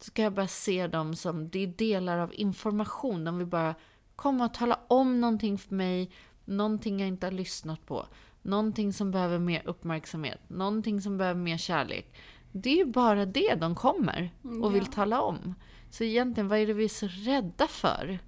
så 0.00 0.04
ska 0.04 0.22
jag 0.22 0.32
bara 0.32 0.48
se 0.48 0.86
dem 0.86 1.14
som 1.16 1.48
det 1.48 1.62
är 1.62 1.66
delar 1.66 2.18
av 2.18 2.34
information. 2.34 3.24
De 3.24 3.38
vill 3.38 3.46
bara 3.46 3.74
komma 4.16 4.44
och 4.44 4.54
tala 4.54 4.80
om 4.88 5.20
någonting 5.20 5.58
för 5.58 5.74
mig, 5.74 6.10
någonting 6.44 7.00
jag 7.00 7.08
inte 7.08 7.26
har 7.26 7.32
lyssnat 7.32 7.86
på, 7.86 8.06
någonting 8.42 8.92
som 8.92 9.10
behöver 9.10 9.38
mer 9.38 9.62
uppmärksamhet, 9.64 10.40
någonting 10.48 11.00
som 11.00 11.18
behöver 11.18 11.40
mer 11.40 11.56
kärlek. 11.56 12.16
Det 12.52 12.70
är 12.70 12.76
ju 12.76 12.84
bara 12.84 13.26
det 13.26 13.54
de 13.54 13.74
kommer 13.74 14.30
och 14.62 14.74
vill 14.74 14.86
tala 14.86 15.20
om. 15.20 15.54
Så 15.90 16.04
egentligen, 16.04 16.48
vad 16.48 16.58
är 16.58 16.66
det 16.66 16.72
vi 16.72 16.84
är 16.84 16.88
så 16.88 17.08
rädda 17.10 17.66
för? 17.66 18.18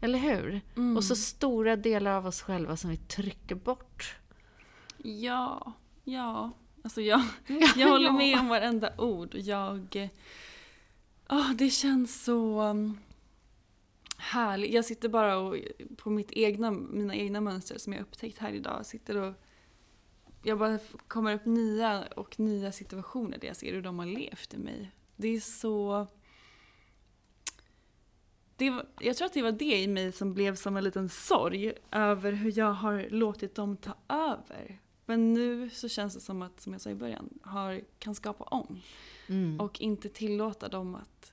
Eller 0.00 0.18
hur? 0.18 0.60
Och 0.96 1.04
så 1.04 1.16
stora 1.16 1.76
delar 1.76 2.10
av 2.10 2.26
oss 2.26 2.42
själva 2.42 2.76
som 2.76 2.90
vi 2.90 2.96
trycker 2.96 3.54
bort. 3.54 4.16
Ja, 5.02 5.72
ja. 6.04 6.50
Alltså 6.84 7.00
jag, 7.00 7.20
jag 7.76 7.88
håller 7.88 8.12
med 8.12 8.38
om 8.38 8.48
varenda 8.48 8.92
ord. 8.98 9.34
Jag... 9.34 10.10
Oh, 11.32 11.52
det 11.54 11.70
känns 11.70 12.24
så 12.24 12.62
um, 12.62 12.98
härligt. 14.16 14.72
Jag 14.72 14.84
sitter 14.84 15.08
bara 15.08 15.38
och, 15.38 15.56
på 15.96 16.10
mitt 16.10 16.32
egna, 16.32 16.70
mina 16.70 17.14
egna 17.14 17.40
mönster 17.40 17.78
som 17.78 17.92
jag 17.92 18.02
upptäckt 18.02 18.38
här 18.38 18.52
idag. 18.52 18.78
Jag 18.78 18.86
sitter 18.86 19.16
och 19.16 19.34
jag 20.42 20.58
bara 20.58 20.78
kommer 21.08 21.34
upp 21.34 21.44
nya 21.44 22.04
och 22.16 22.40
nya 22.40 22.72
situationer 22.72 23.38
där 23.38 23.46
jag 23.48 23.56
ser 23.56 23.72
hur 23.72 23.82
de 23.82 23.98
har 23.98 24.06
levt 24.06 24.54
i 24.54 24.58
mig. 24.58 24.90
Det 25.16 25.28
är 25.28 25.40
så... 25.40 26.06
Det 28.56 28.70
var, 28.70 28.86
jag 29.00 29.16
tror 29.16 29.26
att 29.26 29.34
det 29.34 29.42
var 29.42 29.52
det 29.52 29.82
i 29.82 29.88
mig 29.88 30.12
som 30.12 30.34
blev 30.34 30.54
som 30.56 30.76
en 30.76 30.84
liten 30.84 31.08
sorg 31.08 31.72
över 31.90 32.32
hur 32.32 32.58
jag 32.58 32.72
har 32.72 33.06
låtit 33.10 33.54
dem 33.54 33.76
ta 33.76 33.96
över. 34.08 34.80
Men 35.06 35.34
nu 35.34 35.70
så 35.70 35.88
känns 35.88 36.14
det 36.14 36.20
som 36.20 36.42
att, 36.42 36.60
som 36.60 36.72
jag 36.72 36.82
sa 36.82 36.90
i 36.90 36.94
början, 36.94 37.38
har, 37.42 37.80
kan 37.98 38.14
skapa 38.14 38.44
om. 38.44 38.80
Mm. 39.32 39.60
Och 39.60 39.80
inte 39.80 40.08
tillåta 40.08 40.68
dem 40.68 40.94
att 40.94 41.32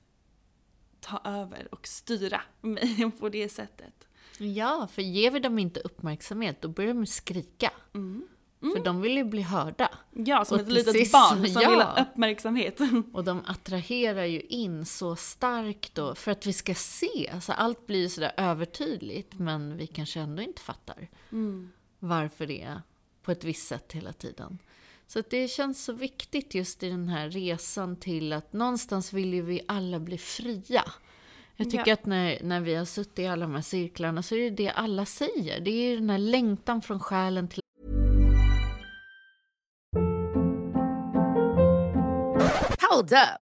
ta 1.00 1.22
över 1.24 1.74
och 1.74 1.88
styra 1.88 2.42
mig 2.62 3.12
på 3.20 3.30
det 3.30 3.50
sättet. 3.50 4.08
Ja, 4.38 4.88
för 4.92 5.02
ger 5.02 5.32
vi 5.32 5.40
dem 5.40 5.60
inte 5.60 5.80
uppmärksamhet, 5.80 6.62
då 6.62 6.68
börjar 6.68 6.94
de 6.94 7.06
skrika. 7.06 7.72
För 8.62 8.84
de 8.84 9.02
vill 9.02 9.18
ju 9.18 9.24
bli 9.24 9.42
hörda. 9.42 9.90
Ja, 10.12 10.46
som 10.46 10.56
Och 10.56 10.62
ett 10.62 10.72
litet 10.72 10.94
sist- 10.94 11.12
barn 11.12 11.48
som 11.48 11.62
ja. 11.62 11.70
vill 11.70 11.82
ha 11.82 12.02
uppmärksamhet. 12.02 12.80
Och 13.14 13.24
de 13.24 13.42
attraherar 13.46 14.26
ju 14.26 14.42
in 14.42 14.86
så 14.86 15.16
starkt 15.16 15.96
då, 15.96 16.16
för 16.16 16.32
att 16.32 16.46
vi 16.46 16.54
ska 16.54 16.76
se. 16.76 17.30
Alltså 17.34 17.52
allt 17.52 17.88
blir 17.88 18.00
ju 18.00 18.10
sådär 18.10 18.32
övertydligt, 18.38 19.40
men 19.40 19.78
vi 19.78 19.88
kanske 19.88 20.20
ändå 20.20 20.42
inte 20.42 20.62
fattar 20.62 21.08
varför 22.00 22.48
det 22.48 22.62
är 22.62 22.82
på 23.22 23.32
ett 23.32 23.44
visst 23.44 23.68
sätt 23.68 23.92
hela 23.92 24.14
tiden. 24.14 24.58
Så 25.12 25.22
det 25.30 25.48
känns 25.48 25.84
så 25.84 25.94
viktigt 25.94 26.56
just 26.56 26.84
i 26.84 26.90
den 26.90 27.10
här 27.10 27.30
resan 27.30 27.96
till 27.96 28.34
att 28.34 28.54
någonstans 28.54 29.14
vill 29.14 29.34
ju 29.34 29.42
vi 29.42 29.62
alla 29.68 30.00
bli 30.00 30.18
fria. 30.18 30.84
Jag 31.56 31.70
tycker 31.70 31.88
Ja. 31.88 31.94
att 31.94 32.06
när, 32.06 32.44
när 32.44 32.62
vi 32.62 32.76
har 32.76 32.86
suttit 32.86 33.20
i 33.20 33.28
alla 33.28 33.46
de 33.46 33.56
här 33.56 33.62
cirklarna 33.62 34.24
så 34.24 34.36
är 34.36 34.40
det 34.40 34.50
det 34.50 34.70
alla 34.70 35.06
säger. 35.06 35.60
Det 35.60 35.72
är 35.72 35.96
den 35.96 36.10
här 36.10 36.18
längtan 36.18 36.82
från 36.82 37.00
själen 37.00 37.48
till 37.48 37.62
Hold 42.92 43.12
up. 43.14 43.49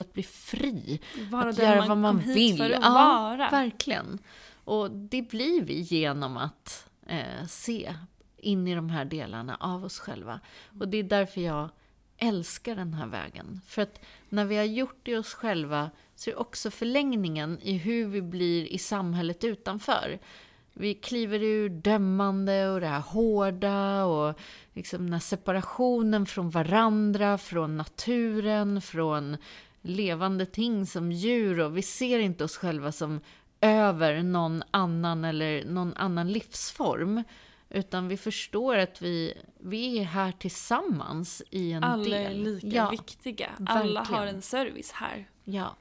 Att 0.00 0.12
bli 0.12 0.22
fri. 0.22 1.00
Vara 1.30 1.48
att 1.48 1.58
göra 1.58 1.78
man 1.78 1.88
vad 1.88 1.98
man 1.98 2.18
vill. 2.18 2.56
för 2.56 2.70
att 2.70 2.82
ja, 2.82 2.90
vara. 2.90 3.50
verkligen. 3.50 4.18
Och 4.64 4.90
det 4.90 5.22
blir 5.22 5.62
vi 5.62 5.80
genom 5.80 6.36
att 6.36 6.88
eh, 7.06 7.46
se 7.48 7.94
in 8.36 8.68
i 8.68 8.74
de 8.74 8.90
här 8.90 9.04
delarna 9.04 9.56
av 9.60 9.84
oss 9.84 9.98
själva. 9.98 10.40
Och 10.80 10.88
det 10.88 10.98
är 10.98 11.02
därför 11.02 11.40
jag 11.40 11.68
älskar 12.18 12.76
den 12.76 12.94
här 12.94 13.06
vägen. 13.06 13.60
För 13.66 13.82
att 13.82 14.00
när 14.28 14.44
vi 14.44 14.56
har 14.56 14.64
gjort 14.64 15.00
det 15.02 15.10
i 15.10 15.16
oss 15.16 15.34
själva 15.34 15.90
så 16.14 16.30
är 16.30 16.34
det 16.34 16.40
också 16.40 16.70
förlängningen 16.70 17.58
i 17.62 17.72
hur 17.72 18.06
vi 18.06 18.22
blir 18.22 18.64
i 18.64 18.78
samhället 18.78 19.44
utanför. 19.44 20.18
Vi 20.72 20.94
kliver 20.94 21.42
ur 21.42 21.68
dömande 21.68 22.68
och 22.68 22.80
det 22.80 22.86
här 22.86 23.00
hårda 23.00 24.04
och 24.04 24.38
liksom 24.72 25.04
den 25.04 25.12
här 25.12 25.20
separationen 25.20 26.26
från 26.26 26.50
varandra, 26.50 27.38
från 27.38 27.76
naturen, 27.76 28.80
från 28.80 29.36
levande 29.88 30.46
ting 30.46 30.86
som 30.86 31.12
djur 31.12 31.60
och 31.60 31.76
vi 31.76 31.82
ser 31.82 32.18
inte 32.18 32.44
oss 32.44 32.56
själva 32.56 32.92
som 32.92 33.20
över 33.60 34.22
någon 34.22 34.62
annan 34.70 35.24
eller 35.24 35.64
någon 35.64 35.94
annan 35.96 36.32
livsform. 36.32 37.24
Utan 37.70 38.08
vi 38.08 38.16
förstår 38.16 38.76
att 38.76 39.02
vi, 39.02 39.34
vi 39.58 39.98
är 39.98 40.04
här 40.04 40.32
tillsammans 40.32 41.42
i 41.50 41.72
en 41.72 41.84
Alla 41.84 42.04
del. 42.04 42.14
är 42.14 42.34
lika 42.34 42.66
ja, 42.66 42.90
viktiga. 42.90 43.50
Alla 43.66 44.04
har 44.04 44.26
en 44.26 44.42
service 44.42 44.92
här. 44.92 45.28
Ja. 45.44 45.76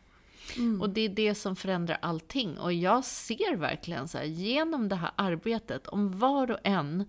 Och 0.82 0.90
det 0.90 1.02
är 1.02 1.10
det 1.10 1.36
som 1.36 1.56
förändrar 1.56 1.98
allting. 2.02 2.58
Och 2.58 2.74
jag 2.74 3.06
ser 3.06 3.56
verkligen 3.56 4.08
så 4.08 4.18
här, 4.18 4.26
genom 4.26 4.90
det 4.90 4.96
här 4.96 5.12
arbetet, 5.16 5.88
om 5.88 6.20
var 6.20 6.52
och 6.52 6.60
en 6.64 7.06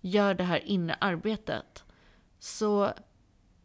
gör 0.00 0.34
det 0.34 0.44
här 0.44 0.64
inre 0.64 0.96
arbetet, 1.00 1.84
så 2.38 2.92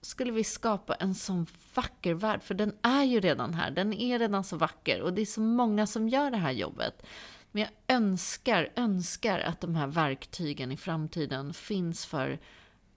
skulle 0.02 0.32
vi 0.32 0.44
skapa 0.44 0.94
en 0.96 1.16
sån 1.16 1.48
vacker 1.74 2.14
värld. 2.14 2.44
För 2.44 2.54
den 2.54 2.74
är 2.82 3.04
ju 3.04 3.20
redan 3.20 3.54
här, 3.54 3.72
den 3.72 3.94
är 3.94 4.20
redan 4.20 4.44
så 4.44 4.58
vacker. 4.58 5.02
Och 5.02 5.14
det 5.14 5.22
är 5.22 5.26
så 5.26 5.42
många 5.42 5.88
som 5.88 6.10
gör 6.10 6.32
det 6.32 6.38
här 6.38 6.52
jobbet. 6.52 7.04
Men 7.52 7.62
jag 7.62 7.96
önskar, 7.98 8.70
önskar 8.76 9.40
att 9.40 9.62
de 9.62 9.76
här 9.76 9.88
verktygen 9.88 10.72
i 10.72 10.78
framtiden 10.78 11.54
finns 11.54 12.06
för 12.06 12.40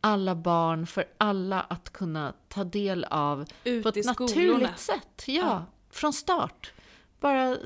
alla 0.00 0.34
barn, 0.34 0.86
för 0.86 1.04
alla 1.18 1.60
att 1.60 1.90
kunna 1.92 2.34
ta 2.48 2.64
del 2.64 3.04
av 3.04 3.44
Ut 3.64 3.82
på 3.82 3.88
ett 3.88 4.04
skolorna. 4.06 4.26
naturligt 4.52 4.78
sätt. 4.78 5.24
Ja, 5.26 5.34
Ja. 5.34 5.64
från 5.90 6.12
start. 6.12 6.72
Bara, 7.20 7.56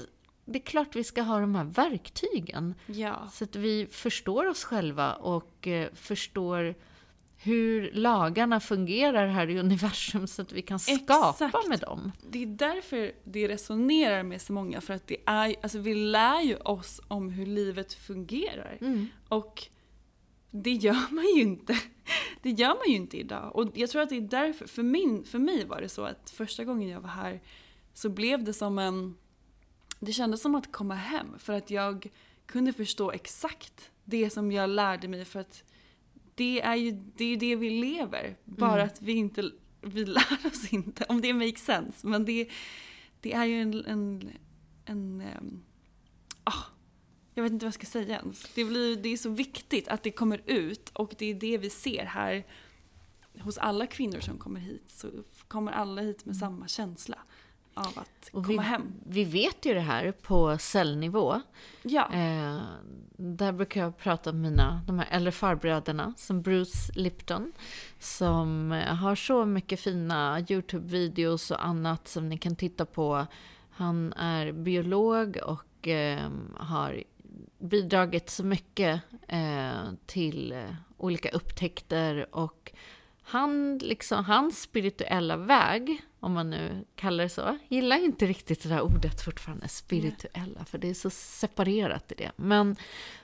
det 0.45 0.59
är 0.59 0.63
klart 0.63 0.97
vi 0.97 1.05
ska 1.05 1.23
ha 1.23 1.41
de 1.41 1.55
här 1.55 1.65
verktygen. 1.65 2.75
Ja. 2.87 3.29
Så 3.33 3.45
att 3.45 3.57
vi 3.57 3.87
förstår 3.91 4.47
oss 4.49 4.65
själva 4.65 5.13
och 5.15 5.67
eh, 5.67 5.89
förstår 5.95 6.75
hur 7.41 7.91
lagarna 7.93 8.61
fungerar 8.61 9.27
här 9.27 9.51
i 9.51 9.59
universum 9.59 10.27
så 10.27 10.43
att 10.43 10.53
vi 10.53 10.63
kan 10.63 10.79
skapa 10.79 11.31
Exakt. 11.31 11.69
med 11.69 11.81
dem. 11.81 12.13
Det 12.31 12.43
är 12.43 12.47
därför 12.47 13.13
det 13.25 13.49
resonerar 13.49 14.23
med 14.23 14.43
så 14.43 14.53
många. 14.53 14.81
För 14.81 14.95
att 14.95 15.07
det 15.07 15.17
är, 15.27 15.55
alltså 15.63 15.79
vi 15.79 15.95
lär 15.95 16.41
ju 16.41 16.57
oss 16.57 17.01
om 17.09 17.31
hur 17.31 17.47
livet 17.47 17.93
fungerar. 17.93 18.79
Och 19.29 19.69
det 20.51 20.73
gör 20.73 21.15
man 21.15 21.25
ju 21.25 21.43
inte. 21.43 21.79
Det 22.43 22.51
gör 22.51 22.69
man 22.69 22.89
ju 22.89 22.95
inte 22.95 23.17
idag. 23.17 23.57
Och 23.57 23.69
jag 23.75 23.91
tror 23.91 24.03
att 24.03 24.09
det 24.09 24.17
är 24.17 24.21
därför, 24.21 24.67
för, 24.67 24.83
min, 24.83 25.25
för 25.25 25.39
mig 25.39 25.65
var 25.65 25.81
det 25.81 25.89
så 25.89 26.05
att 26.05 26.31
första 26.31 26.65
gången 26.65 26.89
jag 26.89 27.01
var 27.01 27.09
här 27.09 27.41
så 27.95 28.09
blev 28.09 28.45
det 28.45 28.53
som 28.53 28.79
en... 28.79 29.17
Det 30.01 30.13
kändes 30.13 30.43
som 30.43 30.55
att 30.55 30.73
komma 30.73 30.95
hem. 30.95 31.27
För 31.39 31.53
att 31.53 31.71
jag 31.71 32.11
kunde 32.47 32.73
förstå 32.73 33.11
exakt 33.11 33.91
det 34.05 34.31
som 34.31 34.53
jag 34.53 34.71
lärde 34.71 35.09
mig. 35.09 35.25
För 35.25 35.41
att 35.41 35.65
det 36.39 36.61
är 36.61 36.75
ju 36.75 36.91
det, 36.91 37.25
är 37.25 37.29
ju 37.29 37.37
det 37.37 37.57
vi 37.57 37.71
lever. 37.71 38.37
Bara 38.45 38.83
att 38.83 39.03
vi 39.03 39.13
inte 39.13 39.51
vi 39.81 40.05
lär 40.05 40.47
oss 40.47 40.73
inte. 40.73 41.05
Om 41.09 41.21
det 41.21 41.33
makes 41.33 41.65
sense. 41.65 42.07
Men 42.07 42.25
det, 42.25 42.49
det 43.21 43.33
är 43.33 43.45
ju 43.45 43.63
en... 43.63 43.85
en, 43.85 44.31
en 44.85 45.21
ehm, 45.21 45.63
ah, 46.45 46.65
jag 47.35 47.43
vet 47.43 47.53
inte 47.53 47.65
vad 47.65 47.69
jag 47.69 47.75
ska 47.75 47.87
säga 47.87 48.19
ens. 48.19 48.43
Det, 48.55 48.65
blir, 48.65 48.97
det 48.97 49.09
är 49.09 49.17
så 49.17 49.31
viktigt 49.31 49.89
att 49.89 50.03
det 50.03 50.11
kommer 50.11 50.43
ut 50.47 50.91
och 50.95 51.15
det 51.19 51.27
är 51.27 51.35
det 51.35 51.59
vi 51.59 51.71
ser 51.71 52.05
här 52.05 52.47
hos 53.41 53.59
alla 53.59 53.87
kvinnor 53.87 54.21
som 54.21 54.39
kommer 54.39 54.61
hit. 54.61 54.91
Så 54.91 55.09
kommer 55.49 55.73
alla 55.73 56.03
hit 56.03 56.25
med 56.25 56.37
samma 56.37 56.69
känsla 56.69 57.19
av 57.79 57.99
att 57.99 58.31
Och 58.33 58.47
komma 58.47 58.63
vi, 58.63 58.69
hem. 58.69 58.93
vi 59.07 59.25
vet 59.25 59.67
ju 59.67 59.75
det 59.75 59.81
här 59.81 60.13
på 60.13 60.59
cellnivå. 60.59 61.41
Ja, 61.83 62.09
Eh, 62.13 62.61
där 63.17 63.53
brukar 63.53 63.81
jag 63.81 63.99
prata 63.99 64.31
om 64.31 64.41
mina, 64.41 64.81
de 64.87 64.99
här 64.99 65.09
äldre 65.11 65.33
farbröderna, 65.33 66.15
som 66.17 66.43
Bruce 66.43 66.93
Lipton, 66.95 67.53
som 67.99 68.73
eh, 68.73 68.95
har 68.95 69.15
så 69.15 69.45
mycket 69.45 69.81
fina 69.81 70.41
YouTube-videos 70.41 71.51
och 71.51 71.65
annat 71.67 72.09
som 72.09 72.29
ni 72.29 72.39
kan 72.39 72.57
titta 72.57 72.87
på. 72.87 73.27
Han 73.71 74.13
är 74.13 74.53
biolog 74.53 75.39
och 75.47 75.89
eh, 75.89 76.31
har 76.57 77.03
bidragit 77.59 78.31
så 78.31 78.45
mycket 78.45 79.01
eh, 79.29 79.93
till 80.07 80.53
eh, 80.53 80.75
olika 80.97 81.31
upptäckter 81.31 82.27
och 82.37 82.73
han, 83.23 83.79
liksom, 83.79 84.25
hans 84.25 84.63
spirituella 84.63 85.37
väg, 85.37 86.03
om 86.21 86.33
man 86.33 86.51
nu 86.51 86.85
kallar 86.95 87.25
det 87.25 87.31
så, 87.31 87.59
gillar 87.69 88.05
inte 88.05 88.27
riktigt 88.27 88.63
det 88.63 88.69
där 88.69 88.81
ordet 88.81 89.25
fortfarande, 89.25 89.69
spirituella, 89.69 90.65
för 90.65 90.79
det 90.79 90.91
är 90.91 90.95
så 90.95 91.11
separerat 91.11 92.13
i 92.13 92.15
det. 92.15 92.31
Men 92.37 92.77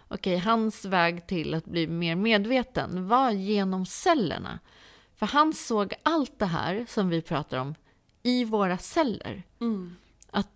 okej, 0.09 0.39
hans 0.39 0.85
väg 0.85 1.27
till 1.27 1.55
att 1.55 1.65
bli 1.65 1.87
mer 1.87 2.17
medveten 2.17 3.09
var 3.09 3.31
genom 3.31 3.87
cellerna. 3.87 4.59
För 5.15 5.27
han 5.27 5.53
såg 5.53 5.95
allt 6.03 6.39
det 6.39 6.47
här 6.47 6.87
som 6.89 7.09
vi 7.09 7.23
pratar 7.23 7.59
om 7.59 7.75
i 8.23 8.45
våra 8.45 8.79
celler. 8.79 9.43
Att 10.31 10.49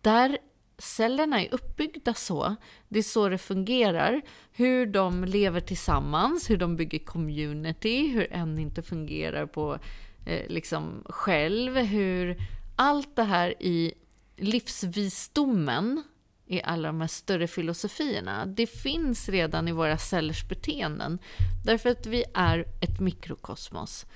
där 0.00 0.38
cellerna 0.78 1.42
är 1.42 1.54
uppbyggda 1.54 2.14
så, 2.14 2.56
det 2.88 2.98
är 2.98 3.02
så 3.02 3.28
det 3.28 3.38
fungerar, 3.38 4.22
hur 4.52 4.86
de 4.86 5.24
lever 5.24 5.60
tillsammans, 5.60 6.50
hur 6.50 6.56
de 6.56 6.76
bygger 6.76 6.98
community, 6.98 8.08
hur 8.08 8.32
en 8.32 8.58
inte 8.58 8.82
fungerar 8.82 9.46
på 9.46 9.78
eh, 10.26 10.48
liksom 10.48 11.04
själv, 11.08 11.76
hur 11.76 12.36
allt 12.76 13.16
det 13.16 13.22
här 13.22 13.62
i 13.62 13.94
livsvisdomen 14.36 16.02
i 16.46 16.62
alla 16.62 16.88
de 16.88 17.00
här 17.00 17.08
större 17.08 17.46
filosofierna, 17.46 18.46
det 18.46 18.66
finns 18.66 19.28
redan 19.28 19.68
i 19.68 19.72
våra 19.72 19.98
cellers 19.98 20.48
beteenden. 20.48 21.18
Därför 21.64 21.90
att 21.90 22.06
vi 22.06 22.24
är 22.34 22.64
ett 22.80 23.00
mikrokosmos. 23.00 24.06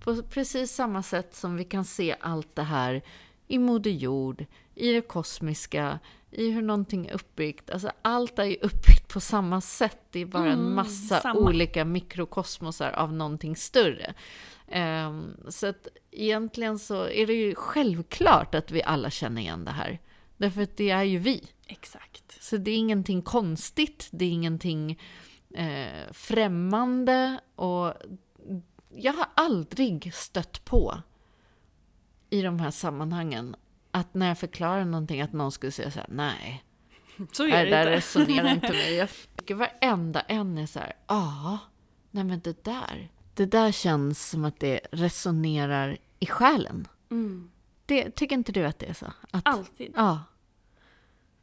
På 0.00 0.22
precis 0.22 0.74
samma 0.74 1.02
sätt 1.02 1.34
som 1.34 1.56
vi 1.56 1.64
kan 1.64 1.84
se 1.84 2.16
allt 2.20 2.56
det 2.56 2.62
här 2.62 3.02
i 3.48 3.58
Moder 3.58 3.90
Jord, 3.90 4.44
i 4.74 4.92
det 4.92 5.00
kosmiska, 5.00 5.98
i 6.30 6.50
hur 6.50 6.62
någonting 6.62 7.06
är 7.06 7.12
uppbyggt. 7.12 7.70
Alltså 7.70 7.90
allt 8.02 8.38
är 8.38 8.44
ju 8.44 8.56
uppbyggt 8.56 9.08
på 9.08 9.20
samma 9.20 9.60
sätt. 9.60 9.98
Det 10.10 10.20
är 10.20 10.26
bara 10.26 10.52
en 10.52 10.74
massa 10.74 11.20
samma. 11.20 11.40
olika 11.40 11.84
mikrokosmosar 11.84 12.90
av 12.90 13.12
någonting 13.12 13.56
större. 13.56 14.14
Ehm, 14.72 15.36
så 15.48 15.66
att 15.66 15.88
egentligen 16.10 16.78
så 16.78 17.08
är 17.08 17.26
det 17.26 17.32
ju 17.34 17.54
självklart 17.54 18.54
att 18.54 18.70
vi 18.70 18.82
alla 18.82 19.10
känner 19.10 19.42
igen 19.42 19.64
det 19.64 19.70
här. 19.70 20.00
Därför 20.36 20.62
att 20.62 20.76
det 20.76 20.90
är 20.90 21.02
ju 21.02 21.18
vi. 21.18 21.44
exakt. 21.66 22.42
Så 22.42 22.56
det 22.56 22.70
är 22.70 22.76
ingenting 22.76 23.22
konstigt, 23.22 24.08
det 24.12 24.24
är 24.24 24.30
ingenting 24.30 25.00
eh, 25.54 26.12
främmande 26.12 27.40
och 27.54 27.94
jag 28.94 29.12
har 29.12 29.26
aldrig 29.34 30.14
stött 30.14 30.64
på 30.64 31.02
i 32.30 32.42
de 32.42 32.60
här 32.60 32.70
sammanhangen 32.70 33.56
att 33.90 34.14
när 34.14 34.28
jag 34.28 34.38
förklarar 34.38 34.84
någonting 34.84 35.20
att 35.20 35.32
någon 35.32 35.52
skulle 35.52 35.72
säga 35.72 35.90
så 35.90 35.98
här, 35.98 36.08
nej, 36.10 36.64
Så 37.32 37.44
det 37.44 37.52
är 37.52 37.64
det 37.64 37.70
där 37.70 37.80
inte. 37.80 37.96
resonerar 37.96 38.54
inte 38.54 38.68
med. 38.72 38.92
Jag 38.92 39.08
tycker 39.36 39.54
varenda 39.54 40.20
en 40.20 40.58
är 40.58 40.66
så 40.66 40.78
här, 40.78 40.92
ja, 41.06 41.58
nej 42.10 42.24
men 42.24 42.40
det 42.40 42.64
där, 42.64 43.10
det 43.34 43.46
där 43.46 43.72
känns 43.72 44.30
som 44.30 44.44
att 44.44 44.60
det 44.60 44.80
resonerar 44.92 45.98
i 46.20 46.26
själen. 46.26 46.88
Mm. 47.10 47.50
Det, 47.86 48.10
tycker 48.10 48.36
inte 48.36 48.52
du 48.52 48.64
att 48.64 48.78
det 48.78 48.86
är 48.86 48.94
så? 48.94 49.12
Att, 49.30 49.42
Alltid. 49.48 49.92
Ja. 49.96 50.24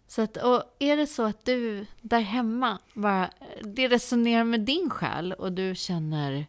Så 0.07 0.21
att, 0.21 0.37
och 0.37 0.63
är 0.79 0.97
det 0.97 1.07
så 1.07 1.23
att 1.23 1.45
du 1.45 1.85
där 2.01 2.19
hemma 2.19 2.79
bara, 2.93 3.29
det 3.63 3.87
resonerar 3.87 4.43
med 4.43 4.61
din 4.61 4.89
själ 4.89 5.33
och 5.33 5.51
du 5.51 5.75
känner 5.75 6.47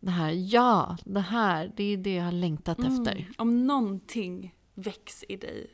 det 0.00 0.10
här, 0.10 0.30
ja, 0.30 0.96
det 1.04 1.20
här, 1.20 1.72
det 1.76 1.84
är 1.84 1.96
det 1.96 2.14
jag 2.14 2.24
har 2.24 2.32
längtat 2.32 2.78
efter. 2.78 3.16
Mm. 3.16 3.32
Om 3.38 3.66
någonting 3.66 4.54
väcks 4.74 5.24
i 5.28 5.36
dig, 5.36 5.70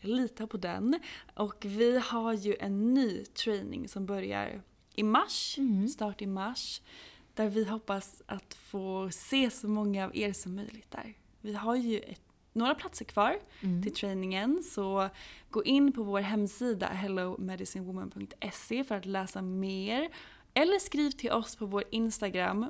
lita 0.00 0.46
på 0.46 0.56
den. 0.56 1.00
Och 1.34 1.64
vi 1.64 1.98
har 1.98 2.32
ju 2.32 2.56
en 2.60 2.94
ny 2.94 3.24
training 3.24 3.88
som 3.88 4.06
börjar 4.06 4.62
i 4.94 5.02
mars, 5.02 5.58
start 5.90 6.22
i 6.22 6.26
mars. 6.26 6.82
Där 7.34 7.48
vi 7.48 7.64
hoppas 7.64 8.22
att 8.26 8.54
få 8.54 9.10
se 9.12 9.50
så 9.50 9.68
många 9.68 10.04
av 10.04 10.16
er 10.16 10.32
som 10.32 10.54
möjligt 10.54 10.90
där. 10.90 11.14
Vi 11.40 11.54
har 11.54 11.76
ju 11.76 11.98
ett, 11.98 12.22
några 12.52 12.74
platser 12.74 13.04
kvar 13.04 13.38
till 13.82 13.94
träningen 13.94 14.62
så 14.62 15.08
gå 15.50 15.64
in 15.64 15.92
på 15.92 16.02
vår 16.02 16.20
hemsida 16.20 16.86
hellomedicinewoman.se 16.86 18.84
för 18.84 18.94
att 18.94 19.06
läsa 19.06 19.42
mer. 19.42 20.08
Eller 20.54 20.78
skriv 20.78 21.10
till 21.10 21.32
oss 21.32 21.56
på 21.56 21.66
vår 21.66 21.84
Instagram 21.90 22.66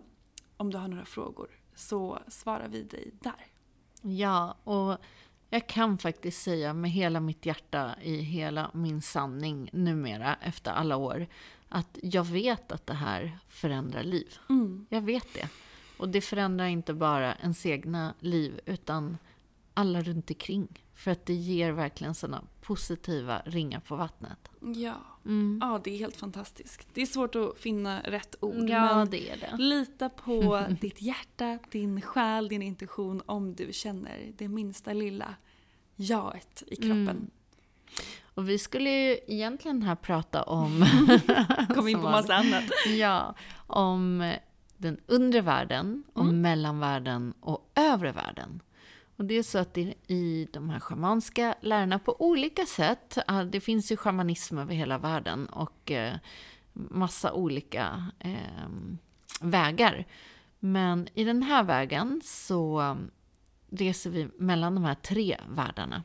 om 0.57 0.71
du 0.71 0.79
har 0.79 0.89
några 0.89 1.05
frågor 1.05 1.51
så 1.75 2.19
svarar 2.29 2.69
vi 2.69 2.83
dig 2.83 3.11
där. 3.21 3.47
Ja, 4.03 4.57
och 4.65 4.99
jag 5.51 5.67
kan 5.67 5.99
faktiskt 5.99 6.43
säga 6.43 6.75
med 6.75 6.91
hela 6.91 7.21
mitt 7.21 7.47
hjärta 7.47 7.95
i 8.03 8.17
hela 8.17 8.71
min 8.75 9.03
sanning 9.03 9.71
numera 9.73 10.37
efter 10.43 10.71
alla 10.71 10.97
år 10.97 11.27
att 11.73 11.99
jag 12.03 12.25
vet 12.25 12.73
att 12.73 12.87
det 12.87 12.95
här 12.95 13.39
förändrar 13.49 14.03
liv. 14.03 14.39
Jag 14.89 15.01
vet 15.01 15.35
det. 15.35 15.49
Och 15.97 16.09
det 16.09 16.21
förändrar 16.21 16.67
inte 16.67 16.95
bara 16.95 17.35
ens 17.35 17.67
egna 17.67 18.15
liv 18.21 18.61
utan 18.67 19.19
alla 19.75 20.03
runt 20.03 20.31
omkring. 20.31 20.83
För 20.95 21.11
att 21.11 21.27
det 21.27 21.35
ger 21.35 21.73
verkligen 21.73 22.15
sådana 22.15 22.45
positiva 22.61 23.43
ringar 23.45 23.81
på 23.81 23.97
vattnet. 23.97 24.51
Ja. 24.61 24.95
Mm. 25.25 25.59
ja, 25.63 25.81
det 25.85 25.91
är 25.91 25.99
helt 25.99 26.17
fantastiskt. 26.17 26.89
Det 26.95 27.03
är 27.03 27.07
svårt 27.07 27.35
att 27.35 27.59
finna 27.59 28.01
rätt 28.01 28.37
ord. 28.41 28.69
Ja, 28.69 28.97
men 28.97 29.11
det 29.11 29.31
är 29.31 29.37
det. 29.37 29.63
lita 29.63 30.09
på 30.09 30.67
ditt 30.81 31.03
hjärta, 31.03 31.59
din 31.71 32.01
själ, 32.01 32.49
din 32.49 32.63
intuition 32.63 33.23
om 33.27 33.55
du 33.55 33.73
känner 33.73 34.33
det 34.39 34.49
minsta 34.49 34.93
lilla 34.93 35.35
jaet 35.97 36.63
i 36.67 36.77
kroppen. 36.77 37.09
Mm. 37.09 37.31
Och 38.35 38.49
vi 38.49 38.59
skulle 38.59 38.91
ju 38.91 39.19
egentligen 39.27 39.83
här 39.83 39.95
prata 39.95 40.43
om... 40.43 40.87
Kom 41.75 41.89
in 41.89 41.97
på 42.01 42.03
massa 42.11 42.35
annat. 42.35 42.65
Ja, 42.99 43.35
om 43.67 44.33
den 44.77 45.01
undre 45.07 45.41
världen, 45.41 46.05
om 46.13 46.29
Mm. 46.29 46.41
mellanvärlden 46.41 47.35
och 47.41 47.71
övre 47.75 48.13
världen. 48.13 48.61
Och 49.17 49.25
det 49.25 49.35
är 49.35 49.43
så 49.43 49.59
att 49.59 49.75
det, 49.75 49.95
i 50.07 50.49
de 50.53 50.71
här 50.71 50.81
schamanska 50.81 51.55
lärorna 51.61 51.99
på 51.99 52.23
olika 52.23 52.67
sätt, 52.67 53.19
det 53.51 53.61
finns 53.61 53.93
ju 53.93 53.97
schamanism 53.97 54.59
över 54.59 54.75
hela 54.75 54.99
världen 54.99 55.47
och 55.47 55.91
eh, 55.91 56.15
massa 56.73 57.33
olika 57.33 58.07
eh, 58.19 58.69
vägar. 59.41 60.07
Men 60.59 61.09
i 61.15 61.25
den 61.25 61.43
här 61.43 61.63
vägen 61.63 62.21
så 62.25 62.81
eh, 62.81 62.95
reser 63.71 64.11
vi 64.11 64.29
mellan 64.39 64.75
de 64.75 64.85
här 64.85 64.95
tre 64.95 65.37
världarna. 65.49 66.03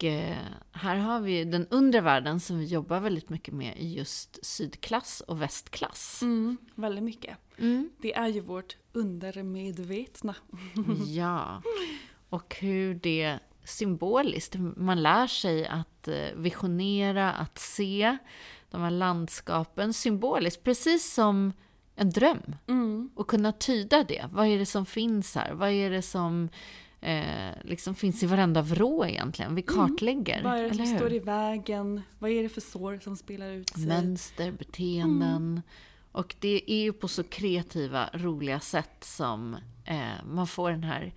Och 0.00 0.04
eh, 0.04 0.36
här 0.72 0.96
har 0.96 1.20
vi 1.20 1.44
den 1.44 1.66
undre 1.70 2.00
världen 2.00 2.40
som 2.40 2.58
vi 2.58 2.64
jobbar 2.64 3.00
väldigt 3.00 3.28
mycket 3.28 3.54
med 3.54 3.76
i 3.76 3.94
just 3.94 4.46
sydklass 4.46 5.20
och 5.20 5.42
västklass. 5.42 6.22
Mm, 6.22 6.56
väldigt 6.74 7.04
mycket. 7.04 7.36
Mm. 7.58 7.90
Det 7.98 8.14
är 8.14 8.28
ju 8.28 8.40
vårt 8.40 8.76
undermedvetna. 8.92 10.34
Ja, 11.06 11.62
och 12.28 12.56
hur 12.60 12.94
det 12.94 13.38
symboliskt, 13.64 14.54
man 14.76 15.02
lär 15.02 15.26
sig 15.26 15.66
att 15.66 16.08
eh, 16.08 16.34
visionera, 16.36 17.32
att 17.32 17.58
se 17.58 18.16
de 18.70 18.80
här 18.80 18.90
landskapen 18.90 19.92
symboliskt, 19.92 20.64
precis 20.64 21.14
som 21.14 21.52
en 21.96 22.10
dröm. 22.10 22.56
Mm. 22.66 23.10
Och 23.14 23.28
kunna 23.28 23.52
tyda 23.52 24.04
det. 24.04 24.28
Vad 24.32 24.46
är 24.46 24.58
det 24.58 24.66
som 24.66 24.86
finns 24.86 25.34
här? 25.34 25.52
Vad 25.52 25.70
är 25.70 25.90
det 25.90 26.02
som 26.02 26.48
eh, 27.00 27.50
liksom 27.64 27.94
finns 27.94 28.22
i 28.22 28.26
varenda 28.26 28.62
vrå 28.62 29.06
egentligen? 29.06 29.54
Vi 29.54 29.62
kartlägger, 29.62 30.38
Mm. 30.40 30.50
Vad 30.52 30.60
är 30.60 30.68
det 30.68 30.74
som 30.74 30.86
står 30.86 31.12
i 31.12 31.18
vägen? 31.18 32.02
Vad 32.18 32.30
är 32.30 32.42
det 32.42 32.48
för 32.48 32.60
sår 32.60 32.98
som 33.02 33.16
spelar 33.16 33.50
ut 33.50 33.68
sig? 33.68 33.86
Mönster, 33.86 34.52
beteenden. 34.52 35.62
Och 36.12 36.34
det 36.40 36.72
är 36.72 36.82
ju 36.82 36.92
på 36.92 37.08
så 37.08 37.22
kreativa, 37.22 38.10
roliga 38.12 38.60
sätt 38.60 39.04
som 39.04 39.56
eh, 39.84 40.24
man 40.26 40.46
får 40.46 40.70
den 40.70 40.84
här 40.84 41.14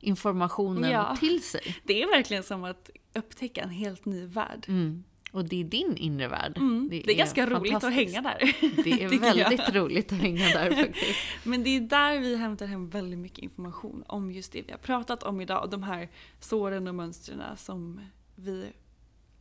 informationen 0.00 0.90
Ja. 0.90 1.16
till 1.20 1.42
sig. 1.42 1.76
Det 1.84 2.02
är 2.02 2.06
verkligen 2.16 2.42
som 2.42 2.64
att 2.64 2.90
upptäcka 3.14 3.62
en 3.62 3.70
helt 3.70 4.04
ny 4.04 4.26
värld. 4.26 4.64
Mm. 4.68 5.04
Och 5.34 5.44
det 5.44 5.60
är 5.60 5.64
din 5.64 5.96
inre 5.96 6.28
värld. 6.28 6.56
Mm. 6.56 6.88
Det, 6.90 7.10
är 7.12 7.14
ganska 7.16 7.46
roligt 7.46 7.74
att 7.84 7.92
hänga 7.92 8.20
där. 8.22 8.38
Det 8.84 8.92
är 9.02 9.08
tycker 9.10 9.26
jag. 9.26 9.34
väldigt 9.34 9.74
roligt 9.74 10.12
att 10.12 10.18
hänga 10.18 10.48
där 10.48 10.70
faktiskt. 10.84 11.18
Men 11.44 11.62
det 11.62 11.70
är 11.76 11.80
där 11.80 12.18
vi 12.20 12.36
hämtar 12.36 12.66
hem 12.66 12.88
väldigt 12.90 13.18
mycket 13.18 13.38
information 13.38 14.04
om 14.06 14.32
just 14.32 14.52
det 14.52 14.62
vi 14.62 14.70
har 14.72 14.78
pratat 14.78 15.22
om 15.22 15.40
idag. 15.40 15.64
Och 15.64 15.70
de 15.70 15.82
här 15.82 16.08
såren 16.40 16.88
och 16.88 16.94
mönstren 16.94 17.42
som 17.56 18.00
vi 18.36 18.66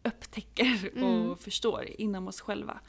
upptäcker 0.03 0.89
och 0.95 0.97
Mm. 1.23 1.37
förstår 1.37 1.85
inom 1.97 2.27
oss 2.27 2.41
själva. 2.41 2.79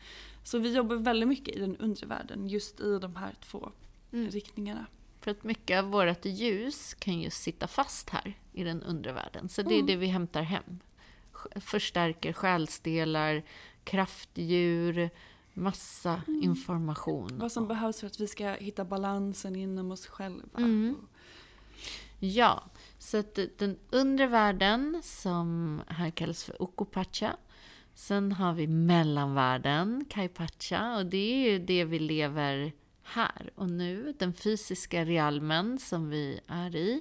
Så 0.44 0.58
vi 0.58 0.74
jobbar 0.76 0.96
väldigt 0.96 1.28
mycket 1.28 1.56
i 1.56 1.60
den 1.60 1.76
undre 1.76 2.06
världen 2.06 2.48
just 2.48 2.80
i 2.80 2.98
de 2.98 3.16
här 3.16 3.34
två 3.50 3.70
Mm. 4.12 4.30
riktningarna. 4.30 4.86
För 5.20 5.30
att 5.30 5.44
mycket 5.44 5.78
av 5.78 5.84
vårt 5.90 6.24
ljus 6.24 6.94
kan 6.94 7.20
ju 7.20 7.30
sitta 7.30 7.66
fast 7.68 8.10
här 8.10 8.34
i 8.52 8.64
den 8.64 8.82
undre 8.82 9.12
världen. 9.12 9.48
Så 9.48 9.62
det 9.62 9.70
är 9.74 9.78
Mm. 9.78 9.86
det 9.86 9.96
vi 9.96 10.06
hämtar 10.06 10.42
hem. 10.42 10.78
Förstärker 11.56 12.32
själsdelar, 12.32 13.42
kraftdjur, 13.84 15.10
massa 15.54 16.22
information. 16.42 17.28
Mm. 17.28 17.38
Vad 17.38 17.52
som 17.52 17.68
behövs 17.68 18.00
för 18.00 18.06
att 18.06 18.20
vi 18.20 18.26
ska 18.26 18.50
hitta 18.50 18.84
balansen 18.84 19.56
inom 19.56 19.92
oss 19.92 20.06
själva. 20.06 20.58
Mm. 20.58 20.96
Ja, 22.18 22.64
så 22.98 23.16
att 23.16 23.38
den 23.58 23.78
undre 23.90 24.26
världen 24.26 25.00
som 25.04 25.80
här 25.88 26.10
kallas 26.10 26.44
för 26.44 26.62
Okupacha. 26.62 27.36
Sen 27.94 28.32
har 28.32 28.52
vi 28.52 28.66
mellanvärlden, 28.66 30.04
Kaipacha, 30.10 30.96
och 30.96 31.06
det 31.06 31.16
är 31.16 31.50
ju 31.50 31.58
det 31.58 31.84
vi 31.84 31.98
lever 31.98 32.72
här 33.02 33.50
och 33.54 33.70
nu. 33.70 34.14
Den 34.18 34.34
fysiska 34.34 35.04
realmen 35.04 35.78
som 35.78 36.10
vi 36.10 36.40
är 36.46 36.76
i. 36.76 37.00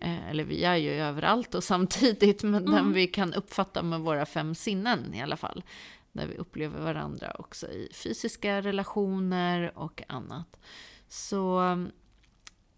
Eh, 0.00 0.30
Eller 0.30 0.44
vi 0.44 0.64
är 0.64 0.76
ju 0.76 0.90
överallt 0.90 1.54
och 1.54 1.64
samtidigt, 1.74 2.42
men 2.42 2.64
den 2.64 2.92
vi 2.92 3.06
kan 3.06 3.34
uppfatta 3.34 3.82
med 3.82 4.00
våra 4.00 4.26
fem 4.26 4.54
sinnen 4.54 5.14
i 5.14 5.22
alla 5.22 5.36
fall. 5.36 5.62
Där 6.12 6.26
vi 6.26 6.36
upplever 6.36 6.80
varandra 6.80 7.32
också 7.38 7.66
i 7.66 7.88
fysiska 7.94 8.60
relationer 8.60 9.78
och 9.78 10.02
annat. 10.08 10.60
Så 11.08 11.60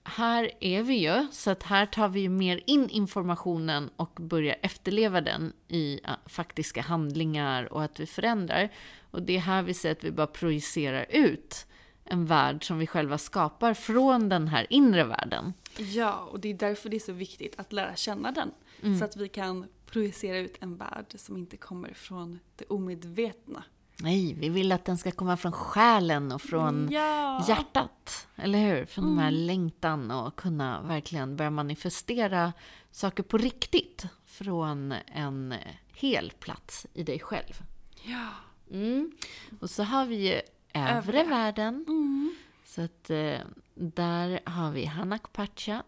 här 0.04 0.50
är 0.61 0.82
vi 0.82 0.94
ju, 0.94 1.26
så 1.32 1.50
att 1.50 1.62
här 1.62 1.87
tar 1.87 2.08
vi 2.08 2.20
ju 2.20 2.28
mer 2.28 2.61
in 2.66 2.88
informationen 2.88 3.90
och 3.96 4.18
börjar 4.20 4.56
efterleva 4.62 5.20
den 5.20 5.52
i 5.68 6.00
äh, 6.04 6.11
faktiska 6.26 6.82
handlingar 6.82 7.72
och 7.72 7.85
att 7.85 8.00
vi 8.00 8.06
förändrar. 8.06 8.68
Och 9.11 9.22
det 9.22 9.37
är 9.37 9.40
här 9.40 9.62
vi 9.62 9.74
ser 9.74 9.92
att 9.92 10.04
vi 10.04 10.11
bara 10.11 10.26
projicerar 10.26 11.06
ut 11.11 11.66
en 12.04 12.26
värld 12.26 12.66
som 12.66 12.78
vi 12.78 12.87
själva 12.87 13.18
skapar 13.18 13.74
från 13.74 14.28
den 14.28 14.48
här 14.48 14.66
inre 14.70 15.04
världen. 15.04 15.52
Ja, 15.78 16.28
och 16.30 16.40
det 16.40 16.48
är 16.48 16.54
därför 16.54 16.88
det 16.88 16.96
är 16.96 17.00
så 17.00 17.12
viktigt 17.12 17.58
att 17.58 17.72
lära 17.72 17.96
känna 17.96 18.32
den. 18.32 18.50
Mm. 18.82 18.98
Så 18.98 19.04
att 19.04 19.16
vi 19.16 19.28
kan 19.28 19.66
projicera 19.87 20.38
ut 20.38 20.56
en 20.61 20.76
värld 20.76 21.14
som 21.16 21.37
inte 21.37 21.56
kommer 21.56 21.92
från 21.94 22.38
det 22.56 22.64
omedvetna. 22.64 23.64
Nej, 23.96 24.35
vi 24.35 24.48
vill 24.48 24.72
att 24.72 24.85
den 24.85 24.98
ska 24.98 25.11
komma 25.11 25.37
från 25.37 25.52
själen 25.52 26.32
och 26.32 26.42
från 26.42 26.88
Ja! 26.92 27.44
hjärtat. 27.48 28.28
Eller 28.37 28.58
hur? 28.58 28.85
Från 28.87 29.04
de 29.04 29.18
här 29.18 29.30
längtan 29.30 30.11
och 30.11 30.37
kunna 30.37 30.82
verkligen 30.82 31.37
börja 31.37 31.50
manifestera 31.50 32.52
saker 32.90 33.22
på 33.22 33.38
riktigt 33.38 34.06
från 34.26 34.94
en 35.06 35.54
hel 35.94 36.32
plats 36.40 36.87
i 36.94 37.02
dig 37.02 37.18
själv. 37.20 37.62
Ja. 38.02 38.28
Mm. 38.70 39.12
Och 39.61 39.70
så 39.70 39.82
har 39.82 40.06
vi 40.06 40.16
ju 40.28 40.40
övre 40.74 41.20
Övre. 41.20 41.24
världen. 41.24 41.85
Mm. 41.88 42.35
Så 42.74 42.80
att 42.82 43.11
eh, 43.11 43.38
där 43.74 44.40
har 44.44 44.70
vi 44.70 44.85
Hanakpacha. 44.85 45.82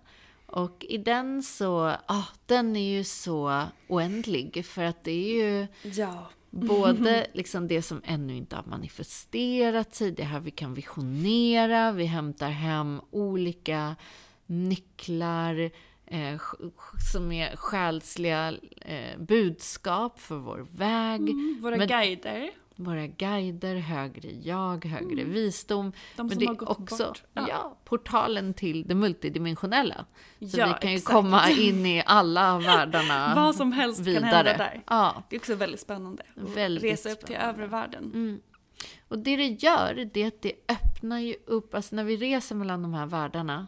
Och 0.46 0.84
i 0.88 0.98
den 0.98 1.42
så, 1.42 1.96
ah, 2.06 2.24
den 2.46 2.76
är 2.76 2.96
ju 2.96 3.04
så 3.04 3.62
oändlig 3.88 4.64
för 4.66 4.84
att 4.84 5.04
det 5.04 5.10
är 5.12 5.44
ju 5.44 5.66
Ja. 5.90 6.30
både 6.50 7.26
liksom 7.32 7.68
det 7.68 7.82
som 7.82 8.00
ännu 8.04 8.36
inte 8.36 8.56
har 8.56 8.64
manifesterat 8.64 9.94
sig, 9.94 10.10
det 10.10 10.22
här 10.24 10.40
vi 10.40 10.50
kan 10.50 10.74
visionera, 10.74 11.92
vi 11.92 12.04
hämtar 12.04 12.50
hem 12.50 13.00
olika 13.10 13.96
nycklar 14.46 15.70
eh, 16.06 16.40
som 17.12 17.32
är 17.32 17.56
själsliga 17.56 18.54
eh, 18.80 19.18
budskap 19.18 20.20
för 20.20 20.36
vår 20.36 20.66
väg. 20.70 21.20
Mm, 21.20 21.58
våra 21.62 21.76
Men- 21.76 21.88
guider. 21.88 22.50
Våra 22.76 23.06
guider, 23.06 23.76
högre 23.76 24.30
jag, 24.30 24.84
högre 24.84 25.24
visdom. 25.24 25.80
Mm. 25.86 25.92
De 26.16 26.26
Men 26.26 26.38
det 26.38 26.44
är 26.44 26.70
också 26.70 27.06
bort. 27.06 27.22
ja. 27.34 27.78
portalen 27.84 28.54
till 28.54 28.86
det 28.86 28.94
multidimensionella. 28.94 30.04
Så 30.40 30.58
Ja, 30.58 30.66
vi 30.66 30.74
kan 30.80 30.90
ju 30.90 30.96
exakt. 30.96 31.14
komma 31.14 31.50
in 31.50 31.86
i 31.86 32.02
alla 32.06 32.58
världarna 32.58 33.32
Vad 33.36 33.54
som 33.54 33.72
helst 33.72 34.00
vidare. 34.00 34.20
kan 34.20 34.28
hända 34.28 34.56
där. 34.56 34.82
Ja. 34.86 35.22
Det 35.30 35.36
är 35.36 35.40
också 35.40 35.54
väldigt 35.54 35.80
spännande. 35.80 36.22
Att 36.36 36.56
Väldigt 36.56 36.84
resa 36.84 37.10
upp 37.10 37.26
till 37.26 37.36
övre 37.36 37.66
världen. 37.66 38.04
Mm. 38.04 38.40
Och 39.08 39.18
det 39.18 39.36
det 39.36 39.46
gör, 39.46 40.10
det 40.14 40.22
är 40.22 40.26
att 40.28 40.42
det 40.42 40.52
öppnar 40.68 41.18
ju 41.18 41.34
upp, 41.46 41.74
alltså 41.74 41.96
när 41.96 42.04
vi 42.04 42.16
reser 42.16 42.54
mellan 42.54 42.82
de 42.82 42.94
här 42.94 43.06
världarna, 43.06 43.66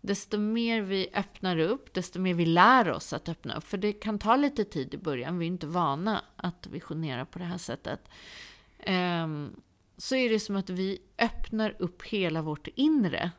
desto 0.00 0.38
mer 0.38 0.80
vi 0.82 1.08
öppnar 1.14 1.58
upp, 1.58 1.94
desto 1.94 2.20
mer 2.20 2.34
vi 2.34 2.46
lär 2.46 2.90
oss 2.90 3.12
att 3.12 3.28
öppna 3.28 3.54
upp. 3.56 3.64
För 3.64 3.78
det 3.78 3.92
kan 3.92 4.18
ta 4.18 4.36
lite 4.36 4.64
tid 4.64 4.94
i 4.94 4.98
början, 4.98 5.38
vi 5.38 5.44
är 5.46 5.48
inte 5.48 5.66
vana 5.66 6.22
att 6.36 6.66
visionera 6.66 7.24
på 7.26 7.38
det 7.38 7.44
här 7.44 7.58
sättet. 7.58 8.08
Ehm, 8.86 9.60
så 9.96 10.16
är 10.16 10.30
det 10.30 10.40
som 10.40 10.56
att 10.56 10.70
vi 10.70 10.98
öppnar 11.18 11.76
upp 11.78 12.02
hela 12.02 12.42
vårt 12.42 12.68
inre. 12.74 13.30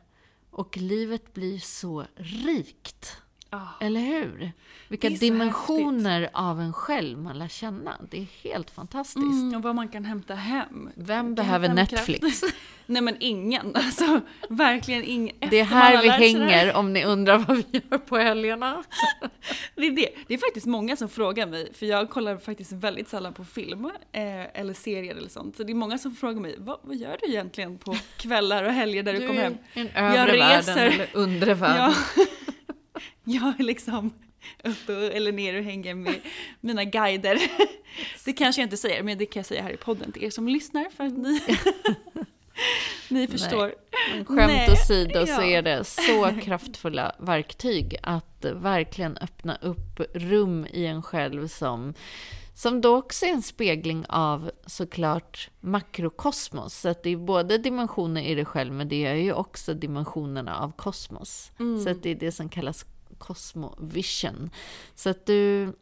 Och 0.50 0.76
livet 0.76 1.34
blir 1.34 1.58
så 1.58 2.06
rikt. 2.16 3.16
Ah. 3.50 3.58
Eller 3.80 4.00
hur? 4.00 4.52
Vilka 4.88 5.06
är 5.06 5.10
dimensioner 5.10 6.30
av 6.32 6.60
en 6.60 6.72
själv 6.72 7.18
man 7.18 7.38
lär 7.38 7.48
känna. 7.48 7.96
Det 8.10 8.18
är 8.18 8.26
helt 8.42 8.70
fantastiskt. 8.70 9.16
Mm, 9.26 9.54
och 9.54 9.62
vad 9.62 9.74
man 9.74 9.88
kan 9.88 10.04
hämta 10.04 10.34
hem. 10.34 10.90
Vem 10.94 11.34
behöver 11.34 11.68
Netflix? 11.68 12.42
Nej 12.86 13.02
men 13.02 13.16
ingen. 13.20 13.76
Alltså 13.76 14.20
verkligen 14.48 15.04
ingen. 15.04 15.36
Det 15.50 15.60
är 15.60 15.64
här 15.64 16.02
vi 16.02 16.06
det 16.08 16.12
här- 16.12 16.18
hänger 16.18 16.76
om 16.76 16.92
ni 16.92 17.04
undrar 17.04 17.38
vad 17.38 17.56
vi 17.56 17.64
gör 17.90 17.98
på 17.98 18.16
helgerna. 18.18 18.84
Det 19.74 19.86
är, 19.86 19.90
det. 19.90 20.08
det 20.26 20.34
är 20.34 20.38
faktiskt 20.38 20.66
många 20.66 20.96
som 20.96 21.08
frågar 21.08 21.46
mig, 21.46 21.74
för 21.74 21.86
jag 21.86 22.10
kollar 22.10 22.36
faktiskt 22.36 22.72
väldigt 22.72 23.08
sällan 23.08 23.34
på 23.34 23.44
film 23.44 23.84
eh, 24.12 24.60
eller 24.60 24.74
serier 24.74 25.14
eller 25.16 25.28
sånt. 25.28 25.56
Så 25.56 25.62
det 25.62 25.72
är 25.72 25.74
många 25.74 25.98
som 25.98 26.14
frågar 26.14 26.40
mig, 26.40 26.54
vad, 26.58 26.78
vad 26.82 26.96
gör 26.96 27.16
du 27.22 27.28
egentligen 27.30 27.78
på 27.78 27.96
kvällar 28.16 28.64
och 28.64 28.72
helger 28.72 29.02
där 29.02 29.12
du, 29.14 29.26
kommer 29.26 29.42
hem? 29.42 29.54
i 29.74 29.80
en 29.80 29.88
Jag 29.94 30.16
övre 30.16 30.38
världen 30.38 30.58
reser. 30.58 30.86
eller 30.86 31.08
undre 31.12 31.54
världen. 31.54 31.94
Ja. 32.16 32.24
jag 33.34 33.60
är 33.60 33.64
liksom 33.64 34.12
uppe 34.64 34.94
eller 34.94 35.32
ner 35.32 35.58
och 35.58 35.64
hänger 35.64 35.94
med 35.94 36.20
mina 36.60 36.84
guider. 36.84 37.38
Det 38.24 38.32
kanske 38.32 38.60
jag 38.60 38.66
inte 38.66 38.76
säger, 38.76 39.02
men 39.02 39.18
det 39.18 39.26
kan 39.26 39.40
jag 39.40 39.46
säga 39.46 39.62
här 39.62 39.70
i 39.70 39.76
podden 39.76 40.12
till 40.12 40.24
er 40.24 40.30
som 40.30 40.48
lyssnar 40.48 40.90
för 40.96 41.04
att 41.04 41.18
ni, 41.18 41.40
ni 43.08 43.26
förstår. 43.26 43.74
Men 44.14 44.24
skämt 44.24 44.72
åsido 44.72 45.26
så 45.26 45.42
är 45.42 45.62
det 45.62 45.84
så 45.84 46.30
kraftfulla 46.42 47.14
verktyg 47.18 47.96
att 48.02 48.44
verkligen 48.54 49.16
öppna 49.16 49.56
upp 49.56 50.00
rum 50.14 50.66
i 50.72 50.86
en 50.86 51.02
själv 51.02 51.48
som, 51.48 51.94
som 52.54 52.80
då 52.80 52.96
också 52.96 53.26
är 53.26 53.30
en 53.30 53.42
spegling 53.42 54.04
av 54.08 54.50
såklart 54.66 55.50
makrokosmos. 55.60 56.74
Så 56.74 56.88
att 56.88 57.02
det 57.02 57.10
är 57.10 57.16
både 57.16 57.58
dimensioner 57.58 58.22
i 58.22 58.34
dig 58.34 58.44
själv 58.44 58.72
men 58.72 58.88
det 58.88 59.06
är 59.06 59.14
ju 59.14 59.32
också 59.32 59.74
dimensionerna 59.74 60.58
av 60.58 60.72
kosmos. 60.72 61.52
Så 61.84 61.90
att 61.90 62.02
det 62.02 62.10
är 62.10 62.14
det 62.14 62.32
som 62.32 62.48
kallas 62.48 62.86
kosmovision. 63.18 64.50
Så 64.94 65.10
att 65.10 65.26
du 65.26 65.72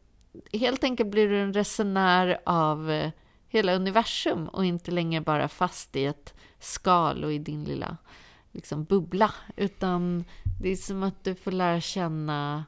helt 0.53 0.85
enkelt 0.85 1.11
blir 1.11 1.29
du 1.29 1.41
en 1.41 1.53
resenär 1.53 2.39
av 2.47 2.91
eh, 2.91 3.11
hela 3.49 3.75
universum 3.75 4.49
och 4.49 4.65
inte 4.65 4.91
längre 4.91 5.21
bara 5.21 5.49
fast 5.49 5.97
i 5.97 6.05
ett 6.05 6.35
skal 6.61 7.25
och 7.25 7.33
i 7.33 7.39
din 7.39 7.65
lilla 7.65 7.97
liksom, 8.53 8.85
bubbla. 8.85 9.35
Utan 9.57 10.25
det 10.61 10.69
är 10.69 10.77
som 10.77 11.03
att 11.03 11.25
du 11.25 11.35
får 11.35 11.53
lära 11.53 11.81
känna 11.81 12.65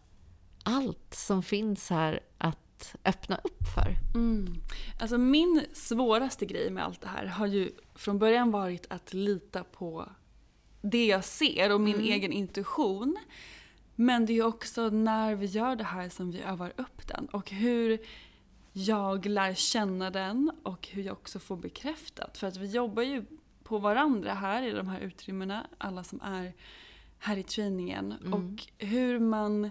allt 0.63 1.15
som 1.15 1.43
finns 1.43 1.91
här 1.91 2.21
att 2.39 2.97
öppna 3.05 3.37
upp 3.45 3.63
för. 3.75 3.97
Mm. 4.15 4.55
Alltså 5.01 5.19
min 5.19 5.65
svåraste 5.73 6.47
grej 6.47 6.71
med 6.71 6.85
allt 6.85 7.01
det 7.01 7.09
här 7.09 7.27
har 7.27 7.47
ju 7.47 7.71
från 7.95 8.19
början 8.19 8.51
varit 8.51 8.87
att 8.91 9.15
lita 9.15 9.65
på 9.65 10.09
det 10.81 11.07
jag 11.07 11.25
ser 11.25 11.73
och 11.73 11.81
min 11.81 12.01
egen 12.01 12.33
intuition. 12.33 13.17
Men 14.01 14.27
det 14.27 14.33
är 14.33 14.43
också 14.43 14.91
när 14.91 15.35
vi 15.35 15.47
gör 15.47 15.77
det 15.77 15.85
här 15.85 16.09
som 16.09 16.31
vi 16.31 16.41
övar 16.41 16.73
upp 16.77 17.07
den 17.07 17.27
och 17.27 17.51
hur 17.51 17.99
jag 18.73 19.27
lär 19.27 19.55
känna 19.55 20.11
den 20.11 20.53
och 20.63 20.89
hur 20.89 21.03
jag 21.03 21.13
också 21.13 21.39
får 21.39 21.57
bekräftat. 21.57 22.39
För 22.39 22.47
att 22.47 22.57
vi 22.57 22.67
jobbar 22.67 23.03
ju 23.03 23.25
på 23.63 23.79
varandra 23.79 24.35
här 24.35 24.63
i 24.63 24.71
de 24.71 24.89
här 24.89 25.01
utrymmena, 25.01 25.67
alla 25.79 26.05
som 26.05 26.21
är 26.21 26.55
här 27.19 27.37
i 27.37 27.43
träningen. 27.43 28.13
Och 28.33 28.87
hur 28.87 29.19
man 29.19 29.71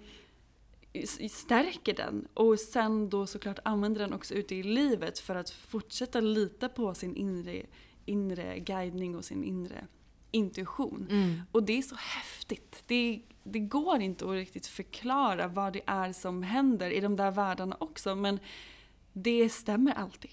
stärker 1.30 1.96
den 1.96 2.28
och 2.34 2.60
sen 2.60 3.10
då 3.10 3.28
såklart 3.28 3.60
använder 3.64 4.02
den 4.02 4.14
också 4.14 4.34
ute 4.34 4.56
i 4.56 4.64
livet 4.64 5.20
för 5.20 5.36
att 5.36 5.50
fortsätta 5.50 6.20
lita 6.20 6.70
på 6.70 6.94
sin 6.94 7.16
inre, 7.16 7.66
inre 8.06 8.60
guidning 8.60 9.16
och 9.16 9.26
sin 9.26 9.44
inre 9.44 9.88
intuition. 10.32 11.08
Och 11.52 11.64
det 11.64 11.78
är 11.78 11.82
så 11.82 11.96
häftigt. 11.96 12.84
Det, 12.88 13.22
det 13.52 13.60
går 13.60 14.02
inte 14.02 14.26
att 14.26 14.32
riktigt 14.32 14.68
förklara 14.68 15.48
vad 15.48 15.74
det 15.74 15.82
är 15.86 16.14
som 16.14 16.44
händer 16.44 16.92
i 16.92 17.00
de 17.00 17.16
där 17.16 17.32
världarna 17.32 17.78
också 17.80 18.16
men 18.16 18.40
det 19.14 19.50
stämmer 19.50 19.94
alltid. 19.94 20.32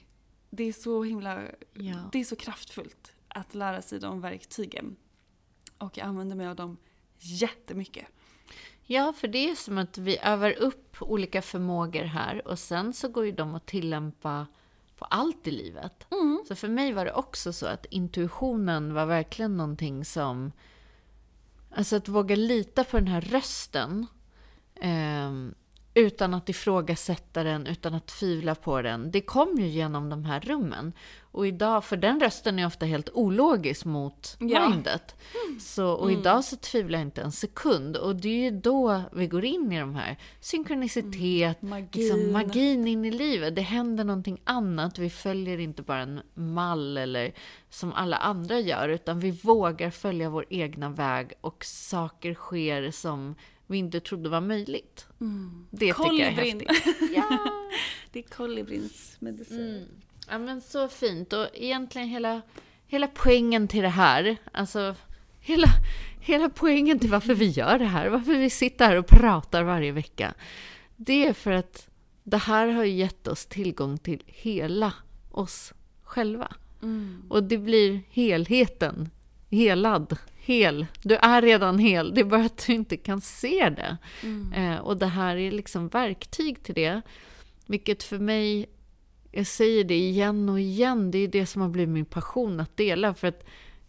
Det 0.50 0.64
är 0.64 0.72
så 0.72 1.02
himla, 1.02 1.42
Ja. 1.72 1.94
det 2.12 2.20
är 2.20 2.24
så 2.24 2.36
kraftfullt 2.36 3.12
att 3.28 3.54
lära 3.54 3.82
sig 3.82 4.00
de 4.00 4.20
verktygen. 4.20 4.96
Och 5.78 5.98
jag 5.98 6.06
använder 6.06 6.36
mig 6.36 6.46
av 6.46 6.56
dem 6.56 6.76
jättemycket. 7.18 8.06
Ja, 8.86 9.12
för 9.12 9.28
det 9.28 9.50
är 9.50 9.54
som 9.54 9.78
att 9.78 9.98
vi 9.98 10.18
övar 10.18 10.50
upp 10.58 10.96
olika 11.02 11.42
förmågor 11.42 12.02
här 12.04 12.48
och 12.48 12.58
sen 12.58 12.92
så 12.92 13.08
går 13.08 13.26
ju 13.26 13.32
de 13.32 13.54
att 13.54 13.66
tillämpa 13.66 14.46
på 14.98 15.04
allt 15.04 15.46
i 15.46 15.50
livet. 15.50 16.06
Så 16.48 16.54
för 16.54 16.68
mig 16.68 16.92
var 16.92 17.04
det 17.04 17.12
också 17.12 17.52
så 17.52 17.66
att 17.66 17.86
intuitionen 17.90 18.94
var 18.94 19.06
verkligen 19.06 19.56
någonting 19.56 20.04
som... 20.04 20.52
Alltså 21.76 21.96
att 21.96 22.08
våga 22.08 22.36
lita 22.36 22.84
på 22.84 22.96
den 22.96 23.06
här 23.06 23.20
rösten 23.20 24.06
Eh, 24.80 25.30
utan 25.94 26.34
att 26.34 26.48
ifrågasätta 26.48 27.42
den, 27.42 27.66
utan 27.66 27.94
att 27.94 28.06
tvivla 28.06 28.54
på 28.54 28.82
den. 28.82 29.10
Det 29.10 29.20
kom 29.20 29.58
ju 29.58 29.66
genom 29.66 30.10
de 30.10 30.24
här 30.24 30.40
rummen. 30.40 30.92
Och 31.22 31.46
idag, 31.46 31.84
för 31.84 31.96
den 31.96 32.20
rösten 32.20 32.58
är 32.58 32.66
ofta 32.66 32.86
helt 32.86 33.08
ologisk 33.12 33.84
mot 33.84 34.36
Ja. 34.40 34.68
mindet. 34.68 35.16
Så, 35.60 35.88
och 35.88 36.12
idag 36.12 36.44
så 36.44 36.56
tvivlar 36.56 36.98
jag 36.98 37.06
inte 37.06 37.22
en 37.22 37.32
sekund. 37.32 37.96
Och 37.96 38.16
det 38.16 38.28
är 38.28 38.50
ju 38.50 38.60
då 38.60 39.02
vi 39.12 39.26
går 39.26 39.44
in 39.44 39.72
i 39.72 39.80
de 39.80 39.94
här 39.94 40.16
synkronicitet, 40.40 41.62
Magin. 41.62 41.88
Liksom 41.92 42.32
magin 42.32 42.86
in 42.86 43.04
i 43.04 43.10
livet. 43.10 43.54
Det 43.56 43.62
händer 43.62 44.04
någonting 44.04 44.40
annat. 44.44 44.98
Vi 44.98 45.10
följer 45.10 45.58
inte 45.58 45.82
bara 45.82 46.00
en 46.00 46.20
mall 46.34 46.96
eller 46.98 47.32
som 47.70 47.92
alla 47.92 48.16
andra 48.16 48.60
gör, 48.60 48.88
utan 48.88 49.20
vi 49.20 49.30
vågar 49.30 49.90
följa 49.90 50.30
vår 50.30 50.46
egna 50.50 50.88
väg 50.88 51.32
och 51.40 51.64
saker 51.64 52.34
sker 52.34 52.90
som 52.90 53.34
vi 53.66 53.78
inte 53.78 54.00
trodde 54.00 54.28
var 54.28 54.40
möjligt. 54.40 55.06
Det 55.70 55.78
tycker 55.94 56.12
jag 56.12 56.20
är 56.20 56.34
Kolibrin. 56.36 56.62
häftigt. 56.68 56.96
Ja. 57.14 57.38
Det 58.12 58.18
är 58.18 58.22
kolibrins 58.22 59.16
medicin. 59.18 59.86
ja, 60.30 60.38
men 60.38 60.60
så 60.60 60.88
fint. 60.88 61.32
Och 61.32 61.46
egentligen 61.54 62.08
hela, 62.08 62.42
hela 62.86 63.08
poängen 63.14 63.68
till 63.68 63.82
det 63.82 63.88
här, 63.88 64.36
alltså 64.52 64.94
hela, 65.40 65.66
hela 66.20 66.48
poängen 66.48 66.98
till 66.98 67.10
varför 67.10 67.34
vi 67.34 67.46
gör 67.48 67.78
det 67.78 67.84
här, 67.84 68.08
varför 68.08 68.38
vi 68.38 68.50
sitter 68.50 68.86
här 68.88 68.96
och 68.96 69.06
pratar 69.06 69.62
varje 69.62 69.92
vecka, 69.92 70.34
det 70.96 71.26
är 71.26 71.32
för 71.32 71.50
att 71.50 71.88
det 72.22 72.36
här 72.36 72.68
har 72.68 72.84
gett 72.84 73.28
oss 73.28 73.46
tillgång 73.46 73.98
till 73.98 74.22
hela 74.26 74.92
oss 75.30 75.72
själva. 76.02 76.54
Och 77.28 77.42
det 77.44 77.58
blir 77.58 78.00
helheten, 78.10 79.10
helad, 79.54 80.16
hel. 80.36 80.86
Du 81.02 81.16
är 81.16 81.42
redan 81.42 81.78
hel, 81.78 82.14
det 82.14 82.20
är 82.20 82.24
bara 82.24 82.44
att 82.44 82.66
du 82.66 82.72
inte 82.72 82.96
kan 82.96 83.20
se 83.20 83.70
det. 83.76 83.96
Eh, 84.56 84.78
och 84.78 84.96
det 84.96 85.06
här 85.06 85.36
är 85.36 85.50
liksom 85.50 85.88
verktyg 85.88 86.62
till 86.62 86.74
det. 86.74 87.02
Vilket 87.66 88.02
för 88.02 88.18
mig, 88.18 88.66
jag 89.32 89.46
säger 89.46 89.84
det 89.84 89.98
igen 89.98 90.48
och 90.48 90.60
igen, 90.60 91.10
det 91.10 91.18
är 91.18 91.28
det 91.28 91.46
som 91.46 91.62
har 91.62 91.68
blivit 91.68 91.94
min 91.94 92.04
passion 92.04 92.60
att 92.60 92.76
dela. 92.76 93.14
För 93.14 93.28
att 93.28 93.44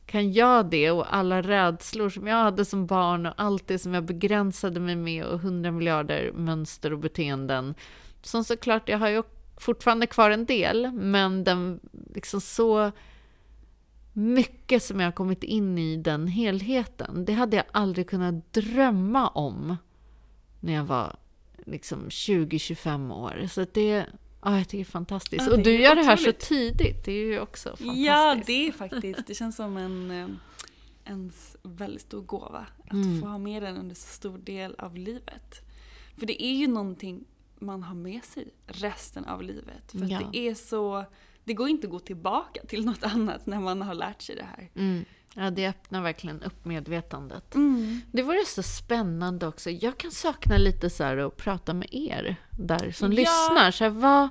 kan 0.05 0.33
jag 0.33 0.69
det 0.69 0.91
och 0.91 1.15
alla 1.15 1.41
rädslor 1.41 2.09
som 2.09 2.27
jag 2.27 2.35
hade 2.35 2.65
som 2.65 2.85
barn 2.85 3.25
och 3.25 3.33
allt 3.37 3.67
det 3.67 3.79
som 3.79 3.93
jag 3.93 4.03
begränsade 4.03 4.79
mig 4.79 4.95
med 4.95 5.25
och 5.25 5.39
hundra 5.39 5.71
miljarder 5.71 6.31
mönster 6.31 6.93
och 6.93 6.99
beteenden. 6.99 7.75
Som 8.21 8.43
såklart, 8.43 8.89
jag 8.89 8.97
har 8.97 9.09
ju 9.09 9.23
fortfarande 9.57 10.07
kvar 10.07 10.29
en 10.29 10.45
del, 10.45 10.91
men 10.91 11.43
den 11.43 11.79
liksom 12.13 12.41
så 12.41 12.91
mycket 14.17 14.83
som 14.83 14.99
jag 14.99 15.07
har 15.07 15.11
kommit 15.11 15.43
in 15.43 15.77
i 15.77 15.97
den 15.97 16.27
helheten. 16.27 17.25
Det 17.25 17.33
hade 17.33 17.57
jag 17.57 17.65
aldrig 17.71 18.09
kunnat 18.09 18.53
drömma 18.53 19.27
om 19.27 19.77
när 20.59 20.73
jag 20.73 20.83
var 20.85 21.15
liksom 21.65 22.09
20-25 22.09 23.13
år. 23.13 23.47
Så 23.47 23.65
det, 23.73 24.05
ja, 24.43 24.57
jag 24.57 24.67
tycker 24.67 24.77
det 24.77 24.81
är 24.81 24.91
fantastiskt. 24.91 25.43
Ja, 25.45 25.49
det 25.51 25.57
och 25.57 25.63
du 25.63 25.81
gör 25.81 25.95
det 25.95 26.03
här 26.03 26.17
så 26.17 26.31
tidigt. 26.31 27.05
Det 27.05 27.11
är 27.11 27.25
ju 27.25 27.39
också 27.39 27.69
fantastiskt. 27.69 27.97
Ja, 28.07 28.37
det 28.45 28.67
är 28.67 28.71
faktiskt, 28.71 29.27
det 29.27 29.35
känns 29.35 29.55
som 29.55 29.77
en, 29.77 30.11
eh, 30.11 30.27
en 31.03 31.27
s- 31.27 31.57
väldigt 31.63 32.01
stor 32.01 32.21
gåva. 32.21 32.65
Att 32.85 32.93
Mm. 32.93 33.21
få 33.21 33.27
ha 33.27 33.37
med 33.37 33.63
den 33.63 33.77
under 33.77 33.95
så 33.95 34.07
stor 34.07 34.37
del 34.37 34.75
av 34.77 34.95
livet. 34.97 35.61
För 36.17 36.25
det 36.25 36.43
är 36.43 36.53
ju 36.55 36.67
någonting 36.67 37.23
man 37.59 37.83
har 37.83 37.95
med 37.95 38.23
sig 38.23 38.47
resten 38.67 39.25
av 39.25 39.43
livet. 39.43 39.91
För 39.91 40.05
Ja. 40.11 40.17
att 40.19 40.33
det 40.33 40.39
är 40.47 40.55
så, 40.55 41.05
det 41.45 41.53
går 41.53 41.69
inte 41.69 41.87
att 41.87 41.91
gå 41.91 41.99
tillbaka 41.99 42.61
till 42.67 42.85
något 42.85 43.03
annat 43.13 43.45
när 43.45 43.59
man 43.59 43.81
har 43.81 43.93
lärt 43.93 44.21
sig 44.21 44.35
det 44.35 44.45
här. 44.57 44.69
Mm. 44.75 45.05
Ja, 45.37 45.49
det 45.49 45.67
öppnar 45.69 46.01
verkligen 46.01 46.43
upp 46.43 46.65
medvetandet. 46.65 47.55
Det 48.11 48.21
vore 48.23 48.45
så 48.47 48.63
spännande 48.63 49.47
också. 49.47 49.69
Jag 49.69 49.97
kan 49.97 50.11
sakna 50.11 50.57
lite 50.57 50.89
så 50.89 51.03
här 51.03 51.17
att 51.17 51.37
prata 51.37 51.73
med 51.73 51.87
er 51.91 52.35
där 52.59 52.91
som 52.91 53.11
Ja. 53.11 53.15
lyssnar. 53.15 53.71
Så 53.71 53.83
här, 53.83 53.91
vad, 53.91 54.29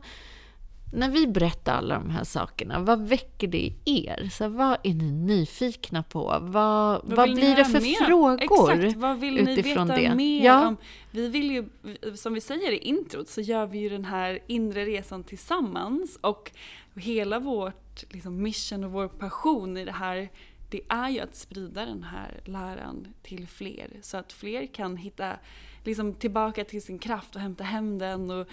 när 0.95 1.11
vi 1.11 1.27
berättar 1.27 1.75
alla 1.75 1.95
de 1.95 2.11
här 2.11 2.25
sakerna, 2.25 2.81
vad 2.81 3.09
väcker 3.09 3.49
det 3.49 3.73
i 3.85 4.07
er? 4.07 4.29
Så 4.33 4.49
vad 4.49 4.79
är 4.83 4.95
ni 4.95 5.13
nyfikna 5.13 6.03
på? 6.03 6.39
Vad, 6.43 7.01
vad, 7.05 7.29
ni 7.29 7.35
blir 7.35 7.57
det 7.57 7.65
för 7.65 7.81
mer? 7.81 8.07
frågor 8.07 8.43
Exakt, 8.43 8.97
vad 8.97 9.21
vill 9.21 9.45
ni 9.45 9.53
utifrån 9.53 9.89
veta 9.89 10.01
det? 10.01 10.15
mer 10.15 10.45
Ja. 10.45 10.69
om? 10.69 10.77
Vi 11.11 11.29
vill 11.29 11.51
ju, 11.51 11.69
som 12.15 12.35
vi 12.35 12.41
säger 12.41 12.73
i 12.73 12.79
introt, 12.79 13.29
så 13.29 13.41
gör 13.41 13.67
vi 13.67 13.79
ju 13.79 13.89
den 13.89 14.05
här 14.05 14.39
inre 14.47 14.85
resan 14.85 15.25
tillsammans 15.25 16.19
och 16.21 16.51
hela 16.95 17.39
vårt 17.39 18.13
liksom, 18.13 18.43
mission 18.43 18.85
och 18.85 18.93
vår 18.93 19.09
passion 19.09 19.77
i 19.77 19.85
det 19.85 19.93
här 19.93 20.29
det 20.75 20.81
är 20.89 21.09
ju 21.09 21.21
att 21.21 21.35
sprida 21.35 21.87
den 21.87 22.03
här 22.03 22.41
läran 22.45 23.15
till 23.23 23.49
fler 23.49 23.91
så 24.03 24.17
att 24.17 24.33
fler 24.33 24.67
kan 24.67 24.97
hitta 24.97 25.37
liksom, 25.85 26.15
tillbaka 26.15 26.65
till 26.65 26.83
sin 26.83 26.99
kraft 26.99 27.35
och 27.35 27.41
hämta 27.41 27.65
hem 27.65 27.99
den 27.99 28.31
och 28.31 28.49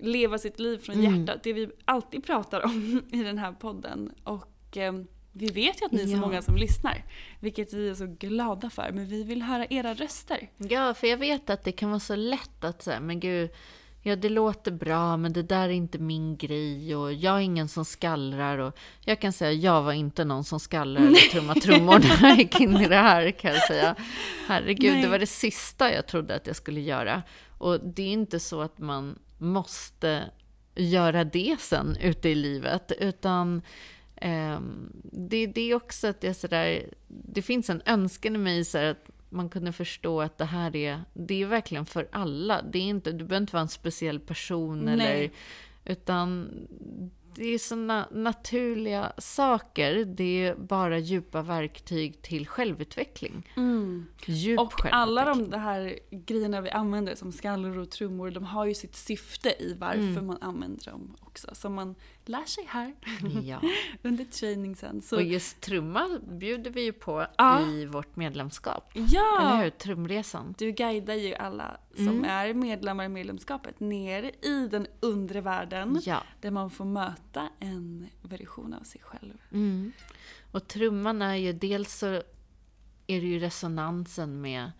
leva 0.00 0.38
sitt 0.38 0.58
liv 0.60 0.78
från 0.78 0.98
Mm. 0.98 1.20
hjärtat. 1.26 1.42
Det 1.42 1.52
vi 1.52 1.68
alltid 1.84 2.24
pratar 2.26 2.64
om 2.64 3.02
i 3.12 3.22
den 3.22 3.38
här 3.38 3.52
podden. 3.52 4.12
Och 4.24 4.76
eh, 4.76 4.92
vi 5.32 5.46
vet 5.46 5.80
ju 5.82 5.86
att 5.86 5.92
ni 5.92 6.02
är 6.02 6.06
så 6.06 6.12
Ja. 6.12 6.20
många 6.20 6.42
som 6.42 6.56
lyssnar, 6.56 7.04
vilket 7.40 7.72
vi 7.72 7.88
är 7.88 7.94
så 7.94 8.06
glada 8.06 8.70
för. 8.70 8.90
Men 8.92 9.06
vi 9.06 9.22
vill 9.22 9.42
höra 9.42 9.66
era 9.70 9.94
röster. 9.94 10.50
Ja, 10.56 10.94
för 10.94 11.06
jag 11.06 11.16
vet 11.16 11.50
att 11.50 11.64
det 11.64 11.72
kan 11.72 11.90
vara 11.90 12.00
så 12.00 12.16
lätt 12.16 12.64
att 12.64 12.82
säga, 12.82 13.00
men 13.00 13.20
gud, 13.20 13.50
ja 14.02 14.16
det 14.16 14.28
låter 14.28 14.70
bra, 14.72 15.16
men 15.16 15.32
det 15.32 15.42
där 15.42 15.68
är 15.68 15.72
inte 15.72 15.98
min 15.98 16.36
grej 16.36 16.96
och 16.96 17.12
jag 17.12 17.36
är 17.36 17.40
ingen 17.40 17.68
som 17.68 17.84
skallrar 17.84 18.58
och 18.58 18.78
jag 19.04 19.20
kan 19.20 19.32
säga, 19.32 19.52
jag 19.52 19.82
var 19.82 19.92
inte 19.92 20.24
någon 20.24 20.44
som 20.44 20.60
skallrar 20.60 21.00
eller 21.02 21.30
trummar 21.32 21.54
trummor 21.54 21.98
när 21.98 22.28
jag 22.28 22.38
gick 22.38 22.60
in 22.60 22.76
i 22.76 22.88
det 22.88 22.96
här 22.96 23.30
kan 23.30 23.52
jag 23.54 23.62
säga. 23.66 23.96
Herregud, 24.48 24.92
Nej. 24.92 25.02
det 25.02 25.08
var 25.08 25.18
det 25.18 25.26
sista 25.26 25.92
jag 25.94 26.06
trodde 26.06 26.34
att 26.34 26.46
jag 26.46 26.56
skulle 26.56 26.80
göra. 26.80 27.22
Och 27.58 27.80
det 27.80 28.02
är 28.02 28.12
inte 28.12 28.40
så 28.40 28.60
att 28.60 28.78
man 28.78 29.18
måste 29.40 30.30
göra 30.74 31.24
det 31.24 31.56
sen 31.60 31.96
ute 32.00 32.28
i 32.28 32.34
livet, 32.34 32.92
utan 32.98 33.62
eh, 34.16 34.60
det, 35.02 35.46
det 35.46 35.70
är 35.70 35.74
också 35.74 36.06
att 36.06 36.24
är 36.24 36.32
sådär, 36.32 36.94
det 37.08 37.42
finns 37.42 37.70
en 37.70 37.82
önskan 37.86 38.34
i 38.34 38.38
mig 38.38 38.64
så 38.64 38.78
att 38.78 39.10
man 39.28 39.48
kunde 39.48 39.72
förstå 39.72 40.20
att 40.20 40.38
det 40.38 40.44
här 40.44 40.76
är, 40.76 41.00
det 41.14 41.42
är 41.42 41.46
verkligen 41.46 41.86
för 41.86 42.08
alla. 42.12 42.62
Det 42.62 42.78
är 42.78 42.82
inte, 42.82 43.12
du 43.12 43.24
behöver 43.24 43.42
inte 43.42 43.52
vara 43.52 43.62
en 43.62 43.68
speciell 43.68 44.20
person 44.20 44.78
Nej. 44.78 44.94
eller, 44.94 45.30
utan 45.84 46.50
det 47.34 47.44
är 47.54 47.58
såna 47.58 48.08
naturliga 48.10 49.12
saker. 49.18 50.04
Det 50.04 50.44
är 50.46 50.54
bara 50.54 50.98
djupa 50.98 51.42
verktyg 51.42 52.22
till 52.22 52.46
självutveckling. 52.46 53.48
Djup 54.26 54.60
Och 54.60 54.72
alla 54.92 55.24
självutveckling. 55.24 55.50
de 55.50 55.58
här 55.58 55.98
grejerna 56.10 56.60
vi 56.60 56.70
använder 56.70 57.14
som 57.14 57.32
skallor 57.32 57.78
och 57.78 57.90
trummor, 57.90 58.30
de 58.30 58.44
har 58.44 58.66
ju 58.66 58.74
sitt 58.74 58.96
syfte 58.96 59.48
i 59.62 59.74
varför 59.78 59.98
Mm. 60.00 60.26
man 60.26 60.38
använder 60.40 60.90
dem 60.90 61.16
också. 61.20 61.54
Som 61.54 61.74
man 61.74 61.94
lär 62.30 62.44
sig 62.44 62.64
här 62.68 62.94
Ja. 63.42 63.60
under 64.02 64.24
training 64.24 64.76
sen. 64.76 65.02
Så, 65.02 65.16
Och 65.16 65.22
just 65.22 65.60
trumma 65.60 66.20
bjuder 66.30 66.70
vi 66.70 66.82
ju 66.82 66.92
på 66.92 67.26
Ja. 67.38 67.66
i 67.68 67.86
vårt 67.86 68.16
medlemskap. 68.16 68.90
ja! 68.94 69.38
Eller 69.52 69.62
hur? 69.64 69.70
Trumresan. 69.70 70.54
Du 70.58 70.72
guidar 70.72 71.14
ju 71.14 71.34
alla 71.34 71.80
som 71.96 72.08
Mm. 72.08 72.24
är 72.24 72.54
medlemmar 72.54 73.04
i 73.04 73.08
medlemskapet 73.08 73.80
ner 73.80 74.30
i 74.42 74.68
den 74.70 74.86
undre 75.00 75.40
världen. 75.40 76.00
Ja. 76.04 76.22
Där 76.40 76.50
man 76.50 76.70
får 76.70 76.84
möta 76.84 77.48
en 77.60 78.08
version 78.22 78.74
av 78.74 78.82
sig 78.82 79.00
själv. 79.00 79.34
Mm. 79.52 79.92
Och 80.52 80.68
trumman 80.68 81.22
är 81.22 81.34
ju 81.34 81.52
dels 81.52 81.98
så 81.98 82.06
är 83.06 83.20
det 83.20 83.26
ju 83.26 83.38
resonansen 83.38 84.40
med 84.40 84.70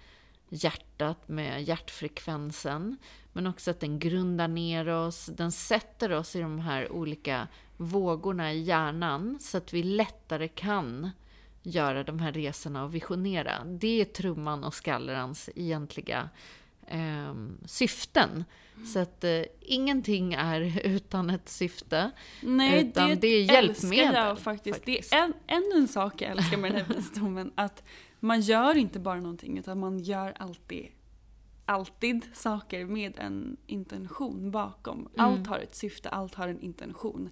hjärtat, 0.48 1.28
med 1.28 1.62
hjärtfrekvensen. 1.62 2.96
Men 3.32 3.46
också 3.46 3.70
att 3.70 3.80
den 3.80 3.98
grundar 3.98 4.48
ner 4.48 4.88
oss, 4.88 5.26
den 5.26 5.52
sätter 5.52 6.12
oss 6.12 6.36
i 6.36 6.40
de 6.40 6.58
här 6.58 6.92
olika 6.92 7.48
vågorna 7.76 8.52
i 8.52 8.62
hjärnan 8.62 9.38
så 9.40 9.56
att 9.56 9.72
vi 9.72 9.82
lättare 9.82 10.48
kan 10.48 11.10
göra 11.62 12.04
de 12.04 12.18
här 12.18 12.32
resorna 12.32 12.84
och 12.84 12.94
visionera. 12.94 13.64
Det 13.64 14.00
är 14.00 14.04
trumman 14.04 14.64
och 14.64 14.74
skallrans 14.74 15.50
egentliga 15.54 16.28
eh, 16.86 17.34
syften. 17.66 18.44
Så 18.86 18.98
att 18.98 19.24
eh, 19.24 19.42
ingenting 19.60 20.34
är 20.34 20.80
utan 20.86 21.30
ett 21.30 21.48
syfte. 21.48 22.10
Nej, 22.42 22.86
Utan 22.88 23.08
det, 23.08 23.14
det 23.14 23.26
är 23.26 23.42
hjälpmedel, 23.42 24.06
älskar 24.06 24.26
jag 24.26 24.38
faktiskt. 24.38 24.76
faktiskt. 24.76 25.10
Det 25.10 25.16
är 25.16 25.24
en, 25.24 25.34
ännu 25.46 25.80
en 25.82 25.88
sak 25.88 26.22
jag 26.22 26.30
älskar 26.30 26.56
med 26.56 26.72
den 26.72 26.84
här 26.84 26.94
visdomen. 26.96 27.52
Att 27.54 27.82
man 28.20 28.40
gör 28.40 28.76
inte 28.76 28.98
bara 28.98 29.20
någonting 29.20 29.58
utan 29.58 29.80
man 29.80 29.98
gör 29.98 30.34
alltid, 30.38 30.86
alltid 31.70 32.24
saker 32.32 32.84
med 32.84 33.18
en 33.18 33.56
intention 33.66 34.50
bakom. 34.50 35.08
Allt 35.16 35.46
har 35.46 35.58
ett 35.58 35.74
syfte, 35.74 36.08
allt 36.08 36.34
har 36.34 36.48
en 36.48 36.60
intention. 36.60 37.30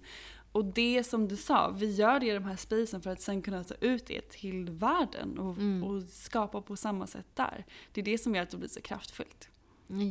Och 0.51 0.65
det 0.65 1.03
som 1.03 1.27
du 1.27 1.35
sa, 1.35 1.69
vi 1.69 1.91
gör 1.91 2.19
det 2.19 2.25
i 2.25 2.33
de 2.33 2.43
här 2.43 2.55
spacen 2.55 3.01
för 3.01 3.09
att 3.09 3.21
sen 3.21 3.41
kunna 3.41 3.63
ta 3.63 3.75
ut 3.81 4.05
det 4.05 4.29
till 4.29 4.69
världen 4.69 5.39
och, 5.39 5.57
och 5.89 6.03
skapa 6.03 6.61
på 6.61 6.75
samma 6.75 7.07
sätt 7.07 7.27
där. 7.33 7.65
Det 7.91 8.01
är 8.01 8.05
det 8.05 8.17
som 8.17 8.35
gör 8.35 8.43
att 8.43 8.49
det 8.49 8.57
blir 8.57 8.69
så 8.69 8.81
kraftfullt. 8.81 9.49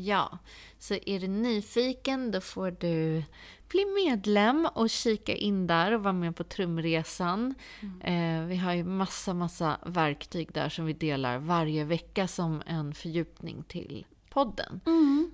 Ja, 0.05 0.39
så 0.79 0.95
är 1.07 1.21
du 1.21 1.29
nyfiken 1.29 2.31
då 2.31 2.41
får 2.41 2.71
du 2.71 3.23
bli 3.69 3.85
medlem 4.05 4.69
och 4.75 4.91
kika 4.91 5.35
in 5.35 5.67
där 5.67 5.93
och 5.93 6.03
vara 6.03 6.13
med 6.13 6.37
på 6.37 6.45
trumresan. 6.45 7.55
Eh, 8.05 8.43
vi 8.43 8.57
har 8.57 8.75
ju 8.75 8.85
massa, 8.85 9.35
massa 9.35 9.79
verktyg 9.87 10.53
där 10.53 10.69
som 10.69 10.87
vi 10.87 10.93
delar 10.93 11.39
varje 11.39 11.85
vecka 11.85 12.29
som 12.29 12.63
en 12.67 12.95
fördjupning 12.95 13.63
till 13.63 14.07
podden. 14.31 14.81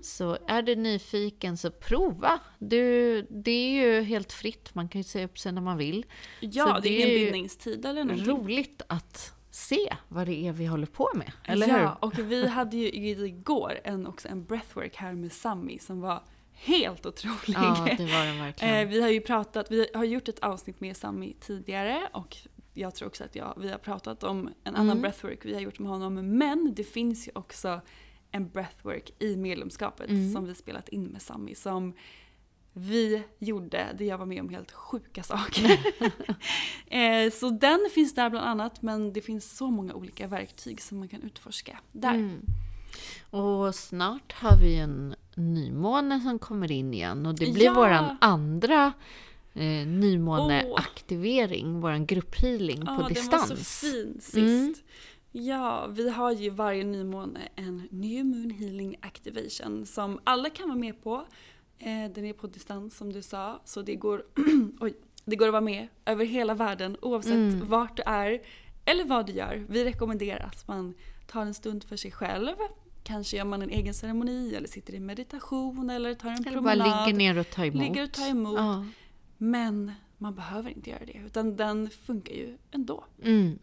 Så 0.03 0.39
är 0.49 0.63
du 0.63 0.77
nyfiken 0.77 1.57
så 1.57 1.71
prova. 1.71 2.39
Du, 2.59 3.23
det 3.31 3.51
är 3.51 3.71
ju 3.85 4.03
helt 4.03 4.33
fritt, 4.33 4.75
man 4.75 4.89
kan 4.89 4.99
ju 5.01 5.05
säga 5.05 5.25
upp 5.25 5.39
sig 5.39 5.53
när 5.53 5.61
man 5.63 5.77
vill. 5.77 6.07
Ja, 6.41 6.65
Så 6.65 6.81
det 6.81 6.89
är 6.89 7.07
det 7.07 7.13
ingen 7.13 7.21
är 7.21 7.25
bindningstid 7.25 7.87
eller 7.87 8.05
någonting. 8.05 8.33
Roligt 8.33 8.83
att 8.87 9.33
se 9.51 9.97
vad 10.09 10.27
det 10.27 10.47
är 10.49 10.53
vi 10.53 10.67
håller 10.67 10.87
på 10.87 11.09
med, 11.15 11.33
eller 11.45 11.69
ja, 11.69 11.79
hur? 11.79 11.91
och 12.09 12.19
vi 12.19 12.47
hade 12.49 12.77
ju 12.77 12.89
igår 13.27 13.81
en, 13.85 14.07
också 14.07 14.29
en 14.29 14.45
breathwork 14.45 14.97
här 14.97 15.13
med 15.13 15.33
Sami 15.33 15.79
som 15.79 16.01
var 16.01 16.23
helt 16.53 17.07
otrolig. 17.07 17.39
Ja, 17.55 17.89
det 17.99 18.05
var 18.05 18.27
den 18.27 18.39
verkligen. 18.45 18.75
Eh, 18.75 18.89
vi 18.89 19.01
har 19.03 19.09
ju 19.09 19.21
pratat, 19.21 19.71
vi 19.71 19.87
har 19.95 20.05
gjort 20.05 20.29
ett 20.29 20.39
avsnitt 20.39 20.81
med 20.81 20.97
Sami 20.97 21.37
tidigare 21.41 22.09
och 22.13 22.37
jag 22.75 22.95
tror 22.95 23.09
också 23.09 23.25
att 23.25 23.37
jag, 23.37 23.55
vi 23.61 23.69
har 23.71 23.79
pratat 23.79 24.25
om 24.25 24.49
en 24.65 24.75
annan 24.77 24.91
Mm. 24.91 25.01
breathwork 25.01 25.45
vi 25.45 25.55
har 25.55 25.61
gjort 25.61 25.79
med 25.79 25.91
honom. 25.91 26.39
Men 26.39 26.75
det 26.75 26.85
finns 26.85 27.29
ju 27.29 27.33
också 27.35 27.81
en 28.35 28.49
breathwork 28.49 29.11
i 29.19 29.37
medlemskapet 29.37 30.11
Mm. 30.11 30.33
som 30.33 30.45
vi 30.47 30.55
spelat 30.55 30.89
in 30.89 31.05
med 31.05 31.23
Sami 31.23 31.55
som 31.55 31.93
vi 32.77 33.23
gjorde, 33.39 33.87
där 33.99 34.05
jag 34.05 34.19
var 34.19 34.27
med 34.27 34.41
om 34.41 34.49
helt 34.49 34.73
sjuka 34.73 35.23
saker. 35.23 35.71
eh, 36.87 37.31
så 37.33 37.51
den 37.51 37.81
finns 37.95 38.15
där 38.15 38.31
bland 38.31 38.47
annat 38.47 38.83
men 38.83 39.13
det 39.13 39.21
finns 39.21 39.57
så 39.57 39.71
många 39.71 39.95
olika 39.95 40.27
verktyg 40.27 40.81
som 40.83 40.99
man 40.99 41.09
kan 41.09 41.23
utforska 41.23 41.79
där. 41.93 42.15
Mm. 42.15 42.41
Och 43.31 43.75
snart 43.75 44.33
har 44.33 44.57
vi 44.63 44.77
en 44.77 45.15
nymåne 45.35 46.21
som 46.21 46.39
kommer 46.39 46.73
in 46.73 46.95
igen 46.95 47.27
och 47.27 47.35
det 47.35 47.53
blir 47.53 47.65
Ja! 47.65 47.75
våran 47.75 48.17
andra 48.21 48.93
eh, 49.55 49.87
nymåneaktivering, 49.87 51.81
våran 51.81 52.07
grupphealing 52.07 52.81
på 52.87 52.93
den 53.03 53.09
distans. 53.09 53.51
var 53.51 53.57
så 53.57 53.65
fin 53.65 54.19
sist. 54.21 54.37
Mm. 54.37 54.75
Ja, 55.37 55.87
vi 55.87 56.11
har 56.11 56.33
ju 56.33 56.51
varje 56.51 56.85
nymåne 56.85 57.41
en 57.57 57.89
New 57.91 58.25
Moon 58.27 58.51
Healing 58.51 58.97
Activation 59.01 59.87
som 59.87 60.21
alla 60.25 60.51
kan 60.51 60.69
vara 60.69 60.79
med 60.79 61.03
på. 61.03 61.15
Eh, 61.79 62.11
den 62.15 62.25
är 62.25 62.33
på 62.33 62.47
distans 62.47 62.97
som 62.97 63.13
du 63.13 63.23
sa, 63.23 63.61
så 63.65 63.83
det 63.83 63.95
går, 63.95 64.25
oj, 64.81 64.95
det 65.25 65.37
går 65.37 65.47
att 65.47 65.53
vara 65.53 65.61
med 65.61 65.89
över 66.05 66.25
hela 66.25 66.55
världen 66.55 66.97
oavsett 67.03 67.33
Mm. 67.33 67.69
vart 67.69 67.97
du 67.97 68.03
är 68.07 68.43
eller 68.85 69.05
vad 69.05 69.27
du 69.27 69.33
gör. 69.33 69.67
Vi 69.69 69.85
rekommenderar 69.85 70.45
att 70.47 70.69
man 70.69 70.95
tar 71.27 71.43
en 71.43 71.55
stund 71.55 71.85
för 71.85 71.97
sig 71.97 72.11
själv. 72.11 72.55
Kanske 73.03 73.37
gör 73.37 73.45
man 73.45 73.63
en 73.63 73.71
egen 73.71 73.95
ceremoni 73.95 74.55
eller 74.55 74.69
sitter 74.69 74.95
i 74.95 75.01
meditation 75.01 75.91
eller 75.91 76.15
tar 76.15 76.29
en 76.31 76.35
Eller 76.37 76.51
promenad. 76.53 76.79
bara 76.89 77.07
ligger 77.07 77.19
ner 77.19 77.39
och 77.39 77.51
tar 77.51 77.65
emot. 77.65 77.83
Ligger 77.83 78.05
och 78.05 78.13
tar 78.13 78.31
emot. 78.31 78.59
Ja. 78.59 78.87
Men 79.39 79.93
man 80.19 80.35
behöver 80.35 80.71
inte 80.71 80.91
göra 80.91 81.05
det, 81.07 81.21
utan 81.27 81.57
den 81.57 81.91
funkar 81.91 82.35
ju 82.35 82.59
ändå. 82.71 83.05
Mm. 83.23 83.59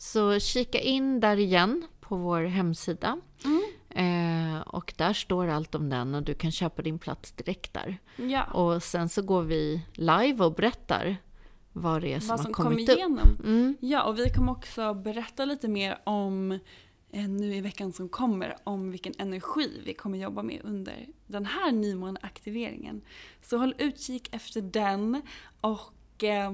Så 0.00 0.38
kika 0.38 0.80
in 0.80 1.20
där 1.20 1.36
igen 1.36 1.86
på 2.00 2.16
vår 2.16 2.42
hemsida. 2.42 3.20
Mm. 3.44 3.62
Eh, 3.90 4.60
och 4.60 4.94
där 4.96 5.12
står 5.12 5.46
allt 5.46 5.74
om 5.74 5.90
den 5.90 6.14
och 6.14 6.22
du 6.22 6.34
kan 6.34 6.50
köpa 6.50 6.82
din 6.82 6.98
plats 6.98 7.32
direkt 7.32 7.74
där. 7.74 7.98
Ja. 8.16 8.44
Och 8.44 8.82
sen 8.82 9.08
så 9.08 9.22
går 9.22 9.42
vi 9.42 9.82
live 9.92 10.44
och 10.44 10.54
berättar 10.54 11.16
vad 11.72 12.02
det 12.02 12.12
är 12.12 12.20
som, 12.20 12.28
vad 12.28 12.38
har 12.38 12.44
som 12.44 12.52
kom 12.52 12.64
kommit 12.64 12.88
upp. 12.88 12.98
igenom. 12.98 13.28
Mm. 13.44 13.76
Ja, 13.80 14.02
och 14.02 14.18
vi 14.18 14.30
kommer 14.30 14.52
också 14.52 14.94
berätta 14.94 15.44
lite 15.44 15.68
mer 15.68 15.98
om 16.04 16.52
eh, 17.12 17.28
nu 17.28 17.54
i 17.54 17.60
veckan 17.60 17.92
som 17.92 18.08
kommer 18.08 18.56
om 18.64 18.90
vilken 18.90 19.12
energi 19.18 19.82
vi 19.84 19.94
kommer 19.94 20.18
jobba 20.18 20.42
med 20.42 20.60
under 20.64 21.06
den 21.26 21.46
här 21.46 21.72
nymåneaktiveringen. 21.72 23.02
Så 23.42 23.56
håll 23.56 23.74
utkik 23.78 24.34
efter 24.34 24.60
den 24.60 25.22
och 25.60 26.24
eh, 26.24 26.52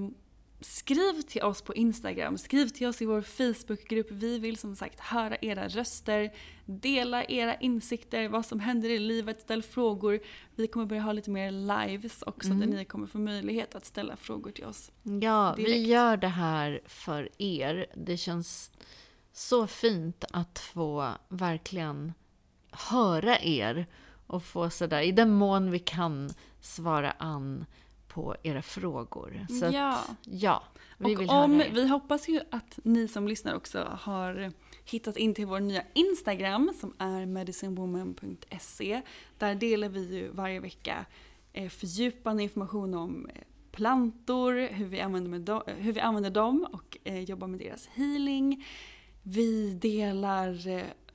skriv 0.61 1.22
till 1.22 1.42
oss 1.42 1.62
på 1.62 1.74
Instagram, 1.74 2.38
skriv 2.38 2.68
till 2.68 2.86
oss 2.86 3.02
i 3.02 3.04
vår 3.04 3.22
Facebookgrupp. 3.22 4.11
Vi 4.11 4.38
vill 4.38 4.57
som 4.57 4.76
sagt 4.76 5.00
höra 5.00 5.36
era 5.40 5.68
röster, 5.68 6.32
dela 6.64 7.24
era 7.24 7.54
insikter, 7.54 8.28
vad 8.28 8.46
som 8.46 8.61
händer 8.61 8.88
i 8.88 8.98
livet, 8.98 9.40
ställ 9.40 9.62
frågor. 9.62 10.20
Vi 10.54 10.66
kommer 10.66 10.86
börja 10.86 11.02
ha 11.02 11.12
lite 11.12 11.30
mer 11.30 11.50
lives 11.50 12.22
också 12.22 12.48
där 12.48 12.66
ni 12.66 12.84
kommer 12.84 13.07
få 13.07 13.18
möjlighet 13.18 13.74
att 13.74 13.84
ställa 13.84 14.16
frågor 14.16 14.50
till 14.50 14.64
oss. 14.64 14.90
Ja, 15.02 15.54
vi 15.57 15.64
direkt. 15.64 15.86
gör 15.86 16.16
det 16.16 16.28
här 16.28 16.80
för 16.86 17.28
er. 17.38 17.86
Det 17.94 18.16
känns 18.16 18.70
så 19.32 19.66
fint 19.66 20.24
att 20.30 20.59
få 20.59 21.12
verkligen 21.28 22.12
höra 22.70 23.40
er 23.40 23.86
och 24.26 24.42
få 24.44 24.70
sådär, 24.70 25.02
i 25.02 25.12
den 25.12 25.30
mån 25.30 25.70
vi 25.70 25.78
kan, 25.78 26.30
svara 26.61 27.11
an 27.11 27.64
på 28.16 28.36
era 28.42 28.62
frågor. 28.62 29.46
Så 29.60 29.64
Ja. 29.74 29.90
att, 29.98 30.16
ja, 30.22 30.62
vi 30.98 31.14
vill 31.14 31.28
och 31.28 31.34
om, 31.34 31.52
höra 31.52 31.66
er. 31.66 31.70
vi 31.72 31.88
hoppas 31.88 32.28
ju 32.28 32.40
att 32.50 32.78
ni 32.84 33.08
som 33.08 33.28
lyssnar 33.28 33.54
också 33.54 33.98
har 34.00 34.52
hittat 34.84 35.16
in 35.16 35.34
till 35.34 35.46
vår 35.46 35.60
nya 35.60 35.82
Instagram 35.94 36.72
som 36.80 36.94
är 36.98 37.26
medicinewoman.se. 37.26 39.02
Där 39.38 39.54
delar 39.54 39.88
vi 39.88 40.14
ju 40.16 40.28
varje 40.28 40.60
vecka 40.60 41.06
eh, 41.52 41.68
fördjupande 41.68 42.42
information 42.42 42.94
om 42.94 43.26
eh, 43.34 43.40
plantor, 43.72 44.68
hur 44.72 44.86
vi 44.86 45.00
använder, 45.00 45.30
med 45.30 45.40
dem, 45.40 45.62
hur 45.66 45.92
vi 45.92 46.00
använder 46.00 46.30
dem 46.30 46.66
och 46.72 46.98
eh, 47.04 47.20
jobbar 47.20 47.46
med 47.46 47.60
deras 47.60 47.86
healing. 47.86 48.64
Vi 49.22 49.74
delar 49.74 50.58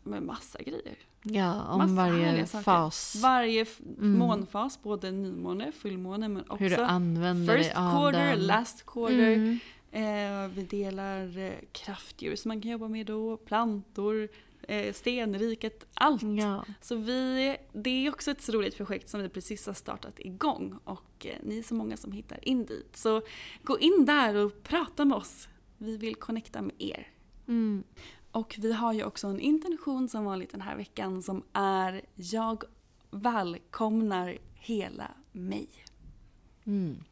med 0.04 0.24
massa 0.24 0.60
grejer. 0.60 0.96
Ja, 1.24 1.68
om 1.68 1.78
Massa 1.78 1.94
varje 1.94 2.46
fas. 2.46 3.16
Varje 3.24 3.66
Mm. 3.98 4.18
månfas, 4.18 4.82
både 4.84 5.12
nymåne, 5.12 5.72
fullmåne 5.72 6.28
men 6.28 6.44
också 6.50 6.64
hur 6.64 6.70
du 6.70 6.76
använder 6.76 7.58
first 7.58 7.74
quarter, 7.74 8.30
den. 8.30 8.40
last 8.40 8.86
quarter. 8.86 9.34
Mm. 9.34 9.60
Eh, 9.92 10.48
vi 10.56 10.64
delar 10.64 11.38
eh, 11.38 11.54
kraftdjur 11.72 12.36
som 12.36 12.50
man 12.50 12.62
kan 12.62 12.72
jobba 12.72 12.88
med 12.88 13.06
då, 13.06 13.38
plantor, 13.38 14.30
eh, 14.68 14.94
Stenriket, 14.94 15.86
allt. 15.94 16.22
Ja. 16.24 16.66
Så 16.82 16.96
vi, 16.96 17.58
det 17.74 17.90
är 17.90 18.10
också 18.10 18.32
ett 18.32 18.42
så 18.42 18.52
roligt 18.52 18.78
projekt 18.78 19.10
som 19.10 19.22
vi 19.22 19.30
precis 19.30 19.66
har 19.68 19.74
startat 19.74 20.20
igång 20.20 20.80
och 20.84 21.26
eh, 21.26 21.36
ni 21.44 21.60
är 21.60 21.64
så 21.64 21.74
många 21.74 21.98
som 21.98 22.12
hittar 22.12 22.48
in 22.48 22.66
dit. 22.66 22.98
Så 22.98 23.22
gå 23.64 23.80
in 23.80 24.06
där 24.06 24.36
och 24.36 24.64
prata 24.64 25.06
med 25.06 25.18
oss. 25.18 25.48
Vi 25.78 25.98
vill 25.98 26.16
connecta 26.16 26.62
med 26.62 26.76
er. 26.80 27.08
Mm. 27.48 27.84
Och 28.32 28.56
vi 28.60 28.74
har 28.74 28.94
ju 28.94 29.04
också 29.04 29.28
en 29.28 29.40
intention 29.40 30.10
som 30.10 30.26
vanligt 30.26 30.52
den 30.52 30.62
här 30.62 30.76
veckan 30.76 31.24
som 31.24 31.44
är 31.54 32.02
Jag 32.16 32.64
välkomnar 33.12 34.38
hela 34.54 35.12
mig. 35.32 35.68
Mm. 36.66 37.04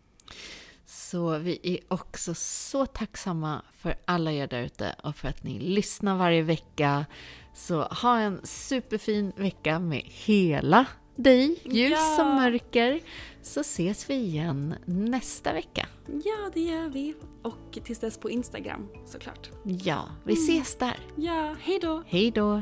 Så 0.85 1.37
vi 1.37 1.59
är 1.63 1.79
också 1.87 2.33
så 2.33 2.85
tacksamma 2.85 3.61
för 3.73 3.95
alla 4.05 4.31
er 4.31 4.47
där 4.47 4.63
ute 4.63 4.95
och 5.03 5.15
för 5.15 5.27
att 5.27 5.43
ni 5.43 5.59
lyssnar 5.59 6.17
varje 6.17 6.41
vecka. 6.41 7.05
Så 7.53 7.81
ha 7.81 8.19
en 8.19 8.39
superfin 8.43 9.31
vecka 9.35 9.79
med 9.79 10.01
hela 10.05 10.85
dig, 11.23 11.59
ljus 11.63 11.91
Ja. 12.17 12.29
och 12.29 12.35
mörker. 12.35 12.99
Så 13.41 13.59
ses 13.59 14.09
vi 14.09 14.13
igen 14.13 14.75
nästa 14.85 15.53
vecka. 15.53 15.87
Ja, 16.07 16.49
det 16.53 16.59
gör 16.61 16.89
vi. 16.89 17.15
Och 17.43 17.79
tills 17.83 17.99
dess 17.99 18.17
på 18.17 18.29
Instagram 18.29 18.87
såklart. 19.05 19.49
Ja, 19.63 20.09
vi 20.23 20.33
ses 20.33 20.75
där. 20.75 20.99
Ja, 21.15 21.55
hej 21.61 21.79
då! 21.81 22.03
Hej 22.07 22.31
då! 22.31 22.61